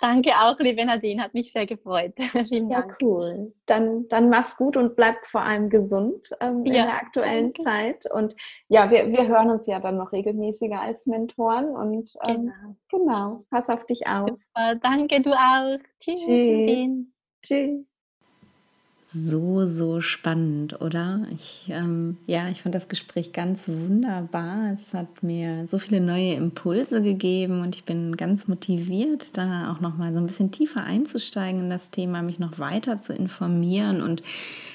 Danke 0.00 0.30
auch, 0.30 0.58
liebe 0.58 0.84
Nadine, 0.84 1.22
hat 1.22 1.34
mich 1.34 1.52
sehr 1.52 1.66
gefreut. 1.66 2.12
Vielen 2.48 2.70
ja, 2.70 2.80
Dank. 2.80 2.98
cool. 3.02 3.52
Dann, 3.66 4.08
dann 4.08 4.28
mach's 4.28 4.56
gut 4.56 4.76
und 4.76 4.96
bleib 4.96 5.24
vor 5.24 5.42
allem 5.42 5.70
gesund 5.70 6.30
ähm, 6.40 6.64
in 6.64 6.72
der 6.72 6.94
aktuellen 6.94 7.52
danke. 7.52 7.62
Zeit. 7.62 8.10
Und 8.12 8.34
ja, 8.68 8.90
wir, 8.90 9.10
wir 9.10 9.28
hören 9.28 9.50
uns 9.50 9.66
ja 9.66 9.80
dann 9.80 9.96
noch 9.96 10.12
regelmäßiger 10.12 10.80
als 10.80 11.06
Mentoren. 11.06 11.70
Und 11.70 12.12
ähm, 12.26 12.52
genau. 12.90 13.34
genau, 13.34 13.36
pass 13.50 13.68
auf 13.68 13.84
dich 13.86 14.06
auf. 14.06 14.28
Super, 14.28 14.74
danke, 14.76 15.20
du 15.20 15.32
auch. 15.32 15.78
Tschüss. 15.98 16.20
Tschüss. 16.24 17.06
Tschüss 17.42 17.89
so, 19.12 19.66
so 19.66 20.00
spannend, 20.00 20.80
oder? 20.80 21.26
Ich, 21.32 21.64
ähm, 21.68 22.16
ja, 22.26 22.48
ich 22.48 22.62
fand 22.62 22.76
das 22.76 22.88
Gespräch 22.88 23.32
ganz 23.32 23.66
wunderbar. 23.66 24.76
Es 24.78 24.94
hat 24.94 25.24
mir 25.24 25.66
so 25.66 25.78
viele 25.78 26.00
neue 26.00 26.34
Impulse 26.34 27.02
gegeben 27.02 27.60
und 27.60 27.74
ich 27.74 27.84
bin 27.84 28.16
ganz 28.16 28.46
motiviert, 28.46 29.36
da 29.36 29.72
auch 29.72 29.80
noch 29.80 29.96
mal 29.96 30.12
so 30.12 30.18
ein 30.20 30.26
bisschen 30.26 30.52
tiefer 30.52 30.84
einzusteigen 30.84 31.62
in 31.62 31.70
das 31.70 31.90
Thema, 31.90 32.22
mich 32.22 32.38
noch 32.38 32.60
weiter 32.60 33.02
zu 33.02 33.12
informieren 33.12 34.00
und 34.00 34.22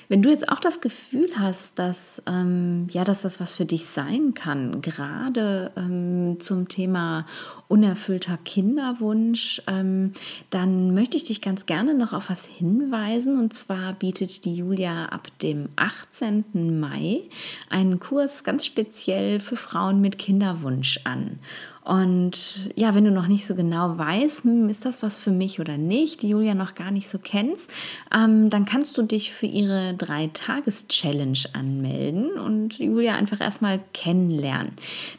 wenn 0.08 0.22
du 0.22 0.30
jetzt 0.30 0.50
auch 0.50 0.60
das 0.60 0.82
Gefühl 0.82 1.30
hast, 1.38 1.80
dass, 1.80 2.22
ähm, 2.28 2.88
ja, 2.92 3.04
dass 3.04 3.22
das 3.22 3.40
was 3.40 3.54
für 3.54 3.66
dich 3.66 3.86
sein 3.88 4.34
kann, 4.34 4.82
gerade 4.82 5.72
ähm, 5.76 6.38
zum 6.40 6.68
Thema 6.68 7.26
unerfüllter 7.68 8.38
Kinderwunsch, 8.38 9.62
ähm, 9.68 10.14
dann 10.50 10.94
möchte 10.94 11.18
ich 11.18 11.24
dich 11.24 11.42
ganz 11.42 11.66
gerne 11.66 11.96
noch 11.96 12.14
auf 12.14 12.30
was 12.30 12.46
hinweisen. 12.46 13.40
Und 13.40 13.54
zwar 13.54 13.94
bietet 13.94 14.46
die 14.46 14.56
Julia 14.56 15.06
ab 15.08 15.28
dem 15.42 15.70
18. 15.76 16.80
Mai 16.80 17.22
einen 17.70 18.00
Kurs 18.00 18.44
ganz 18.44 18.66
speziell 18.66 19.40
für 19.40 19.58
Frauen 19.58 20.02
mit 20.02 20.20
Kinderwunsch 20.20 21.00
an. 21.04 21.40
Und 21.86 22.72
ja, 22.74 22.96
wenn 22.96 23.06
du 23.06 23.12
noch 23.12 23.28
nicht 23.28 23.46
so 23.46 23.54
genau 23.54 23.96
weißt, 23.96 24.46
hm, 24.46 24.70
ist 24.70 24.86
das 24.86 25.04
was 25.04 25.20
für 25.20 25.30
mich 25.30 25.60
oder 25.60 25.78
nicht, 25.78 26.24
die 26.24 26.30
Julia 26.30 26.56
noch 26.56 26.74
gar 26.74 26.90
nicht 26.90 27.08
so 27.08 27.20
kennst, 27.20 27.70
ähm, 28.12 28.50
dann 28.50 28.66
kannst 28.66 28.98
du 28.98 29.04
dich 29.04 29.32
für 29.32 29.46
ihre 29.46 29.94
Drei-Tages-Challenge 29.94 31.38
anmelden 31.54 32.32
und 32.40 32.80
Julia 32.80 33.14
einfach 33.14 33.40
erstmal 33.40 33.82
kennenlernen. 33.94 34.72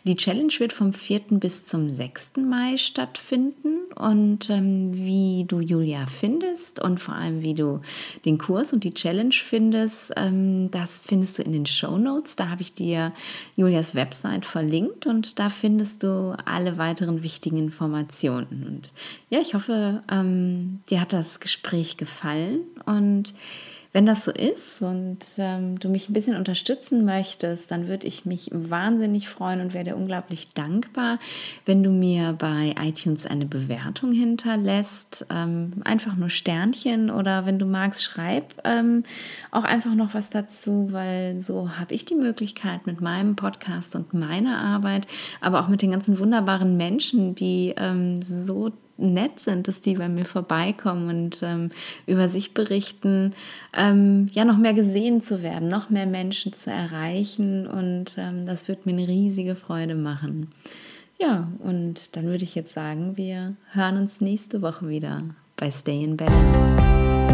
Die 0.03 0.17
Challenge 0.17 0.53
wird 0.59 0.73
vom 0.73 0.93
4. 0.93 1.39
bis 1.39 1.67
zum 1.67 1.89
6. 1.89 2.39
Mai 2.39 2.77
stattfinden 2.77 3.83
und 3.95 4.51
ähm, 4.51 4.91
wie 4.93 5.45
du 5.47 5.61
Julia 5.61 6.07
findest 6.07 6.83
und 6.83 6.99
vor 6.99 7.15
allem 7.15 7.43
wie 7.43 7.55
du 7.55 7.81
den 8.25 8.39
Kurs 8.39 8.73
und 8.73 8.83
die 8.83 8.93
Challenge 8.93 9.33
findest, 9.33 10.13
ähm, 10.17 10.73
das 10.73 11.01
findest 11.07 11.39
du 11.39 11.43
in 11.45 11.53
den 11.53 11.67
Show 11.67 11.97
Notes. 11.97 12.35
Da 12.35 12.49
habe 12.49 12.63
ich 12.63 12.75
dir 12.75 13.13
Julias 13.55 13.95
Website 13.95 14.45
verlinkt 14.45 15.07
und 15.07 15.39
da 15.39 15.49
findest 15.49 16.03
du 16.03 16.37
alle 16.45 16.56
weiteren 16.79 17.23
wichtigen 17.23 17.59
Informationen. 17.59 18.65
Und 18.67 18.93
ja, 19.31 19.41
ich 19.41 19.55
hoffe, 19.55 20.03
ähm, 20.11 20.81
dir 20.89 21.01
hat 21.01 21.13
das 21.13 21.41
Gespräch 21.41 21.97
gefallen 21.97 22.61
und 22.85 23.35
wenn 23.93 24.07
das 24.07 24.25
so 24.25 24.31
ist 24.31 24.83
und 24.83 25.19
ähm, 25.39 25.79
du 25.79 25.89
mich 25.89 26.09
ein 26.09 26.13
bisschen 26.13 26.37
unterstützen 26.37 27.05
möchtest, 27.05 27.71
dann 27.71 27.89
würde 27.89 28.07
ich 28.07 28.25
mich 28.25 28.51
wahnsinnig 28.53 29.29
freuen 29.29 29.61
und 29.61 29.75
dir 29.75 29.97
unglaublich 29.97 30.49
dankbar, 30.55 31.19
wenn 31.65 31.83
du 31.83 31.91
mir 31.91 32.35
bei 32.39 32.75
iTunes 32.81 33.27
eine 33.27 33.47
Bewertung 33.47 34.13
hinterlässt. 34.13 35.27
Ähm, 35.31 35.75
einfach 35.85 36.17
nur 36.17 36.31
Sternchen 36.31 37.11
oder 37.11 37.47
wenn 37.47 37.59
du 37.59 37.67
magst, 37.67 38.05
schreib 38.05 38.55
ähm, 38.65 39.05
auch 39.51 39.65
einfach 39.65 39.95
noch 39.95 40.15
was 40.15 40.31
dazu, 40.31 40.89
weil 40.91 41.41
so 41.41 41.79
habe 41.79 41.95
ich 41.95 42.05
die 42.05 42.15
Möglichkeit 42.15 42.87
mit 42.87 43.01
meinem 43.01 43.37
Podcast 43.37 43.95
und 43.97 44.15
meiner 44.15 44.59
Arbeit, 44.59 45.07
aber 45.41 45.61
auch 45.61 45.69
mit 45.69 45.83
den 45.83 45.91
ganzen 45.91 46.19
wunderbaren 46.19 46.77
Menschen, 46.77 47.35
die 47.35 47.75
ähm, 47.77 48.23
so 48.23 48.73
nett 48.99 49.41
sind, 49.41 49.69
dass 49.69 49.81
die 49.81 49.95
bei 49.95 50.09
mir 50.09 50.25
vorbeikommen 50.25 51.09
und 51.09 51.41
ähm, 51.43 51.71
über 52.07 52.29
sich 52.29 52.55
berichten, 52.55 53.35
ähm, 53.77 54.29
ja, 54.33 54.45
noch 54.45 54.59
mehr 54.59 54.75
gesehen 54.75 55.21
zu 55.21 55.43
werden, 55.43 55.69
noch 55.69 55.91
mehr 55.91 56.07
Menschen 56.07 56.53
zu 56.53 56.71
erreichen 56.71 57.67
und 57.67 58.17
ähm, 58.19 58.47
das 58.47 58.69
wird 58.69 58.87
mir 58.87 58.93
eine 58.93 59.09
riesige 59.09 59.57
Freude 59.57 59.95
machen. 59.95 60.51
Ja, 61.19 61.49
und 61.61 62.15
dann 62.17 62.27
würde 62.27 62.45
ich 62.45 62.55
jetzt 62.55 62.75
sagen, 62.75 63.17
wir 63.17 63.57
hören 63.73 63.99
uns 63.99 64.21
nächste 64.21 64.61
Woche 64.61 64.89
wieder 64.89 65.23
bei 65.57 65.71
Stay 65.71 66.05
in 66.05 66.17
Balance. 66.17 67.26